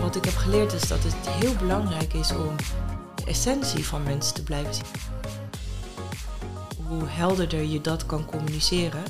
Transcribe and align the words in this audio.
Wat 0.00 0.16
ik 0.16 0.24
heb 0.24 0.36
geleerd 0.36 0.72
is 0.72 0.88
dat 0.88 1.02
het 1.02 1.14
heel 1.28 1.54
belangrijk 1.54 2.12
is 2.12 2.32
om 2.32 2.56
de 3.14 3.24
essentie 3.26 3.86
van 3.86 4.02
mensen 4.02 4.34
te 4.34 4.42
blijven 4.42 4.74
zien. 4.74 4.84
Hoe 6.86 7.04
helderder 7.06 7.62
je 7.62 7.80
dat 7.80 8.06
kan 8.06 8.24
communiceren, 8.24 9.02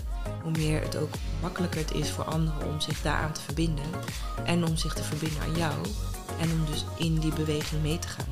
hoe 0.43 0.51
meer 0.51 0.83
het 0.83 0.97
ook 0.97 1.11
makkelijker 1.41 1.81
het 1.81 1.93
is 1.93 2.11
voor 2.11 2.25
anderen 2.25 2.69
om 2.69 2.81
zich 2.81 3.03
daaraan 3.03 3.33
te 3.33 3.41
verbinden. 3.41 3.85
En 4.45 4.65
om 4.65 4.77
zich 4.77 4.95
te 4.95 5.03
verbinden 5.03 5.43
aan 5.43 5.57
jou. 5.57 5.75
En 6.41 6.51
om 6.53 6.65
dus 6.71 6.85
in 6.97 7.19
die 7.19 7.33
beweging 7.33 7.83
mee 7.83 7.99
te 7.99 8.09
gaan. 8.09 8.27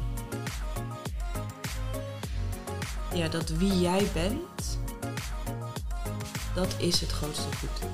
Ja, 3.14 3.28
dat 3.28 3.48
wie 3.48 3.80
jij 3.80 4.06
bent, 4.12 4.78
dat 6.54 6.74
is 6.78 7.00
het 7.00 7.10
grootste 7.10 7.48
goed. 7.58 7.88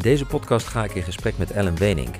Deze 0.00 0.26
podcast 0.26 0.66
ga 0.66 0.84
ik 0.84 0.94
in 0.94 1.02
gesprek 1.02 1.38
met 1.38 1.50
Ellen 1.50 1.76
Wenink. 1.76 2.14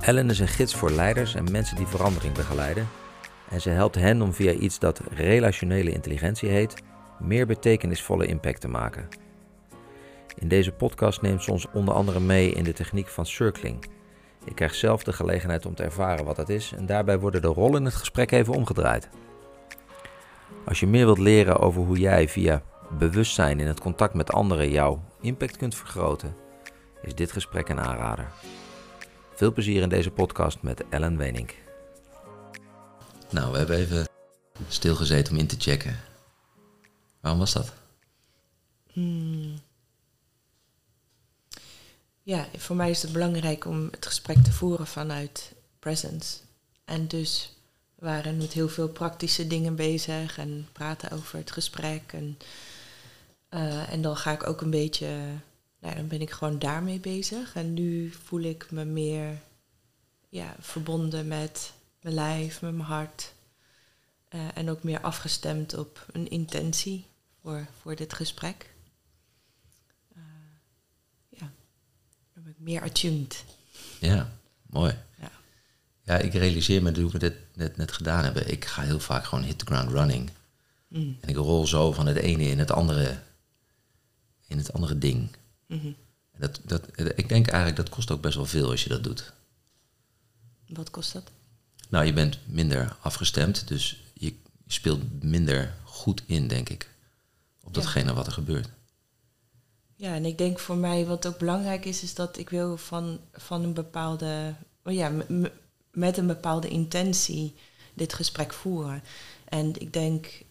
Ellen 0.00 0.30
is 0.30 0.38
een 0.38 0.48
gids 0.48 0.74
voor 0.74 0.90
leiders 0.90 1.34
en 1.34 1.50
mensen 1.50 1.76
die 1.76 1.86
verandering 1.86 2.34
begeleiden. 2.34 2.88
En 3.50 3.60
ze 3.60 3.70
helpt 3.70 3.94
hen 3.94 4.22
om 4.22 4.32
via 4.32 4.52
iets 4.52 4.78
dat 4.78 5.00
relationele 5.10 5.92
intelligentie 5.92 6.48
heet, 6.48 6.74
meer 7.18 7.46
betekenisvolle 7.46 8.26
impact 8.26 8.60
te 8.60 8.68
maken. 8.68 9.08
In 10.34 10.48
deze 10.48 10.72
podcast 10.72 11.22
neemt 11.22 11.42
ze 11.42 11.50
ons 11.50 11.66
onder 11.72 11.94
andere 11.94 12.20
mee 12.20 12.50
in 12.50 12.64
de 12.64 12.72
techniek 12.72 13.08
van 13.08 13.26
circling. 13.26 13.84
Ik 14.44 14.54
krijg 14.54 14.74
zelf 14.74 15.02
de 15.02 15.12
gelegenheid 15.12 15.66
om 15.66 15.74
te 15.74 15.82
ervaren 15.82 16.24
wat 16.24 16.36
dat 16.36 16.48
is 16.48 16.72
en 16.76 16.86
daarbij 16.86 17.18
worden 17.18 17.42
de 17.42 17.48
rollen 17.48 17.78
in 17.78 17.84
het 17.84 17.94
gesprek 17.94 18.30
even 18.30 18.54
omgedraaid. 18.54 19.08
Als 20.64 20.80
je 20.80 20.86
meer 20.86 21.04
wilt 21.04 21.18
leren 21.18 21.58
over 21.58 21.82
hoe 21.82 21.98
jij 21.98 22.28
via 22.28 22.62
bewustzijn 22.98 23.60
in 23.60 23.66
het 23.66 23.80
contact 23.80 24.14
met 24.14 24.32
anderen 24.32 24.70
jouw 24.70 25.02
impact 25.20 25.56
kunt 25.56 25.74
vergroten, 25.74 26.44
is 27.06 27.14
dit 27.14 27.32
gesprek 27.32 27.68
een 27.68 27.80
aanrader. 27.80 28.32
Veel 29.34 29.52
plezier 29.52 29.82
in 29.82 29.88
deze 29.88 30.10
podcast 30.10 30.62
met 30.62 30.88
Ellen 30.88 31.16
Wenink. 31.16 31.54
Nou, 33.30 33.52
we 33.52 33.58
hebben 33.58 33.76
even 33.76 34.08
stilgezeten 34.68 35.32
om 35.32 35.38
in 35.38 35.46
te 35.46 35.56
checken. 35.58 36.00
Waarom 37.20 37.40
was 37.40 37.52
dat? 37.52 37.72
Hmm. 38.92 39.58
Ja, 42.22 42.46
voor 42.56 42.76
mij 42.76 42.90
is 42.90 43.02
het 43.02 43.12
belangrijk 43.12 43.64
om 43.64 43.88
het 43.90 44.06
gesprek 44.06 44.44
te 44.44 44.52
voeren 44.52 44.86
vanuit 44.86 45.52
presence. 45.78 46.36
En 46.84 47.08
dus 47.08 47.56
waren 47.94 48.36
met 48.36 48.52
heel 48.52 48.68
veel 48.68 48.88
praktische 48.88 49.46
dingen 49.46 49.76
bezig 49.76 50.38
en 50.38 50.68
praten 50.72 51.10
over 51.10 51.38
het 51.38 51.50
gesprek. 51.50 52.12
En, 52.12 52.38
uh, 53.50 53.92
en 53.92 54.02
dan 54.02 54.16
ga 54.16 54.32
ik 54.32 54.46
ook 54.46 54.60
een 54.60 54.70
beetje, 54.70 55.08
nou, 55.86 55.98
dan 55.98 56.08
ben 56.08 56.20
ik 56.20 56.30
gewoon 56.30 56.58
daarmee 56.58 57.00
bezig. 57.00 57.54
En 57.54 57.74
nu 57.74 58.10
voel 58.10 58.40
ik 58.40 58.70
me 58.70 58.84
meer 58.84 59.38
ja, 60.28 60.56
verbonden 60.60 61.28
met 61.28 61.72
mijn 62.00 62.14
lijf, 62.14 62.60
met 62.60 62.74
mijn 62.74 62.88
hart. 62.88 63.32
Uh, 64.34 64.40
en 64.54 64.70
ook 64.70 64.82
meer 64.82 65.00
afgestemd 65.00 65.74
op 65.74 66.06
een 66.12 66.30
intentie 66.30 67.06
voor, 67.42 67.66
voor 67.80 67.96
dit 67.96 68.12
gesprek. 68.12 68.74
Uh, 70.16 70.22
ja, 71.28 71.50
dan 72.34 72.42
ben 72.42 72.52
ik 72.52 72.58
meer 72.58 72.82
attuned. 72.82 73.44
Ja, 74.00 74.32
mooi. 74.66 74.94
Ja. 75.18 75.30
Ja, 76.02 76.18
ik 76.18 76.32
realiseer 76.32 76.82
me 76.82 77.00
hoe 77.00 77.10
we 77.10 77.18
dit 77.18 77.36
net, 77.54 77.76
net 77.76 77.92
gedaan 77.92 78.24
hebben. 78.24 78.50
Ik 78.50 78.64
ga 78.64 78.82
heel 78.82 79.00
vaak 79.00 79.24
gewoon 79.24 79.44
hit 79.44 79.58
the 79.58 79.66
ground 79.66 79.90
running. 79.90 80.30
Mm. 80.88 81.16
En 81.20 81.28
ik 81.28 81.36
rol 81.36 81.66
zo 81.66 81.92
van 81.92 82.06
het 82.06 82.16
ene 82.16 82.44
in 82.44 82.58
het 82.58 82.70
andere, 82.70 83.22
in 84.46 84.58
het 84.58 84.72
andere 84.72 84.98
ding. 84.98 85.30
Mm 85.66 85.78
-hmm. 85.78 85.96
dat, 86.38 86.60
dat, 86.64 86.82
ik 86.96 87.28
denk 87.28 87.46
eigenlijk 87.46 87.76
dat 87.76 87.88
kost 87.88 88.10
ook 88.10 88.20
best 88.20 88.36
wel 88.36 88.46
veel 88.46 88.70
als 88.70 88.82
je 88.82 88.88
dat 88.88 89.04
doet. 89.04 89.32
Wat 90.66 90.90
kost 90.90 91.12
dat? 91.12 91.30
Nou, 91.88 92.04
je 92.04 92.12
bent 92.12 92.38
minder 92.46 92.96
afgestemd, 93.00 93.68
dus 93.68 94.02
je 94.14 94.34
speelt 94.66 95.22
minder 95.22 95.74
goed 95.84 96.22
in, 96.26 96.48
denk 96.48 96.68
ik, 96.68 96.90
op 97.62 97.74
datgene 97.74 98.14
wat 98.14 98.26
er 98.26 98.32
gebeurt. 98.32 98.68
Ja, 99.96 100.14
en 100.14 100.24
ik 100.24 100.38
denk 100.38 100.58
voor 100.58 100.76
mij 100.76 101.06
wat 101.06 101.26
ook 101.26 101.38
belangrijk 101.38 101.84
is, 101.84 102.02
is 102.02 102.14
dat 102.14 102.38
ik 102.38 102.50
wil 102.50 102.76
van, 102.76 103.20
van 103.32 103.62
een 103.62 103.74
bepaalde, 103.74 104.54
oh 104.84 104.92
ja, 104.92 105.12
met 105.90 106.16
een 106.16 106.26
bepaalde 106.26 106.68
intentie 106.68 107.54
dit 107.94 108.14
gesprek 108.14 108.52
voeren. 108.52 109.02
En 109.44 109.80
ik 109.80 109.92
denk, 109.92 110.42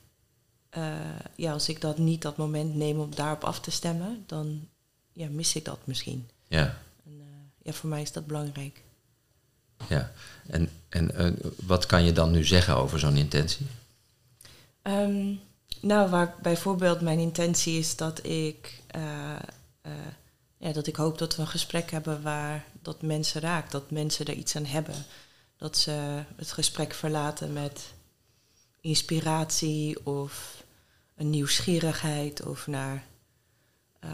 uh, 0.77 0.95
ja, 1.35 1.51
als 1.51 1.69
ik 1.69 1.81
dat 1.81 1.97
niet 1.97 2.21
dat 2.21 2.37
moment 2.37 2.75
neem 2.75 2.99
om 2.99 3.15
daarop 3.15 3.43
af 3.43 3.59
te 3.59 3.71
stemmen, 3.71 4.23
dan 4.25 4.67
ja, 5.15 5.27
mis 5.29 5.55
ik 5.55 5.65
dat 5.65 5.79
misschien. 5.83 6.29
Ja. 6.47 6.77
En, 7.05 7.11
uh, 7.17 7.25
ja, 7.61 7.71
voor 7.71 7.89
mij 7.89 8.01
is 8.01 8.11
dat 8.11 8.27
belangrijk. 8.27 8.81
Ja, 9.89 10.11
en, 10.47 10.69
en 10.89 11.11
uh, 11.21 11.31
wat 11.65 11.85
kan 11.85 12.03
je 12.03 12.11
dan 12.11 12.31
nu 12.31 12.43
zeggen 12.43 12.75
over 12.75 12.99
zo'n 12.99 13.15
intentie? 13.15 13.67
Um, 14.83 15.39
nou, 15.81 16.09
waar 16.09 16.35
bijvoorbeeld 16.41 17.01
mijn 17.01 17.19
intentie 17.19 17.77
is 17.77 17.95
dat 17.95 18.25
ik, 18.25 18.81
ja, 20.57 20.71
dat 20.71 20.87
ik 20.87 20.95
hoop 20.95 21.17
dat 21.17 21.35
we 21.35 21.41
een 21.41 21.47
gesprek 21.47 21.91
hebben 21.91 22.21
waar 22.21 22.65
dat 22.81 23.01
mensen 23.01 23.41
raakt, 23.41 23.71
dat 23.71 23.91
mensen 23.91 24.25
er 24.25 24.33
iets 24.33 24.55
aan 24.55 24.65
hebben 24.65 24.95
dat 25.57 25.77
ze 25.77 26.23
het 26.35 26.51
gesprek 26.51 26.93
verlaten 26.93 27.53
met 27.53 27.93
inspiratie 28.81 30.05
of 30.05 30.63
een 31.15 31.29
nieuwsgierigheid 31.29 32.45
of 32.45 32.67
naar 32.67 33.03
uh, 34.03 34.11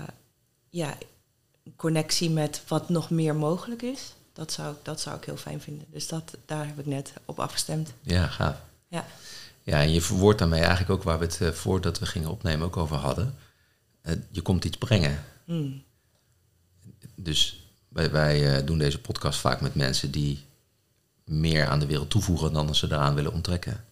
ja, 0.72 0.98
connectie 1.76 2.30
met 2.30 2.62
wat 2.68 2.90
nog 2.90 3.10
meer 3.10 3.36
mogelijk 3.36 3.82
is. 3.82 4.14
Dat 4.34 4.52
zou, 4.52 4.76
dat 4.82 5.02
zou 5.02 5.18
ik 5.18 5.26
heel 5.26 5.38
fijn 5.38 5.62
vinden. 5.62 5.88
Dus 5.90 6.08
dat, 6.08 6.38
daar 6.46 6.68
heb 6.68 6.80
ik 6.80 6.86
net 6.86 7.14
op 7.26 7.40
afgestemd. 7.40 7.94
Ja, 8.02 8.28
gaaf. 8.28 8.62
Ja. 8.88 9.06
Ja, 9.64 9.82
en 9.82 9.92
je 9.92 10.02
verwoordt 10.02 10.40
daarmee 10.40 10.60
eigenlijk 10.60 10.90
ook 10.90 11.04
waar 11.04 11.20
we 11.20 11.26
het 11.26 11.40
uh, 11.42 11.50
voordat 11.50 12.00
we 12.00 12.06
gingen 12.06 12.30
opnemen 12.30 12.66
ook 12.66 12.78
over 12.78 12.96
hadden. 12.96 13.36
Uh, 14.04 14.14
je 14.30 14.42
komt 14.42 14.66
iets 14.66 14.78
brengen. 14.78 15.24
Mm. 15.46 15.84
Dus 17.16 17.66
wij, 17.88 18.12
wij 18.12 18.64
doen 18.64 18.78
deze 18.78 19.00
podcast 19.00 19.40
vaak 19.40 19.62
met 19.62 19.76
mensen 19.76 20.12
die 20.12 20.46
meer 21.26 21.68
aan 21.68 21.80
de 21.80 21.86
wereld 21.86 22.10
toevoegen 22.10 22.54
dan 22.54 22.76
ze 22.76 22.86
eraan 22.86 23.16
willen 23.16 23.34
onttrekken. 23.34 23.86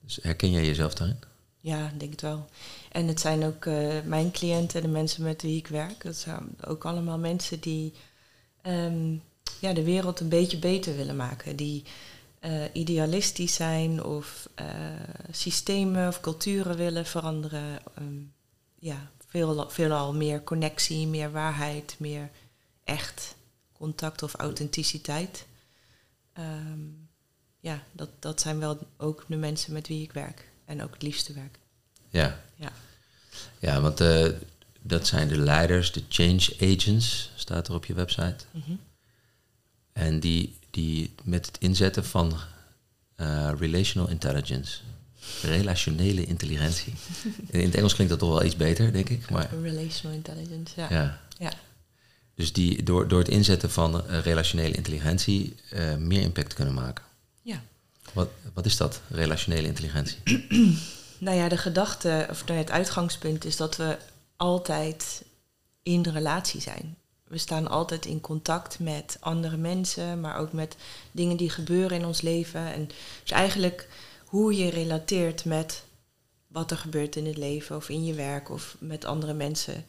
Dus 0.00 0.18
herken 0.22 0.50
jij 0.50 0.66
jezelf 0.66 0.94
daarin? 0.94 1.18
Ja, 1.60 1.92
denk 1.96 2.10
het 2.10 2.20
wel. 2.20 2.48
En 2.92 3.08
het 3.08 3.20
zijn 3.20 3.44
ook 3.44 3.64
uh, 3.64 4.02
mijn 4.04 4.30
cliënten, 4.30 4.82
de 4.82 4.88
mensen 4.88 5.22
met 5.22 5.42
wie 5.42 5.56
ik 5.56 5.66
werk. 5.66 6.02
Dat 6.02 6.16
zijn 6.16 6.56
ook 6.66 6.84
allemaal 6.84 7.18
mensen 7.18 7.60
die 7.60 7.92
um, 8.62 9.22
ja, 9.60 9.72
de 9.72 9.84
wereld 9.84 10.20
een 10.20 10.28
beetje 10.28 10.58
beter 10.58 10.96
willen 10.96 11.16
maken. 11.16 11.56
Die 11.56 11.84
uh, 12.40 12.64
idealistisch 12.72 13.54
zijn 13.54 14.04
of 14.04 14.48
uh, 14.60 14.66
systemen 15.30 16.08
of 16.08 16.20
culturen 16.20 16.76
willen 16.76 17.06
veranderen. 17.06 17.78
Um, 17.98 18.32
ja, 18.78 19.10
veel, 19.26 19.70
veelal 19.70 20.14
meer 20.14 20.44
connectie, 20.44 21.06
meer 21.06 21.32
waarheid, 21.32 21.96
meer 21.98 22.30
echt 22.84 23.36
contact 23.72 24.22
of 24.22 24.34
authenticiteit. 24.34 25.46
Um, 26.38 27.08
ja, 27.60 27.82
dat, 27.92 28.10
dat 28.18 28.40
zijn 28.40 28.58
wel 28.58 28.78
ook 28.96 29.24
de 29.28 29.36
mensen 29.36 29.72
met 29.72 29.88
wie 29.88 30.02
ik 30.02 30.12
werk. 30.12 30.50
En 30.64 30.82
ook 30.82 30.92
het 30.92 31.02
liefste 31.02 31.32
werk. 31.32 31.58
Ja. 32.10 32.40
Ja, 32.56 32.72
ja 33.58 33.80
want 33.80 34.00
uh, 34.00 34.26
dat 34.82 35.06
zijn 35.06 35.28
de 35.28 35.38
leiders, 35.38 35.92
de 35.92 36.02
change 36.08 36.56
agents, 36.60 37.30
staat 37.34 37.68
er 37.68 37.74
op 37.74 37.84
je 37.84 37.94
website. 37.94 38.36
Mm 38.50 38.62
-hmm. 38.66 38.80
En 39.92 40.20
die, 40.20 40.56
die 40.70 41.14
met 41.24 41.46
het 41.46 41.58
inzetten 41.58 42.04
van 42.04 42.38
uh, 43.16 43.50
relational 43.58 44.08
intelligence, 44.08 44.78
relationele 45.42 46.24
intelligentie. 46.24 46.92
In 47.50 47.64
het 47.64 47.74
Engels 47.74 47.94
klinkt 47.94 48.12
dat 48.12 48.22
toch 48.22 48.32
wel 48.32 48.44
iets 48.44 48.56
beter, 48.56 48.92
denk 48.92 49.08
ik. 49.08 49.30
Maar, 49.30 49.48
relational 49.62 50.16
intelligence, 50.16 50.72
ja. 50.76 50.86
ja. 50.90 51.20
ja. 51.38 51.52
Dus 52.34 52.52
die 52.52 52.82
door, 52.82 53.08
door 53.08 53.18
het 53.18 53.28
inzetten 53.28 53.70
van 53.70 54.04
uh, 54.06 54.20
relationele 54.20 54.74
intelligentie 54.74 55.54
uh, 55.72 55.96
meer 55.96 56.20
impact 56.20 56.54
kunnen 56.54 56.74
maken. 56.74 57.04
Ja. 57.42 57.62
Wat, 58.12 58.28
wat 58.54 58.66
is 58.66 58.76
dat, 58.76 59.00
relationele 59.08 59.66
intelligentie? 59.66 60.18
nou 61.18 61.36
ja, 61.36 61.48
de 61.48 61.56
gedachte, 61.56 62.26
of 62.30 62.46
nou 62.46 62.58
het 62.58 62.70
uitgangspunt 62.70 63.44
is 63.44 63.56
dat 63.56 63.76
we 63.76 63.96
altijd 64.36 65.24
in 65.82 66.02
de 66.02 66.10
relatie 66.10 66.60
zijn. 66.60 66.96
We 67.24 67.38
staan 67.38 67.68
altijd 67.68 68.06
in 68.06 68.20
contact 68.20 68.78
met 68.78 69.16
andere 69.20 69.56
mensen, 69.56 70.20
maar 70.20 70.36
ook 70.36 70.52
met 70.52 70.76
dingen 71.10 71.36
die 71.36 71.50
gebeuren 71.50 71.98
in 71.98 72.06
ons 72.06 72.20
leven. 72.20 72.72
En 72.72 72.86
dus 73.22 73.30
eigenlijk 73.30 73.88
hoe 74.24 74.56
je 74.56 74.70
relateert 74.70 75.44
met 75.44 75.82
wat 76.46 76.70
er 76.70 76.76
gebeurt 76.76 77.16
in 77.16 77.26
het 77.26 77.36
leven 77.36 77.76
of 77.76 77.88
in 77.88 78.04
je 78.04 78.14
werk 78.14 78.50
of 78.50 78.76
met 78.78 79.04
andere 79.04 79.34
mensen 79.34 79.84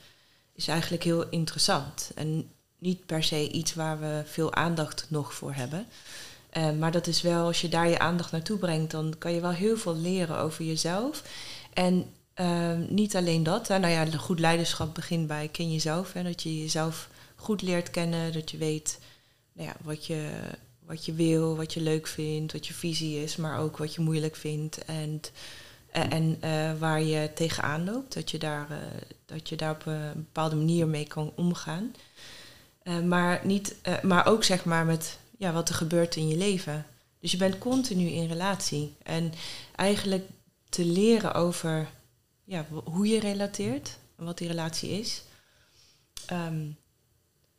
is 0.54 0.68
eigenlijk 0.68 1.04
heel 1.04 1.30
interessant. 1.30 2.12
En 2.16 2.52
niet 2.78 3.06
per 3.06 3.24
se 3.24 3.50
iets 3.50 3.74
waar 3.74 4.00
we 4.00 4.22
veel 4.26 4.54
aandacht 4.54 5.06
nog 5.10 5.34
voor 5.34 5.54
hebben. 5.54 5.88
Uh, 6.58 6.72
maar 6.72 6.92
dat 6.92 7.08
is 7.08 7.22
wel, 7.22 7.46
als 7.46 7.62
je 7.62 7.70
daar 7.70 7.90
je 7.90 8.00
aandacht 8.00 8.32
naartoe 8.32 8.58
brengt, 8.58 8.92
dan 8.92 9.16
kan 9.18 9.34
je 9.34 9.42
wel 9.42 9.52
heel 9.52 9.78
veel 9.78 9.96
leren 9.96 10.38
over 10.38 10.66
jezelf. 10.66 11.24
En 11.74 12.06
Ehm, 12.40 12.86
niet 12.90 13.16
alleen 13.16 13.44
dat. 13.44 13.68
Nou 13.68 13.88
ja, 13.88 14.06
goed 14.06 14.40
leiderschap 14.40 14.96
begint 14.96 15.28
bij 15.28 15.48
ken 15.48 15.72
jezelf. 15.72 16.14
Hè, 16.14 16.24
dat 16.24 16.44
je 16.44 16.60
jezelf 16.60 17.10
goed 17.36 17.62
leert 17.62 17.92
kennen. 17.92 18.34
Dat 18.34 18.52
je 18.52 18.58
weet 18.58 19.00
nou 19.54 19.68
ja, 19.68 19.76
wat, 19.84 20.06
je, 20.06 20.30
wat 20.86 21.06
je 21.06 21.14
wil, 21.14 21.56
wat 21.56 21.74
je 21.74 21.82
leuk 21.82 22.08
vindt, 22.08 22.54
wat 22.54 22.68
je 22.68 22.74
visie 22.74 23.24
is, 23.24 23.36
maar 23.36 23.60
ook 23.60 23.78
wat 23.78 23.96
je 23.96 24.02
moeilijk 24.02 24.36
vindt. 24.36 24.86
En, 24.86 25.22
en 25.92 26.38
eh, 26.40 26.72
waar 26.80 27.02
je 27.02 27.34
tegenaan 27.34 27.86
loopt. 27.86 28.14
Dat 28.14 28.32
je, 28.32 28.38
daar, 28.38 28.68
dat 29.26 29.50
je 29.50 29.56
daar 29.56 29.72
op 29.72 29.86
een 29.86 30.12
bepaalde 30.16 30.56
manier 30.56 30.88
mee 30.88 31.08
kan 31.08 31.32
omgaan. 31.36 31.96
Maar, 33.06 33.42
niet, 33.44 33.76
maar 34.02 34.26
ook 34.26 34.44
zeg 34.44 34.66
maar 34.66 34.86
met 34.86 35.18
ja, 35.40 35.52
wat 35.54 35.70
er 35.70 35.76
gebeurt 35.76 36.16
in 36.16 36.28
je 36.28 36.38
leven. 36.38 36.86
Dus 37.20 37.32
je 37.32 37.38
bent 37.38 37.58
continu 37.58 38.08
in 38.08 38.28
relatie. 38.28 38.96
En 39.04 39.34
eigenlijk 39.76 40.30
te 40.70 40.86
leren 40.86 41.34
over 41.34 41.90
ja, 42.44 42.66
hoe 42.84 43.08
je 43.08 43.20
relateert 43.20 43.98
en 44.16 44.26
wat 44.26 44.38
die 44.38 44.48
relatie 44.48 44.90
is. 44.90 45.24
Um, 46.32 46.78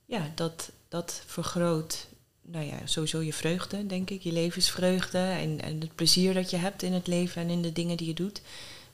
ja, 0.05 0.33
dat, 0.35 0.71
dat 0.89 1.23
vergroot 1.27 2.07
nou 2.43 2.65
ja, 2.65 2.87
sowieso 2.87 3.21
je 3.21 3.33
vreugde, 3.33 3.87
denk 3.87 4.11
ik. 4.11 4.23
Je 4.23 4.33
levensvreugde 4.33 5.19
en, 5.19 5.61
en 5.61 5.81
het 5.81 5.95
plezier 5.95 6.35
dat 6.35 6.51
je 6.51 6.57
hebt 6.57 6.83
in 6.83 6.93
het 6.93 7.07
leven 7.07 7.43
en 7.43 7.51
in 7.51 7.63
de 7.63 7.73
dingen 7.73 7.97
die 7.97 8.07
je 8.07 8.15
doet. 8.15 8.43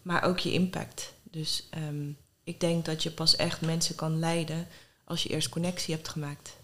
Maar 0.02 0.22
ook 0.22 0.38
je 0.38 0.52
impact. 0.52 1.12
Dus 1.22 1.68
um, 1.88 2.16
ik 2.44 2.60
denk 2.60 2.84
dat 2.84 3.02
je 3.02 3.10
pas 3.10 3.36
echt 3.36 3.60
mensen 3.60 3.94
kan 3.94 4.18
leiden 4.18 4.66
als 5.04 5.22
je 5.22 5.28
eerst 5.28 5.48
connectie 5.48 5.94
hebt 5.94 6.08
gemaakt. 6.08 6.56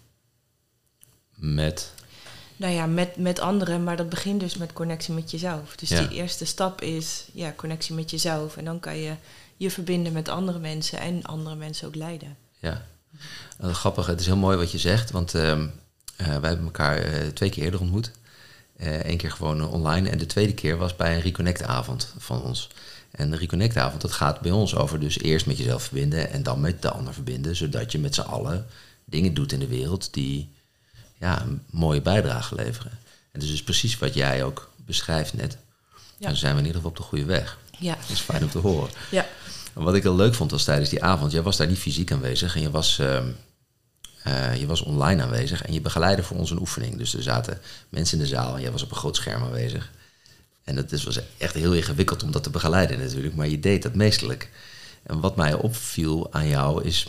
Met? 1.35 1.93
Nou 2.63 2.75
ja, 2.75 2.85
met, 2.85 3.17
met 3.17 3.39
anderen, 3.39 3.83
maar 3.83 3.97
dat 3.97 4.09
begint 4.09 4.39
dus 4.39 4.57
met 4.57 4.73
connectie 4.73 5.13
met 5.13 5.31
jezelf. 5.31 5.75
Dus 5.75 5.89
die 5.89 6.09
eerste 6.09 6.45
stap 6.45 6.81
is 6.81 7.25
ja, 7.33 7.53
connectie 7.55 7.95
met 7.95 8.11
jezelf. 8.11 8.57
En 8.57 8.65
dan 8.65 8.79
kan 8.79 8.97
je 8.97 9.15
je 9.57 9.71
verbinden 9.71 10.13
met 10.13 10.29
andere 10.29 10.59
mensen 10.59 10.99
en 10.99 11.23
andere 11.23 11.55
mensen 11.55 11.87
ook 11.87 11.95
leiden. 11.95 12.37
Ja, 12.59 12.85
uh, 13.63 13.73
grappig. 13.73 14.05
Het 14.05 14.19
is 14.19 14.25
heel 14.25 14.37
mooi 14.37 14.57
wat 14.57 14.71
je 14.71 14.77
zegt, 14.77 15.11
want 15.11 15.33
uh, 15.33 15.41
uh, 15.41 15.67
wij 16.17 16.49
hebben 16.49 16.65
elkaar 16.65 16.97
eh, 16.97 17.27
twee 17.27 17.49
keer 17.49 17.63
eerder 17.63 17.79
ontmoet. 17.79 18.11
Eén 18.77 19.01
eh, 19.01 19.17
keer 19.17 19.31
gewoon 19.31 19.67
online 19.67 20.09
en 20.09 20.17
de 20.17 20.25
tweede 20.25 20.53
keer 20.53 20.77
was 20.77 20.95
bij 20.95 21.15
een 21.15 21.21
Reconnect-avond 21.21 22.13
van 22.17 22.41
ons. 22.41 22.69
En 23.11 23.31
de 23.31 23.37
Reconnect-avond, 23.37 24.01
dat 24.01 24.11
gaat 24.11 24.39
bij 24.39 24.51
ons 24.51 24.75
over 24.75 24.99
dus 24.99 25.19
eerst 25.19 25.45
met 25.45 25.57
jezelf 25.57 25.83
verbinden 25.83 26.31
en 26.31 26.43
dan 26.43 26.59
met 26.59 26.81
de 26.81 26.91
ander 26.91 27.13
verbinden, 27.13 27.55
zodat 27.55 27.91
je 27.91 27.99
met 27.99 28.15
z'n 28.15 28.21
allen 28.21 28.65
dingen 29.05 29.33
doet 29.33 29.51
in 29.51 29.59
de 29.59 29.67
wereld 29.67 30.13
die 30.13 30.51
ja, 31.23 31.41
een 31.41 31.61
mooie 31.69 32.01
bijdrage 32.01 32.55
leveren. 32.55 32.91
En 32.91 33.39
dat 33.39 33.43
is 33.43 33.49
dus 33.49 33.63
precies 33.63 33.97
wat 33.97 34.13
jij 34.13 34.43
ook 34.43 34.71
beschrijft 34.85 35.33
net. 35.33 35.57
Ja. 36.17 36.27
Dan 36.27 36.35
zijn 36.35 36.53
we 36.53 36.59
in 36.59 36.65
ieder 36.65 36.81
geval 36.81 36.89
op 36.91 36.97
de 36.97 37.03
goede 37.03 37.25
weg. 37.25 37.57
Ja. 37.79 37.95
Dat 37.95 38.09
is 38.09 38.19
fijn 38.19 38.43
om 38.43 38.49
te 38.49 38.57
horen. 38.57 38.89
Ja. 39.11 39.25
En 39.73 39.83
wat 39.83 39.95
ik 39.95 40.03
heel 40.03 40.15
leuk 40.15 40.33
vond 40.33 40.51
was 40.51 40.63
tijdens 40.63 40.89
die 40.89 41.03
avond, 41.03 41.31
jij 41.31 41.41
was 41.41 41.57
daar 41.57 41.67
niet 41.67 41.77
fysiek 41.77 42.11
aanwezig 42.11 42.55
en 42.55 42.61
je 42.61 42.71
was, 42.71 42.99
uh, 42.99 43.19
uh, 44.27 44.55
je 44.55 44.65
was 44.65 44.81
online 44.81 45.23
aanwezig 45.23 45.61
en 45.61 45.73
je 45.73 45.81
begeleidde 45.81 46.23
voor 46.23 46.37
ons 46.37 46.51
een 46.51 46.59
oefening. 46.59 46.97
Dus 46.97 47.13
er 47.13 47.23
zaten 47.23 47.61
mensen 47.89 48.17
in 48.17 48.23
de 48.23 48.29
zaal 48.29 48.55
en 48.55 48.61
jij 48.61 48.71
was 48.71 48.83
op 48.83 48.91
een 48.91 48.97
groot 48.97 49.15
scherm 49.15 49.43
aanwezig. 49.43 49.91
En 50.63 50.75
het 50.75 51.03
was 51.03 51.19
echt 51.37 51.53
heel 51.53 51.73
ingewikkeld 51.73 52.23
om 52.23 52.31
dat 52.31 52.43
te 52.43 52.49
begeleiden 52.49 52.99
natuurlijk, 52.99 53.35
maar 53.35 53.47
je 53.47 53.59
deed 53.59 53.83
dat 53.83 53.95
meestelijk. 53.95 54.49
En 55.03 55.19
wat 55.19 55.35
mij 55.35 55.53
opviel 55.53 56.33
aan 56.33 56.47
jou 56.47 56.83
is 56.83 57.07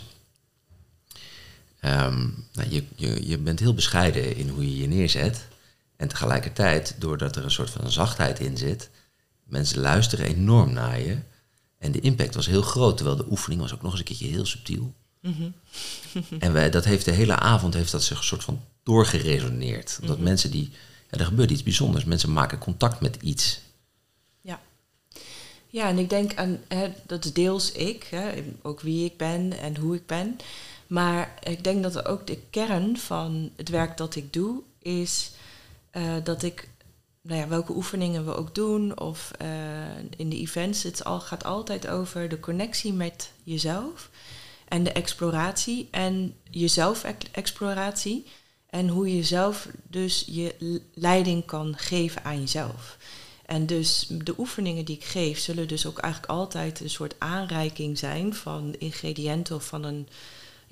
Um, 1.85 2.47
nou, 2.53 2.69
je, 2.71 2.85
je, 2.95 3.29
je 3.29 3.39
bent 3.39 3.61
heel 3.61 3.75
bescheiden 3.75 4.37
in 4.37 4.49
hoe 4.49 4.71
je 4.71 4.77
je 4.77 4.87
neerzet. 4.87 5.47
En 5.97 6.09
tegelijkertijd, 6.09 6.95
doordat 6.99 7.37
er 7.37 7.45
een 7.45 7.51
soort 7.51 7.71
van 7.71 7.91
zachtheid 7.91 8.41
in 8.41 8.57
zit, 8.57 8.91
mensen 9.45 9.81
luisteren 9.81 10.27
enorm 10.27 10.73
naar 10.73 11.01
je. 11.01 11.19
En 11.79 11.93
de 11.93 12.01
impact 12.01 12.35
was 12.35 12.47
heel 12.47 12.63
groot, 12.63 12.97
terwijl 12.97 13.17
de 13.17 13.31
oefening 13.31 13.61
was 13.61 13.75
ook 13.75 13.83
nog 13.83 13.91
eens 13.91 14.01
een 14.01 14.07
keertje 14.07 14.27
heel 14.27 14.47
subtiel. 14.47 14.95
Mm 15.21 15.33
-hmm. 15.33 15.55
en 16.45 16.53
wij, 16.53 16.71
dat 16.71 16.85
heeft 16.85 17.05
de 17.05 17.11
hele 17.11 17.37
avond 17.37 17.75
heeft 17.75 17.93
dat 17.93 18.05
zich 18.05 18.19
een 18.19 18.25
soort 18.25 18.45
van 18.45 18.61
doorgeresoneerd. 18.83 19.99
Omdat 20.01 20.17
mm 20.17 20.23
-hmm. 20.23 20.25
mensen 20.31 20.51
die, 20.51 20.71
ja, 21.11 21.19
er 21.19 21.25
gebeurt 21.25 21.51
iets 21.51 21.63
bijzonders. 21.63 22.05
Mensen 22.05 22.33
maken 22.33 22.59
contact 22.59 23.01
met 23.01 23.17
iets. 23.21 23.61
Ja. 24.41 24.61
Ja, 25.67 25.89
en 25.89 25.99
ik 25.99 26.11
denk 26.11 26.35
aan, 26.35 26.59
hè, 26.69 26.93
dat 27.07 27.25
is 27.25 27.33
deels 27.33 27.73
ik, 27.73 28.07
hè, 28.11 28.43
ook 28.63 28.81
wie 28.81 29.05
ik 29.05 29.17
ben 29.17 29.59
en 29.59 29.77
hoe 29.77 29.95
ik 29.95 30.07
ben. 30.07 30.37
Maar 30.87 31.35
ik 31.43 31.65
denk 31.65 31.83
dat 31.83 32.07
ook 32.07 32.27
de 32.27 32.39
kern 32.51 32.99
van 32.99 33.51
het 33.57 33.69
werk 33.69 33.97
dat 33.97 34.15
ik 34.15 34.33
doe 34.33 34.63
is 34.79 35.31
uh, 35.93 36.15
dat 36.25 36.43
ik, 36.43 36.69
nou 37.21 37.41
ja, 37.41 37.49
welke 37.49 37.73
oefeningen 37.73 38.25
we 38.25 38.35
ook 38.35 38.55
doen 38.55 39.01
of 39.01 39.31
uh, 39.43 39.49
in 40.17 40.29
de 40.29 40.37
events, 40.37 40.83
het 40.83 41.05
al, 41.05 41.21
gaat 41.21 41.45
altijd 41.45 41.89
over 41.89 42.29
de 42.29 42.41
connectie 42.41 42.93
met 42.93 43.31
jezelf 43.43 44.11
en 44.69 44.85
de 44.85 44.93
exploratie 44.93 45.89
en 45.91 46.37
jezelf-exploratie 46.51 48.27
en 48.67 48.89
hoe 48.89 49.17
je 49.17 49.23
zelf 49.23 49.69
dus 49.89 50.25
je 50.27 50.81
leiding 50.95 51.45
kan 51.45 51.75
geven 51.79 52.25
aan 52.25 52.41
jezelf. 52.41 52.97
En 53.47 53.67
dus 53.67 54.07
de 54.09 54.35
oefeningen 54.39 54.85
die 54.85 54.97
ik 54.97 55.05
geef 55.05 55.39
zullen 55.39 55.69
dus 55.69 55.87
ook 55.87 55.99
eigenlijk 55.99 56.33
altijd 56.33 56.81
een 56.81 56.91
soort 56.91 57.15
aanreiking 57.19 57.99
zijn 57.99 58.35
van 58.35 58.75
ingrediënten 58.79 59.57
of 59.57 59.67
van 59.67 59.85
een 59.85 60.09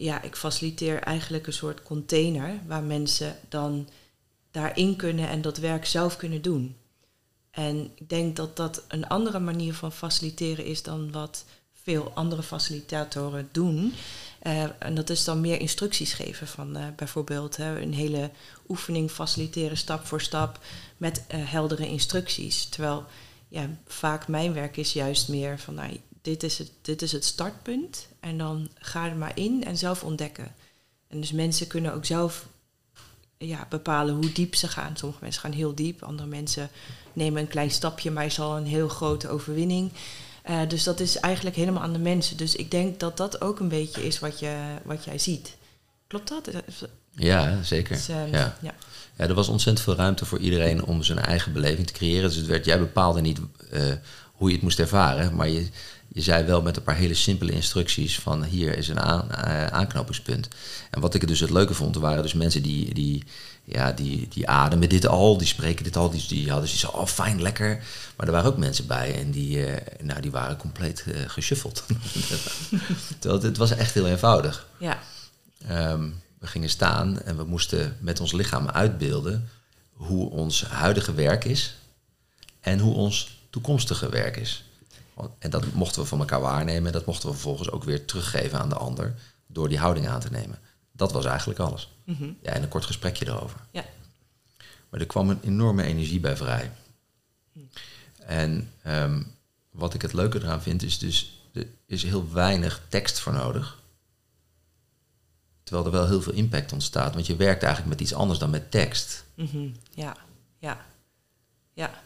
ja, 0.02 0.22
ik 0.22 0.36
faciliteer 0.36 1.00
eigenlijk 1.00 1.46
een 1.46 1.52
soort 1.52 1.82
container 1.82 2.60
waar 2.66 2.82
mensen 2.82 3.36
dan 3.48 3.88
daarin 4.50 4.96
kunnen 4.96 5.28
en 5.28 5.42
dat 5.42 5.58
werk 5.58 5.86
zelf 5.86 6.16
kunnen 6.16 6.42
doen. 6.42 6.76
En 7.50 7.90
ik 7.94 8.08
denk 8.08 8.36
dat 8.36 8.56
dat 8.56 8.84
een 8.88 9.08
andere 9.08 9.38
manier 9.38 9.74
van 9.74 9.92
faciliteren 9.92 10.64
is 10.64 10.82
dan 10.82 11.12
wat 11.12 11.44
veel 11.82 12.10
andere 12.14 12.42
facilitatoren 12.42 13.48
doen. 13.52 13.94
Uh, 14.42 14.64
en 14.78 14.94
dat 14.94 15.10
is 15.10 15.24
dan 15.24 15.40
meer 15.40 15.60
instructies 15.60 16.12
geven 16.12 16.46
van 16.46 16.76
uh, 16.76 16.84
bijvoorbeeld 16.96 17.58
uh, 17.58 17.80
een 17.80 17.94
hele 17.94 18.30
oefening 18.68 19.10
faciliteren 19.10 19.76
stap 19.76 20.06
voor 20.06 20.20
stap 20.20 20.58
met 20.96 21.24
heldere 21.28 21.88
instructies. 21.88 22.64
Terwijl 22.64 23.04
ja, 23.48 23.70
vaak 23.86 24.28
mijn 24.28 24.52
werk 24.52 24.76
is 24.76 24.92
juist 24.92 25.28
meer 25.28 25.58
van 25.58 25.74
nou, 25.74 26.00
dit 26.22 26.42
is, 26.42 26.58
het, 26.58 26.70
dit 26.82 27.02
is 27.02 27.12
het 27.12 27.24
startpunt 27.24 28.06
en 28.20 28.38
dan 28.38 28.68
ga 28.74 29.08
er 29.08 29.16
maar 29.16 29.38
in 29.38 29.64
en 29.64 29.76
zelf 29.76 30.02
ontdekken. 30.02 30.54
En 31.08 31.20
dus 31.20 31.32
mensen 31.32 31.66
kunnen 31.66 31.94
ook 31.94 32.04
zelf 32.04 32.46
ja, 33.38 33.66
bepalen 33.68 34.14
hoe 34.14 34.32
diep 34.32 34.54
ze 34.54 34.68
gaan. 34.68 34.96
Sommige 34.96 35.22
mensen 35.22 35.40
gaan 35.40 35.52
heel 35.52 35.74
diep, 35.74 36.02
andere 36.02 36.28
mensen 36.28 36.70
nemen 37.12 37.40
een 37.40 37.48
klein 37.48 37.70
stapje, 37.70 38.10
maar 38.10 38.24
is 38.24 38.40
al 38.40 38.56
een 38.56 38.66
heel 38.66 38.88
grote 38.88 39.28
overwinning. 39.28 39.92
Uh, 40.50 40.68
dus 40.68 40.84
dat 40.84 41.00
is 41.00 41.16
eigenlijk 41.16 41.56
helemaal 41.56 41.82
aan 41.82 41.92
de 41.92 41.98
mensen. 41.98 42.36
Dus 42.36 42.56
ik 42.56 42.70
denk 42.70 43.00
dat 43.00 43.16
dat 43.16 43.40
ook 43.40 43.60
een 43.60 43.68
beetje 43.68 44.06
is 44.06 44.18
wat, 44.18 44.38
je, 44.38 44.56
wat 44.84 45.04
jij 45.04 45.18
ziet. 45.18 45.56
Klopt 46.06 46.28
dat? 46.28 46.50
Ja, 47.10 47.62
zeker. 47.62 47.96
Dus, 47.96 48.08
um, 48.08 48.16
ja. 48.16 48.56
ja. 48.60 48.74
Ja. 49.16 49.28
er 49.28 49.34
was 49.34 49.48
ontzettend 49.48 49.84
veel 49.84 49.94
ruimte 49.94 50.24
voor 50.24 50.38
iedereen 50.38 50.84
om 50.84 51.02
zijn 51.02 51.18
eigen 51.18 51.52
beleving 51.52 51.86
te 51.86 51.92
creëren. 51.92 52.28
Dus 52.28 52.36
het 52.36 52.46
werd, 52.46 52.64
jij 52.64 52.78
bepaalde 52.78 53.20
niet 53.20 53.38
uh, 53.72 53.92
hoe 54.32 54.48
je 54.48 54.54
het 54.54 54.62
moest 54.62 54.78
ervaren, 54.78 55.34
maar 55.34 55.48
je, 55.48 55.68
je 56.14 56.22
zei 56.22 56.44
wel 56.44 56.62
met 56.62 56.76
een 56.76 56.82
paar 56.82 56.96
hele 56.96 57.14
simpele 57.14 57.52
instructies 57.52 58.18
van 58.18 58.44
hier 58.44 58.76
is 58.76 58.88
een 58.88 59.00
aan, 59.00 59.28
uh, 59.30 59.66
aanknopingspunt. 59.66 60.48
En 60.90 61.00
wat 61.00 61.14
ik 61.14 61.28
dus 61.28 61.40
het 61.40 61.50
leuke 61.50 61.74
vond, 61.74 61.96
waren 61.96 62.22
dus 62.22 62.32
mensen 62.32 62.62
die, 62.62 62.94
die, 62.94 63.24
ja, 63.64 63.92
die, 63.92 64.28
die 64.28 64.48
ademen 64.48 64.88
dit 64.88 65.06
al, 65.06 65.38
die 65.38 65.46
spreken 65.46 65.84
dit 65.84 65.96
al, 65.96 66.10
die, 66.10 66.24
die 66.28 66.50
hadden 66.50 66.68
zoiets 66.68 66.98
oh 66.98 67.06
fijn, 67.06 67.42
lekker. 67.42 67.84
Maar 68.16 68.26
er 68.26 68.32
waren 68.32 68.50
ook 68.50 68.58
mensen 68.58 68.86
bij 68.86 69.14
en 69.14 69.30
die, 69.30 69.68
uh, 69.68 69.76
nou, 70.00 70.20
die 70.20 70.30
waren 70.30 70.56
compleet 70.56 71.04
uh, 71.08 71.14
geshuffeld. 71.26 71.84
Terwijl 73.18 73.42
het 73.42 73.56
was 73.56 73.70
echt 73.70 73.94
heel 73.94 74.06
eenvoudig. 74.06 74.66
Ja. 74.78 74.98
Um, 75.70 76.20
we 76.38 76.46
gingen 76.46 76.70
staan 76.70 77.20
en 77.20 77.36
we 77.36 77.44
moesten 77.44 77.96
met 78.00 78.20
ons 78.20 78.32
lichaam 78.32 78.68
uitbeelden 78.68 79.48
hoe 79.92 80.30
ons 80.30 80.64
huidige 80.64 81.14
werk 81.14 81.44
is 81.44 81.74
en 82.60 82.78
hoe 82.78 82.94
ons 82.94 83.38
toekomstige 83.50 84.08
werk 84.08 84.36
is. 84.36 84.64
En 85.38 85.50
dat 85.50 85.72
mochten 85.72 86.02
we 86.02 86.08
van 86.08 86.18
elkaar 86.18 86.40
waarnemen 86.40 86.86
en 86.86 86.92
dat 86.92 87.06
mochten 87.06 87.28
we 87.28 87.34
vervolgens 87.34 87.70
ook 87.70 87.84
weer 87.84 88.04
teruggeven 88.04 88.58
aan 88.58 88.68
de 88.68 88.74
ander 88.74 89.14
door 89.46 89.68
die 89.68 89.78
houding 89.78 90.08
aan 90.08 90.20
te 90.20 90.30
nemen. 90.30 90.58
Dat 90.92 91.12
was 91.12 91.24
eigenlijk 91.24 91.58
alles. 91.58 91.96
Mm 92.04 92.14
-hmm. 92.14 92.36
Ja, 92.42 92.52
en 92.52 92.62
een 92.62 92.68
kort 92.68 92.84
gesprekje 92.84 93.26
erover. 93.26 93.60
Ja. 93.70 93.84
Maar 94.88 95.00
er 95.00 95.06
kwam 95.06 95.30
een 95.30 95.40
enorme 95.42 95.82
energie 95.82 96.20
bij 96.20 96.36
vrij. 96.36 96.70
Mm. 97.52 97.68
En 98.18 98.72
um, 98.86 99.34
wat 99.70 99.94
ik 99.94 100.02
het 100.02 100.12
leuke 100.12 100.38
eraan 100.38 100.62
vind, 100.62 100.82
is 100.82 100.98
dus, 100.98 101.48
er 101.52 101.66
is 101.86 102.02
heel 102.02 102.32
weinig 102.32 102.82
tekst 102.88 103.20
voor 103.20 103.32
nodig. 103.32 103.80
Terwijl 105.62 105.86
er 105.86 105.92
wel 105.92 106.06
heel 106.06 106.22
veel 106.22 106.32
impact 106.32 106.72
ontstaat, 106.72 107.14
want 107.14 107.26
je 107.26 107.36
werkt 107.36 107.62
eigenlijk 107.62 107.92
met 107.92 108.00
iets 108.00 108.14
anders 108.14 108.38
dan 108.38 108.50
met 108.50 108.70
tekst. 108.70 109.24
Mm 109.34 109.46
-hmm. 109.46 109.74
Ja, 109.90 110.16
ja, 110.58 110.84
ja. 111.72 112.02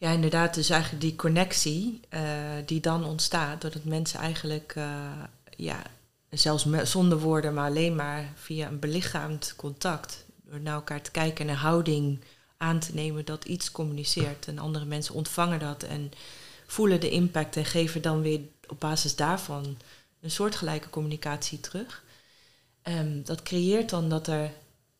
Ja, 0.00 0.10
inderdaad, 0.10 0.54
dus 0.54 0.70
eigenlijk 0.70 1.02
die 1.02 1.16
connectie 1.16 2.00
uh, 2.14 2.20
die 2.66 2.80
dan 2.80 3.04
ontstaat, 3.04 3.60
doordat 3.60 3.84
mensen 3.84 4.20
eigenlijk, 4.20 4.74
uh, 4.76 5.22
ja, 5.56 5.82
zelfs 6.30 6.66
zonder 6.82 7.18
woorden, 7.18 7.54
maar 7.54 7.68
alleen 7.68 7.94
maar 7.94 8.32
via 8.34 8.68
een 8.68 8.78
belichaamd 8.78 9.54
contact, 9.56 10.24
door 10.44 10.60
naar 10.60 10.74
elkaar 10.74 11.02
te 11.02 11.10
kijken 11.10 11.44
en 11.44 11.50
een 11.50 11.58
houding 11.58 12.18
aan 12.56 12.78
te 12.78 12.94
nemen 12.94 13.24
dat 13.24 13.44
iets 13.44 13.72
communiceert. 13.72 14.46
En 14.48 14.58
andere 14.58 14.84
mensen 14.84 15.14
ontvangen 15.14 15.58
dat 15.58 15.82
en 15.82 16.12
voelen 16.66 17.00
de 17.00 17.10
impact 17.10 17.56
en 17.56 17.64
geven 17.64 18.02
dan 18.02 18.22
weer 18.22 18.40
op 18.68 18.80
basis 18.80 19.16
daarvan 19.16 19.76
een 20.20 20.30
soortgelijke 20.30 20.90
communicatie 20.90 21.60
terug. 21.60 22.04
Um, 22.82 23.24
dat 23.24 23.42
creëert 23.42 23.90
dan 23.90 24.08
dat 24.08 24.26
er. 24.26 24.50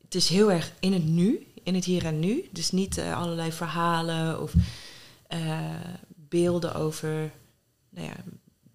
Het 0.03 0.15
is 0.15 0.29
heel 0.29 0.53
erg 0.53 0.73
in 0.81 0.93
het 0.93 1.05
nu, 1.05 1.47
in 1.63 1.75
het 1.75 1.85
hier 1.85 2.05
en 2.05 2.21
nu. 2.21 2.49
Dus 2.51 2.71
niet 2.71 2.99
uh, 2.99 3.17
allerlei 3.17 3.53
verhalen 3.53 4.43
of 4.43 4.53
uh, 5.33 5.71
beelden 6.07 6.75
over 6.75 7.33
nou 7.89 8.07
ja, 8.07 8.17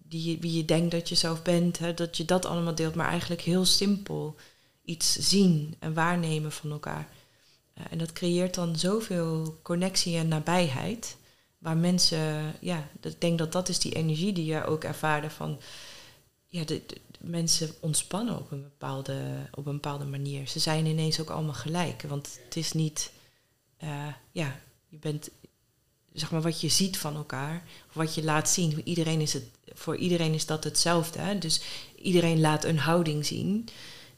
die, 0.08 0.38
wie 0.40 0.52
je 0.52 0.64
denkt 0.64 0.90
dat 0.90 1.08
je 1.08 1.14
zelf 1.14 1.42
bent. 1.42 1.78
Hè, 1.78 1.94
dat 1.94 2.16
je 2.16 2.24
dat 2.24 2.44
allemaal 2.44 2.74
deelt, 2.74 2.94
maar 2.94 3.08
eigenlijk 3.08 3.40
heel 3.40 3.64
simpel 3.64 4.36
iets 4.84 5.12
zien 5.12 5.76
en 5.78 5.94
waarnemen 5.94 6.52
van 6.52 6.70
elkaar. 6.70 7.08
Uh, 7.78 7.84
en 7.90 7.98
dat 7.98 8.12
creëert 8.12 8.54
dan 8.54 8.76
zoveel 8.76 9.58
connectie 9.62 10.16
en 10.16 10.28
nabijheid. 10.28 11.16
Waar 11.58 11.76
mensen, 11.76 12.54
ja, 12.60 12.88
ik 13.00 13.20
denk 13.20 13.38
dat 13.38 13.52
dat 13.52 13.68
is 13.68 13.78
die 13.78 13.94
energie 13.94 14.32
die 14.32 14.44
je 14.44 14.64
ook 14.64 14.84
ervaarde 14.84 15.30
van, 15.30 15.60
ja, 16.46 16.64
de, 16.64 16.82
mensen 17.20 17.70
ontspannen 17.80 18.38
op 18.38 18.50
een, 18.50 18.62
bepaalde, 18.62 19.48
op 19.54 19.66
een 19.66 19.72
bepaalde 19.72 20.04
manier. 20.04 20.48
Ze 20.48 20.58
zijn 20.58 20.86
ineens 20.86 21.20
ook 21.20 21.30
allemaal 21.30 21.54
gelijk, 21.54 22.02
want 22.02 22.38
het 22.44 22.56
is 22.56 22.72
niet, 22.72 23.12
uh, 23.84 24.06
ja, 24.32 24.60
je 24.88 24.98
bent, 24.98 25.30
zeg 26.16 26.30
maar, 26.30 26.42
wat 26.42 26.60
je 26.60 26.68
ziet 26.68 26.98
van 26.98 27.16
elkaar, 27.16 27.62
wat 27.92 28.14
je 28.14 28.24
laat 28.24 28.48
zien. 28.48 28.80
Iedereen 28.84 29.20
is 29.20 29.32
het, 29.32 29.44
voor 29.74 29.96
iedereen 29.96 30.34
is 30.34 30.46
dat 30.46 30.64
hetzelfde. 30.64 31.38
Dus 31.38 31.60
iedereen 32.02 32.40
laat 32.40 32.64
een 32.64 32.78
houding 32.78 33.26
zien 33.26 33.68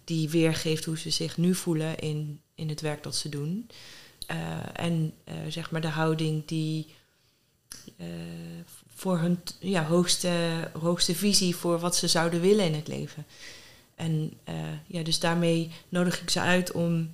die 0.04 0.28
weergeeft 0.28 0.84
hoe 0.84 0.98
ze 0.98 1.10
zich 1.10 1.36
nu 1.36 1.54
voelen 1.54 1.98
in, 1.98 2.40
in 2.54 2.68
het 2.68 2.80
werk 2.80 3.02
dat 3.02 3.16
ze 3.16 3.28
doen. 3.28 3.70
Uh, 4.30 4.58
en 4.72 5.12
uh, 5.28 5.34
zeg 5.48 5.70
maar 5.70 5.80
de 5.80 5.88
houding 5.88 6.46
die 6.46 6.86
uh, 7.96 8.06
voor 8.94 9.18
hun 9.18 9.40
ja, 9.60 9.84
hoogste, 9.84 10.30
hoogste 10.80 11.14
visie 11.14 11.56
voor 11.56 11.78
wat 11.78 11.96
ze 11.96 12.08
zouden 12.08 12.40
willen 12.40 12.64
in 12.64 12.74
het 12.74 12.88
leven. 12.88 13.26
En 13.94 14.32
ja, 14.86 15.02
dus 15.02 15.18
daarmee 15.18 15.70
nodig 15.88 16.20
ik 16.22 16.30
ze 16.30 16.40
uit 16.40 16.72
om 16.72 17.10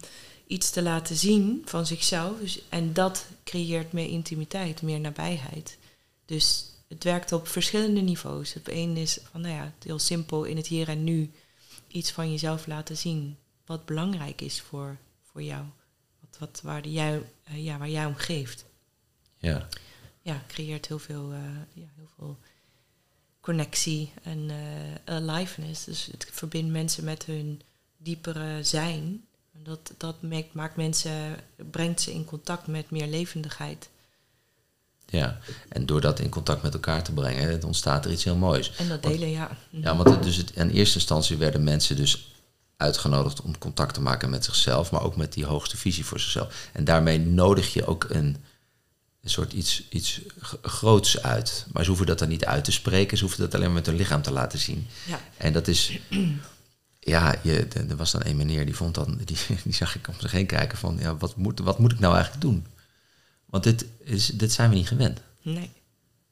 iets 0.54 0.70
te 0.70 0.82
laten 0.82 1.16
zien 1.16 1.62
van 1.64 1.87
zichzelf. 1.87 2.38
Dus, 2.38 2.61
en 2.68 2.92
dat 2.92 3.26
creëert 3.44 3.92
meer 3.92 4.08
intimiteit, 4.08 4.82
meer 4.82 5.00
nabijheid. 5.00 5.78
Dus 6.25 6.66
het 6.88 7.04
werkt 7.04 7.32
op 7.32 7.49
verschillende 7.49 8.00
niveaus. 8.00 8.56
Op 8.56 8.68
één 8.68 8.96
is 8.96 9.18
van, 9.30 9.40
nou 9.40 9.54
ja, 9.54 9.73
heel 9.82 9.99
simpel 9.99 10.44
in 10.44 10.56
het 10.56 10.66
hier 10.66 10.88
en 10.88 11.04
nu 11.04 11.30
iets 11.88 12.11
van 12.11 12.30
jezelf 12.30 12.66
laten 12.66 12.96
zien. 12.96 13.37
Wat 13.66 13.84
belangrijk 13.84 14.40
is 14.40 14.61
voor, 14.61 14.96
voor 15.23 15.42
jou. 15.42 15.64
Wat, 16.20 16.38
wat, 16.38 16.61
waar, 16.62 16.88
jij, 16.88 17.23
uh, 17.50 17.64
ja, 17.64 17.78
waar 17.78 17.90
jij 17.90 18.06
om 18.06 18.16
geeft. 18.16 18.64
Ja. 19.38 19.68
Ja, 20.23 20.42
creëert 20.46 20.87
heel 20.87 20.99
veel, 20.99 21.32
uh, 21.32 21.38
ja, 21.73 21.87
heel 21.96 22.08
veel 22.16 22.38
connectie 23.40 24.12
en 24.23 24.38
uh, 24.38 25.14
aliveness. 25.14 25.84
Dus 25.84 26.06
het 26.11 26.26
verbindt 26.30 26.73
mensen 26.73 27.04
met 27.04 27.25
hun 27.25 27.61
diepere 27.96 28.62
zijn. 28.62 29.25
Dat, 29.62 29.92
dat 29.96 30.23
maakt, 30.23 30.54
maakt 30.54 30.76
mensen, 30.76 31.37
brengt 31.70 32.00
ze 32.00 32.12
in 32.12 32.25
contact 32.25 32.66
met 32.66 32.90
meer 32.90 33.06
levendigheid. 33.06 33.88
Ja, 35.06 35.38
en 35.68 35.87
door 35.87 36.00
dat 36.00 36.20
in 36.20 36.28
contact 36.28 36.62
met 36.62 36.75
elkaar 36.75 37.02
te 37.02 37.12
brengen, 37.12 37.50
het 37.50 37.64
ontstaat 37.64 38.04
er 38.04 38.12
iets 38.12 38.25
heel 38.25 38.37
moois. 38.37 38.73
En 38.76 38.88
dat 38.88 39.02
delen, 39.02 39.30
ja. 39.30 39.56
Ja, 39.70 39.96
want 39.96 40.08
het, 40.08 40.23
dus 40.23 40.37
het, 40.37 40.50
in 40.50 40.70
eerste 40.70 40.99
instantie 40.99 41.37
werden 41.37 41.64
mensen 41.64 41.96
dus 41.96 42.34
uitgenodigd 42.76 43.42
om 43.42 43.58
contact 43.58 43.94
te 43.94 44.00
maken 44.00 44.30
met 44.30 44.44
zichzelf, 44.44 44.90
maar 44.90 45.02
ook 45.02 45.16
met 45.16 45.32
die 45.32 45.44
hoogste 45.44 45.76
visie 45.76 46.04
voor 46.04 46.20
zichzelf. 46.20 46.68
En 46.73 46.84
daarmee 46.84 47.18
nodig 47.18 47.73
je 47.73 47.87
ook 47.87 48.06
een, 48.08 48.37
een 49.23 49.30
soort 49.30 49.52
iets, 49.52 49.88
iets 49.88 50.20
groots 50.62 51.23
uit. 51.23 51.66
Maar 51.73 51.82
ze 51.82 51.88
hoeven 51.88 52.06
dat 52.06 52.18
dan 52.18 52.28
niet 52.28 52.44
uit 52.44 52.64
te 52.64 52.73
spreken, 52.73 53.16
ze 53.16 53.25
hoeven 53.25 53.42
dat 53.42 53.54
alleen 53.54 53.66
maar 53.66 53.75
met 53.75 53.87
hun 53.87 53.96
lichaam 53.96 54.23
te 54.23 54.32
laten 54.32 54.58
zien. 54.58 54.87
Ja. 55.06 55.20
En 55.37 55.52
dat 55.52 55.68
is, 55.68 55.99
ja, 57.04 57.44
er 57.88 57.96
was 57.96 58.11
dan 58.11 58.25
een 58.25 58.37
meneer 58.37 58.64
die 58.64 58.76
vond 58.76 58.94
dan, 58.94 59.20
die, 59.64 59.73
zag 59.73 59.94
ik 59.94 60.08
om 60.08 60.14
zich 60.18 60.32
heen 60.32 60.46
kijken 60.46 60.78
van, 60.78 60.96
ja, 61.00 61.16
wat 61.16 61.37
moet, 61.37 61.58
wat 61.58 61.78
moet 61.78 61.92
ik 61.92 61.99
nou 61.99 62.14
eigenlijk 62.14 62.44
doen? 62.44 62.66
Want 63.44 63.64
dit, 63.64 63.87
is, 63.99 64.26
dit 64.26 64.52
zijn 64.52 64.70
we 64.70 64.76
niet 64.76 64.88
gewend. 64.88 65.20
Nee, 65.42 65.70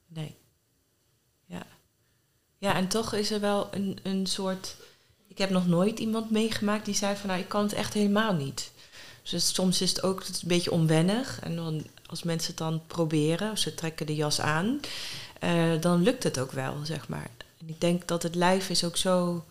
nee. 0.07 0.37
Ja. 1.47 1.67
Ja, 2.59 2.75
en 2.75 2.89
toch 2.89 3.13
is 3.15 3.31
er 3.31 3.41
wel 3.41 3.69
een, 3.71 3.99
een 4.03 4.27
soort... 4.27 4.77
Ik 5.29 5.39
heb 5.39 5.51
nog 5.51 5.67
nooit 5.67 5.99
iemand 5.99 6.31
meegemaakt 6.31 6.85
die 6.85 6.95
zei 6.95 7.17
van... 7.17 7.29
nou, 7.29 7.41
ik 7.41 7.49
kan 7.49 7.63
het 7.63 7.73
echt 7.73 7.95
helemaal 7.95 8.35
niet. 8.35 8.71
Dus 9.31 9.55
soms 9.55 9.81
is 9.81 9.91
het 9.91 10.03
ook 10.03 10.21
een 10.21 10.49
beetje 10.49 10.71
onwennig. 10.71 11.41
En 11.41 11.57
dan, 11.57 11.87
als 12.07 12.23
mensen 12.23 12.49
het 12.49 12.59
dan 12.59 12.83
proberen, 12.87 13.59
ze 13.59 13.75
trekken 13.75 14.07
de 14.07 14.15
jas 14.15 14.41
aan... 14.41 14.81
Uh, 15.45 15.81
dan 15.81 16.03
lukt 16.03 16.23
het 16.23 16.39
ook 16.39 16.53
wel, 16.53 16.77
zeg 16.83 17.09
maar. 17.09 17.31
En 17.61 17.69
ik 17.69 17.81
denk 17.81 18.09
dat 18.09 18.23
het 18.23 18.35
lijf 18.35 18.69
is 18.69 18.85
ook 18.85 18.97
zo, 18.97 19.45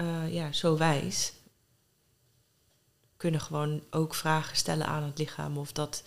uh, 0.00 0.34
ja, 0.34 0.52
zo 0.52 0.76
wijs. 0.76 1.32
Kunnen 3.16 3.40
gewoon 3.40 3.82
ook 3.90 4.14
vragen 4.14 4.56
stellen 4.56 4.86
aan 4.86 5.02
het 5.02 5.18
lichaam... 5.18 5.58
of 5.58 5.72
dat 5.72 6.02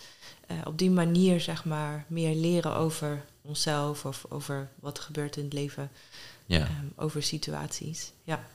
uh, 0.50 0.58
op 0.64 0.78
die 0.78 0.90
manier 0.90 1.40
zeg 1.40 1.64
maar 1.64 2.04
meer 2.08 2.34
leren 2.34 2.74
over 2.74 3.24
onszelf 3.42 4.04
of 4.04 4.24
over 4.28 4.68
wat 4.80 4.96
er 4.96 5.02
gebeurt 5.02 5.36
in 5.36 5.44
het 5.44 5.52
leven, 5.52 5.90
ja. 6.46 6.60
um, 6.60 6.92
over 6.96 7.22
situaties. 7.22 8.12
Ja. 8.24 8.48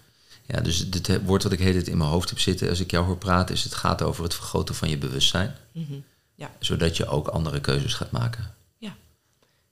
Ja, 0.47 0.61
dus 0.61 0.89
dit 0.89 1.23
woord 1.23 1.43
wat 1.43 1.51
ik 1.51 1.59
heet 1.59 1.87
in 1.87 1.97
mijn 1.97 2.09
hoofd 2.09 2.29
heb 2.29 2.39
zitten 2.39 2.69
als 2.69 2.79
ik 2.79 2.91
jou 2.91 3.05
hoor 3.05 3.17
praten, 3.17 3.55
is 3.55 3.63
het 3.63 3.73
gaat 3.73 4.01
over 4.01 4.23
het 4.23 4.33
vergroten 4.33 4.75
van 4.75 4.89
je 4.89 4.97
bewustzijn. 4.97 5.55
Mm 5.71 5.85
-hmm. 5.87 6.03
ja. 6.35 6.51
Zodat 6.59 6.97
je 6.97 7.07
ook 7.07 7.27
andere 7.27 7.61
keuzes 7.61 7.93
gaat 7.93 8.11
maken. 8.11 8.55
Ja, 8.77 8.95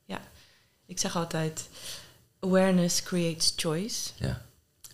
ja. 0.06 0.22
Ik 0.86 1.00
zeg 1.00 1.16
altijd, 1.16 1.70
awareness 2.40 3.04
creates 3.04 3.54
choice. 3.56 4.10
Ja. 4.16 4.46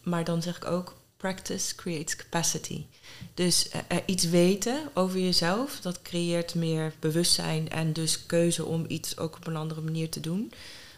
Maar 0.09 0.23
dan 0.23 0.41
zeg 0.41 0.57
ik 0.57 0.65
ook, 0.65 0.95
practice 1.17 1.75
creates 1.75 2.15
capacity. 2.15 2.85
Dus 3.33 3.69
uh, 3.73 3.97
iets 4.05 4.23
weten 4.23 4.89
over 4.93 5.19
jezelf, 5.19 5.79
dat 5.81 6.01
creëert 6.01 6.55
meer 6.55 6.93
bewustzijn 6.99 7.69
en 7.69 7.93
dus 7.93 8.25
keuze 8.25 8.65
om 8.65 8.85
iets 8.87 9.17
ook 9.17 9.35
op 9.35 9.47
een 9.47 9.55
andere 9.55 9.81
manier 9.81 10.09
te 10.09 10.19
doen. 10.19 10.51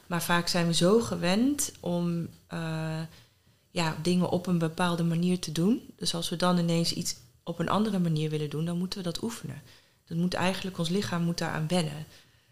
Maar 0.07 0.23
vaak 0.23 0.47
zijn 0.47 0.67
we 0.67 0.73
zo 0.73 0.99
gewend 0.99 1.71
om 1.79 2.27
uh, 2.53 2.99
ja, 3.71 3.97
dingen 4.01 4.29
op 4.29 4.47
een 4.47 4.57
bepaalde 4.57 5.03
manier 5.03 5.39
te 5.39 5.51
doen. 5.51 5.81
Dus 5.95 6.13
als 6.13 6.29
we 6.29 6.35
dan 6.35 6.57
ineens 6.57 6.93
iets 6.93 7.15
op 7.43 7.59
een 7.59 7.69
andere 7.69 7.99
manier 7.99 8.29
willen 8.29 8.49
doen, 8.49 8.65
dan 8.65 8.77
moeten 8.77 8.99
we 8.99 9.05
dat 9.05 9.23
oefenen. 9.23 9.61
Dat 10.05 10.17
moet 10.17 10.33
eigenlijk, 10.33 10.77
ons 10.77 10.89
lichaam 10.89 11.23
moet 11.23 11.37
daaraan 11.37 11.67
wennen. 11.67 12.05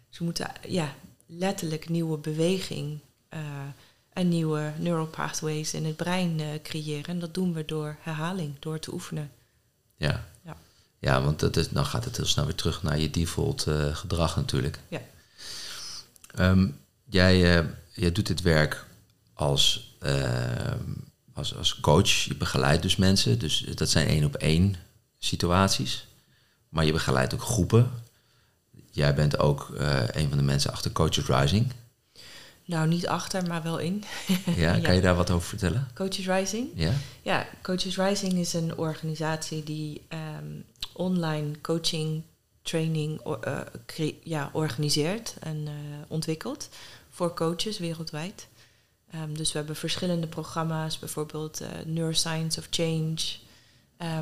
Dus 0.08 0.18
we 0.18 0.24
moeten 0.24 0.52
ja, 0.68 0.94
letterlijk 1.26 1.88
nieuwe 1.88 2.18
beweging 2.18 2.98
en 4.12 4.28
nieuwe 4.28 4.72
neural 4.78 5.06
pathways 5.06 5.74
in 5.74 5.84
het 5.84 5.96
brein 5.96 6.40
uh, 6.40 6.46
creëren. 6.62 7.04
En 7.04 7.18
dat 7.18 7.34
doen 7.34 7.52
we 7.52 7.64
door 7.64 7.96
herhaling, 8.00 8.54
door 8.58 8.78
te 8.78 8.92
oefenen. 8.92 9.30
Ja, 9.96 10.26
ja. 10.44 10.56
ja 10.98 11.22
want 11.22 11.40
dat 11.40 11.56
is, 11.56 11.68
dan 11.68 11.86
gaat 11.86 12.04
het 12.04 12.16
heel 12.16 12.26
snel 12.26 12.44
weer 12.44 12.54
terug 12.54 12.82
naar 12.82 12.98
je 12.98 13.10
default 13.10 13.66
uh, 13.66 13.96
gedrag 13.96 14.36
natuurlijk. 14.36 14.78
Ja. 14.88 15.00
Um, 16.38 16.78
jij, 17.04 17.58
uh, 17.58 17.68
jij 17.92 18.12
doet 18.12 18.26
dit 18.26 18.42
werk 18.42 18.86
als, 19.32 19.94
als, 21.34 21.56
als 21.56 21.80
coach. 21.80 22.10
Je 22.10 22.34
begeleidt 22.34 22.82
dus 22.82 22.96
mensen. 22.96 23.38
Dus 23.38 23.60
dat 23.74 23.90
zijn 23.90 24.08
één 24.08 24.24
op 24.24 24.34
één 24.34 24.76
situaties. 25.18 26.06
Maar 26.68 26.84
je 26.84 26.92
begeleidt 26.92 27.34
ook 27.34 27.42
groepen. 27.42 27.90
Jij 28.90 29.14
bent 29.14 29.38
ook 29.38 29.68
een 30.12 30.28
van 30.28 30.38
de 30.38 30.44
mensen 30.44 30.72
achter 30.72 30.92
Coaches 30.92 31.26
Rising. 31.26 31.72
Nou, 32.70 32.88
niet 32.88 33.06
achter, 33.06 33.46
maar 33.46 33.62
wel 33.62 33.78
in. 33.78 34.04
Ja, 34.56 34.78
kan 34.78 34.94
je 34.94 35.00
daar 35.00 35.14
wat 35.14 35.30
over 35.30 35.48
vertellen? 35.48 35.88
Coaches 35.94 36.26
Rising? 36.26 36.68
Ja. 36.74 36.92
Ja, 37.22 37.46
Coaches 37.62 37.96
Rising 37.96 38.32
is 38.32 38.52
een 38.52 38.76
organisatie 38.76 39.64
die 39.64 40.02
um, 40.38 40.64
online 40.92 41.60
coaching, 41.60 42.22
training 42.62 43.20
uh, 43.44 44.10
ja, 44.22 44.50
organiseert 44.52 45.34
en 45.40 45.56
uh, 45.56 45.72
ontwikkelt 46.08 46.68
voor 47.10 47.34
coaches 47.34 47.78
wereldwijd. 47.78 48.48
Um, 49.14 49.36
dus 49.36 49.52
we 49.52 49.58
hebben 49.58 49.76
verschillende 49.76 50.26
programma's, 50.26 50.98
bijvoorbeeld 50.98 51.62
uh, 51.62 51.68
Neuroscience 51.86 52.58
of 52.58 52.66
Change, 52.70 53.16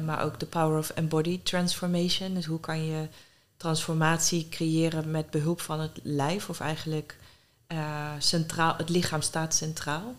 maar 0.05 0.25
ook 0.25 0.37
The 0.37 0.47
Power 0.47 0.79
of 0.79 0.91
Embodied 0.91 1.45
Transformation. 1.45 2.35
Dus 2.35 2.47
hoe 2.47 2.61
kan 2.61 2.85
je 2.85 3.09
transformatie 3.57 4.49
creëren 4.49 5.11
met 5.11 5.31
behulp 5.31 5.61
van 5.61 5.81
het 5.81 6.01
lijf 6.03 6.49
of 6.49 6.61
eigenlijk 6.61 7.17
uh, 7.73 8.13
centraal, 8.19 8.77
het 8.77 8.89
lichaam 8.89 9.23
staat 9.23 9.55
centraal. 9.55 10.15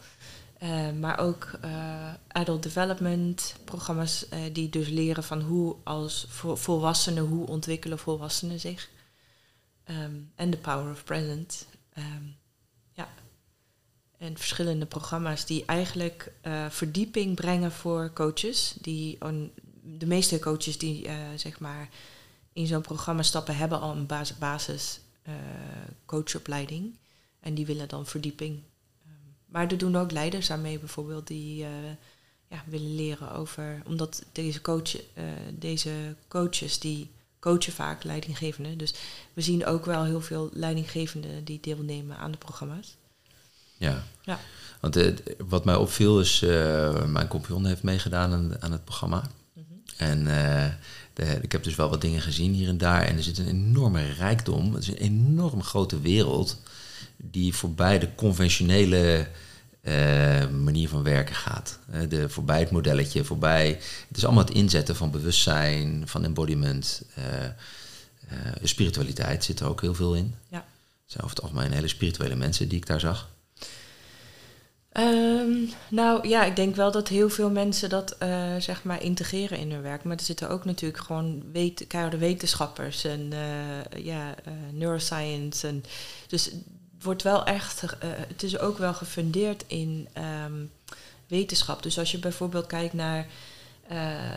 Uh, 0.64 0.92
maar 0.92 1.20
ook 1.20 1.52
uh, 1.66 2.14
adult 2.28 2.64
development 2.64 3.56
programma's 3.64 4.26
die 4.52 4.70
dus 4.70 4.88
leren 4.88 5.24
van 5.24 5.42
hoe 5.42 5.76
als 5.84 6.28
volwassenen, 6.54 7.24
hoe 7.24 7.48
ontwikkelen 7.48 8.00
volwassenen 8.00 8.60
zich. 8.60 8.90
Um, 9.90 10.32
en 10.36 10.50
the 10.50 10.58
power 10.58 10.92
of 10.92 11.04
present. 11.04 11.66
Um, 11.98 12.36
ja. 12.94 13.08
En 14.18 14.38
verschillende 14.38 14.86
programma's 14.86 15.46
die 15.46 15.66
eigenlijk 15.66 16.32
verdieping 16.70 17.36
brengen 17.36 17.72
voor 17.72 18.14
coaches. 18.14 18.76
Die 18.82 19.18
de 19.84 20.06
meeste 20.06 20.40
coaches 20.40 20.78
die 20.78 21.10
zeg 21.36 21.60
maar 21.60 21.90
in 22.54 22.68
zo'n 22.68 22.82
programma 22.82 23.24
stappen 23.24 23.58
hebben 23.58 23.80
al 23.80 23.92
een 23.92 24.06
basis, 24.06 24.38
basis 24.38 25.00
coachopleiding. 26.06 26.98
En 27.40 27.54
die 27.54 27.66
willen 27.66 27.88
dan 27.88 28.06
verdieping. 28.06 28.60
Ehm, 29.06 29.14
maar 29.46 29.72
er 29.72 29.78
doen 29.78 29.96
ook 29.96 30.12
leiders 30.12 30.52
aan 30.52 30.62
mee 30.62 30.80
bijvoorbeeld 30.80 31.28
die 31.28 31.64
eh, 31.64 31.70
ja, 32.48 32.64
willen 32.66 32.96
leren 32.96 33.32
over... 33.32 33.82
Omdat 33.86 34.26
deze, 34.32 34.62
coach, 34.62 34.96
eh, 34.96 35.24
deze 35.54 36.16
coaches 36.28 36.80
die 36.80 37.10
coachen 37.40 37.74
vaak 37.74 38.04
leidinggevenden. 38.04 38.78
Dus 38.78 38.94
we 39.34 39.42
zien 39.42 39.66
ook 39.66 39.86
wel 39.86 40.04
heel 40.04 40.22
veel 40.22 40.50
leidinggevenden 40.54 41.44
die 41.44 41.60
deelnemen 41.62 42.18
aan 42.18 42.32
de 42.32 42.38
programma's. 42.38 42.96
Ja. 43.78 44.04
ja. 44.22 44.40
Want 44.80 44.98
uh, 44.98 45.16
wat 45.48 45.66
mij 45.66 45.76
opviel 45.76 46.20
is, 46.20 46.42
uh, 46.42 47.06
mijn 47.06 47.28
compagnon 47.28 47.66
heeft 47.66 47.84
meegedaan 47.84 48.34
aan, 48.34 48.62
aan 48.62 48.72
het 48.72 48.86
programma. 48.86 49.32
Mm 49.54 49.66
-hmm. 49.68 49.82
En 49.98 50.20
uh, 50.20 50.66
de, 51.14 51.40
ik 51.42 51.52
heb 51.52 51.64
dus 51.64 51.76
wel 51.76 51.90
wat 51.90 52.02
dingen 52.02 52.22
gezien 52.22 52.54
hier 52.54 52.68
en 52.68 52.78
daar. 52.78 53.02
En 53.02 53.18
er 53.18 53.24
zit 53.24 53.38
een 53.38 53.48
enorme 53.48 54.14
rijkdom. 54.14 54.74
Het 54.74 54.84
is 54.84 54.90
een 54.90 54.96
enorm 54.96 55.64
grote 55.64 56.02
wereld 56.02 56.62
die 57.24 57.54
voorbij 57.54 58.00
de 58.00 58.16
conventionele 58.16 59.28
manier 60.52 60.90
van 60.90 61.04
werken 61.04 61.36
gaat. 61.36 61.80
de, 62.10 62.30
voorbij 62.30 62.60
het 62.60 62.72
modelletje, 62.72 63.24
voorbij... 63.24 63.68
Het 64.08 64.18
is 64.18 64.26
allemaal 64.26 64.46
het 64.46 64.54
inzetten 64.54 64.96
van 64.96 65.12
bewustzijn, 65.12 66.04
van 66.06 66.24
embodiment. 66.24 67.02
spiritualiteit 68.64 69.44
zit 69.44 69.60
er 69.60 69.68
ook 69.68 69.82
heel 69.82 69.96
veel 69.96 70.16
in. 70.16 70.36
Ja. 70.50 70.66
Zijn 71.06 71.24
over 71.24 71.36
het 71.36 71.46
algemeen 71.46 71.72
hele 71.72 71.88
spirituele 71.88 72.36
mensen 72.36 72.68
die 72.68 72.78
ik 72.78 72.86
daar 72.86 73.00
zag. 73.00 73.30
Um, 74.94 75.70
nou 75.90 76.28
ja, 76.28 76.44
ik 76.44 76.56
denk 76.56 76.76
wel 76.76 76.92
dat 76.92 77.08
heel 77.08 77.30
veel 77.30 77.50
mensen 77.50 77.90
dat 77.90 78.16
uh, 78.24 78.56
zeg 78.60 78.84
maar 78.84 79.04
integreren 79.04 79.58
in 79.58 79.72
hun 79.72 79.82
werk. 79.82 80.04
Maar 80.04 80.18
er 80.18 80.24
zitten 80.24 80.50
ook 80.50 80.66
natuurlijk 80.66 81.04
gewoon 81.04 81.44
weet, 81.52 81.88
keiharde 81.88 82.18
wetenschappers 82.18 83.04
en 83.04 83.32
uh, 83.34 84.04
ja, 84.04 84.36
uh, 84.48 84.54
neuroscience. 84.72 85.68
En, 85.68 85.84
dus 86.28 86.52
wordt 87.02 87.24
wel 87.24 87.46
echt, 87.46 87.84
het 88.28 88.44
is 88.44 88.60
ook 88.60 88.78
wel 88.78 88.94
gefundeerd 88.94 89.64
in 89.68 90.08
um, 90.46 90.72
wetenschap. 91.28 91.84
Dus 91.84 92.00
als 92.00 92.12
je 92.12 92.20
bijvoorbeeld 92.20 92.68
kijkt 92.68 92.94
naar 92.94 93.28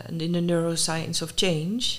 in 0.08 0.32
de 0.32 0.40
neuroscience 0.40 1.24
of 1.24 1.32
change, 1.34 1.98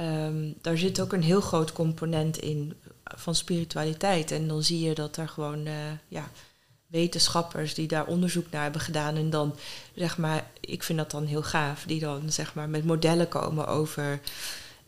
um, 0.00 0.54
daar 0.60 0.78
zit 0.78 1.00
ook 1.00 1.12
een 1.12 1.22
heel 1.22 1.40
groot 1.40 1.72
component 1.72 2.38
in 2.38 2.74
van 3.04 3.34
spiritualiteit. 3.34 4.30
En 4.30 4.48
dan 4.48 4.62
zie 4.62 4.80
je 4.80 4.94
dat 4.94 5.16
er 5.16 5.28
gewoon, 5.28 5.68
ja 6.08 6.30
wetenschappers 6.90 7.74
die 7.74 7.88
daar 7.88 8.06
onderzoek 8.06 8.50
naar 8.50 8.62
hebben 8.62 8.80
gedaan. 8.80 9.16
En 9.16 9.30
dan 9.30 9.56
zeg 9.94 10.18
maar, 10.18 10.50
ik 10.60 10.82
vind 10.82 10.98
dat 10.98 11.10
dan 11.10 11.26
heel 11.26 11.42
gaaf, 11.42 11.84
die 11.86 12.00
dan 12.00 12.32
zeg 12.32 12.54
maar 12.54 12.68
met 12.68 12.84
modellen 12.84 13.28
komen 13.28 13.66
over 13.66 14.20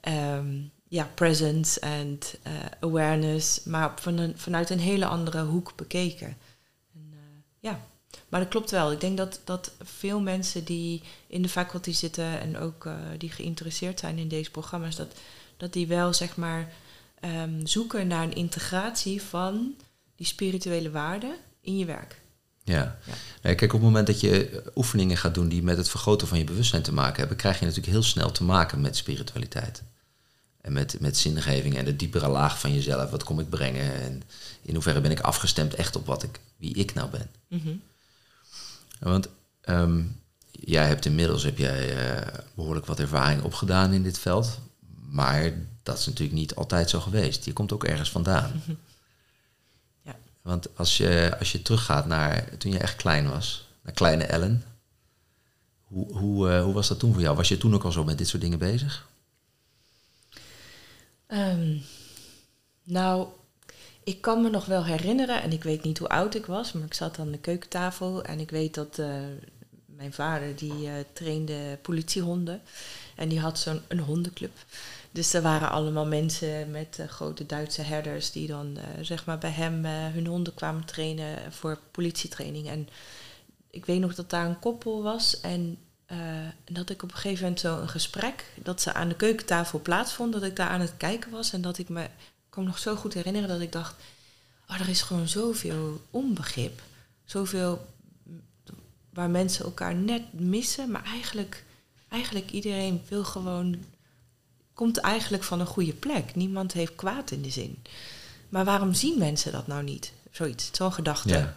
um, 0.09 0.71
ja, 0.93 1.11
presence 1.15 1.81
en 1.81 2.19
uh, 2.47 2.53
awareness, 2.81 3.63
maar 3.65 3.93
van 4.01 4.19
een, 4.19 4.33
vanuit 4.37 4.71
een 4.71 4.79
hele 4.79 5.07
andere 5.07 5.43
hoek 5.43 5.73
bekeken. 5.77 6.27
En, 6.95 7.11
uh, 7.11 7.19
ja, 7.61 7.81
maar 8.29 8.41
dat 8.41 8.49
klopt 8.49 8.71
wel. 8.71 8.93
Ik 8.93 9.01
denk 9.01 9.17
dat, 9.17 9.41
dat 9.45 9.73
veel 9.83 10.21
mensen 10.21 10.65
die 10.65 11.03
in 11.27 11.43
de 11.43 11.49
faculty 11.49 11.93
zitten 11.93 12.41
en 12.41 12.59
ook 12.59 12.85
uh, 12.85 12.95
die 13.19 13.31
geïnteresseerd 13.31 14.01
zijn 14.01 14.19
in 14.19 14.29
deze 14.29 14.51
programma's, 14.51 14.97
dat, 14.97 15.15
dat 15.57 15.73
die 15.73 15.87
wel 15.87 16.15
zeg 16.15 16.37
maar 16.37 16.73
um, 17.25 17.67
zoeken 17.67 18.07
naar 18.07 18.23
een 18.23 18.35
integratie 18.35 19.23
van 19.23 19.75
die 20.17 20.27
spirituele 20.27 20.91
waarden 20.91 21.35
in 21.61 21.79
je 21.79 21.85
werk. 21.85 22.21
Ja. 22.65 22.99
ja. 23.07 23.15
Nee, 23.43 23.55
kijk, 23.55 23.73
op 23.73 23.79
het 23.81 23.89
moment 23.89 24.07
dat 24.07 24.21
je 24.21 24.63
oefeningen 24.75 25.17
gaat 25.17 25.35
doen 25.35 25.49
die 25.49 25.63
met 25.63 25.77
het 25.77 25.89
vergroten 25.89 26.29
van 26.29 26.39
je 26.39 26.45
bewustzijn 26.45 26.83
te 26.83 26.93
maken 26.93 27.19
hebben, 27.19 27.37
krijg 27.37 27.59
je 27.59 27.65
natuurlijk 27.65 27.93
heel 27.93 28.03
snel 28.03 28.33
te 28.33 28.45
maken 28.45 28.81
met 28.81 28.97
spiritualiteit. 28.97 29.83
En 30.63 30.73
met, 30.73 31.01
met 31.01 31.17
zingeving 31.17 31.77
en 31.77 31.85
de 31.85 31.97
diepere 31.97 32.29
laag 32.29 32.61
van 32.61 32.75
jezelf. 32.75 33.11
Wat 33.11 33.25
kom 33.25 33.41
ik 33.41 33.49
brengen? 33.49 34.03
En 34.03 34.23
in 34.63 34.75
hoeverre 34.75 35.01
ben 35.01 35.11
ik 35.11 35.21
afgestemd 35.21 35.75
echt 35.75 35.97
op 35.97 36.07
wat 36.07 36.23
ik, 36.23 36.41
wie 36.57 36.75
ik 36.75 36.95
nou 36.95 37.11
ben? 37.11 37.31
Mm 37.49 37.83
Want 38.99 39.29
um, 39.65 40.21
jij 40.51 40.87
hebt 40.87 41.07
inmiddels 41.07 41.43
heb 41.43 41.59
jij, 41.59 42.15
uh, 42.17 42.27
behoorlijk 42.55 42.87
wat 42.87 43.01
ervaring 43.01 43.43
opgedaan 43.43 43.93
in 43.93 44.03
dit 44.03 44.19
veld. 44.19 44.59
Maar 45.11 45.53
dat 45.83 45.99
is 45.99 46.07
natuurlijk 46.07 46.39
niet 46.39 46.55
altijd 46.55 46.91
zo 46.91 47.01
geweest. 47.01 47.45
Je 47.45 47.53
komt 47.53 47.73
ook 47.73 47.85
ergens 47.85 48.11
vandaan. 48.11 48.63
Mm 48.67 48.77
Want 50.43 50.77
als 50.77 50.97
je, 50.97 51.37
als 51.39 51.53
je 51.53 51.63
teruggaat 51.63 52.07
naar 52.07 52.57
toen 52.59 52.73
je 52.73 52.79
echt 52.79 52.97
klein 52.97 53.29
was, 53.29 53.69
naar 53.83 53.95
kleine 53.95 54.25
Ellen, 54.25 54.65
hoe, 55.83 56.17
hoe, 56.17 56.51
uh, 56.51 56.63
hoe 56.63 56.75
was 56.75 56.89
dat 56.89 56.99
toen 56.99 57.13
voor 57.13 57.23
jou? 57.23 57.37
Was 57.37 57.49
je 57.49 57.59
toen 57.59 57.75
ook 57.75 57.85
al 57.85 57.93
zo 57.93 58.05
met 58.05 58.19
dit 58.19 58.29
soort 58.29 58.43
dingen 58.43 58.59
bezig? 58.59 59.07
Um, 61.33 61.83
nou, 62.83 63.29
ik 64.05 64.21
kan 64.21 64.43
me 64.43 64.51
nog 64.51 64.67
wel 64.67 64.85
herinneren, 64.85 65.43
en 65.43 65.53
ik 65.53 65.63
weet 65.63 65.83
niet 65.83 65.99
hoe 65.99 66.09
oud 66.09 66.35
ik 66.35 66.47
was, 66.47 66.73
maar 66.73 66.85
ik 66.85 66.95
zat 66.95 67.19
aan 67.19 67.31
de 67.31 67.39
keukentafel 67.39 68.25
en 68.25 68.41
ik 68.41 68.51
weet 68.51 68.75
dat 68.75 68.99
uh, 68.99 69.07
mijn 69.87 70.13
vader 70.13 70.57
die 70.57 70.73
uh, 70.73 70.93
trainde 71.13 71.79
politiehonden 71.83 72.63
en 73.17 73.29
die 73.29 73.41
had 73.41 73.59
zo'n 73.59 73.81
een 73.89 73.99
hondenclub. 73.99 74.53
Dus 75.11 75.33
er 75.33 75.43
waren 75.43 75.71
allemaal 75.71 76.07
mensen 76.07 76.71
met 76.71 76.97
uh, 77.01 77.07
grote 77.07 77.47
Duitse 77.47 77.83
herders 77.83 78.31
die 78.31 78.47
dan 78.47 78.79
zeg 79.01 79.27
maar 79.27 79.39
bij 79.39 79.51
hem 79.51 79.85
hun 79.85 80.27
honden 80.27 80.55
kwamen 80.55 80.85
trainen 80.85 81.53
voor 81.53 81.79
politietraining. 81.91 82.69
En 82.69 82.89
ik 83.71 83.87
weet 83.87 84.01
nog 84.01 84.15
dat 84.15 84.31
daar 84.31 84.47
een 84.47 84.59
koppel 84.59 85.03
was 85.03 85.41
en 85.41 85.79
dat 86.65 86.91
ik 86.91 87.03
op 87.03 87.11
een 87.11 87.17
gegeven 87.17 87.43
moment 87.43 87.61
zo 87.61 87.79
een 87.79 87.89
gesprek 87.89 88.45
dat 88.63 88.81
ze 88.81 88.93
aan 88.93 89.09
de 89.09 89.15
keukentafel 89.15 89.81
plaatsvond, 89.81 90.33
dat 90.33 90.43
ik 90.43 90.57
daar 90.57 90.69
aan 90.69 90.81
het 90.81 90.97
kijken 90.97 91.31
was 91.31 91.53
en 91.53 91.61
dat 91.61 91.79
ik 91.79 91.89
me 91.89 92.09
kon 92.51 92.65
nog 92.65 92.79
zo 92.79 92.97
goed 92.97 93.15
herinneren 93.15 93.49
dat 93.49 93.61
ik 93.61 93.73
dacht, 93.73 93.95
oh, 94.69 94.81
er 94.81 94.89
is 94.89 95.03
gewoon 95.03 95.29
zoveel 95.29 96.01
onbegrip, 96.11 96.83
zoveel 97.25 97.87
waar 99.11 99.31
mensen 99.31 99.65
elkaar 99.65 99.95
net 99.95 100.33
missen, 100.33 100.91
maar 100.91 101.05
eigenlijk, 101.05 101.65
eigenlijk 102.09 102.51
iedereen 102.51 103.03
wil 103.09 103.25
gewoon 103.25 103.77
komt 104.75 104.99
eigenlijk 104.99 105.43
van 105.43 105.61
een 105.61 105.67
goede 105.67 105.93
plek. 105.93 106.35
Niemand 106.35 106.73
heeft 106.73 106.95
kwaad 106.95 107.31
in 107.31 107.43
de 107.43 107.51
zin. 107.51 107.83
Maar 108.49 108.65
waarom 108.65 108.95
zien 108.95 109.19
mensen 109.19 109.53
dat 109.53 109.67
nou 109.67 109.83
niet? 109.83 110.13
Zoiets, 110.31 110.69
zo'n 110.73 110.93
gedachte. 110.93 111.29
Ja. 111.29 111.57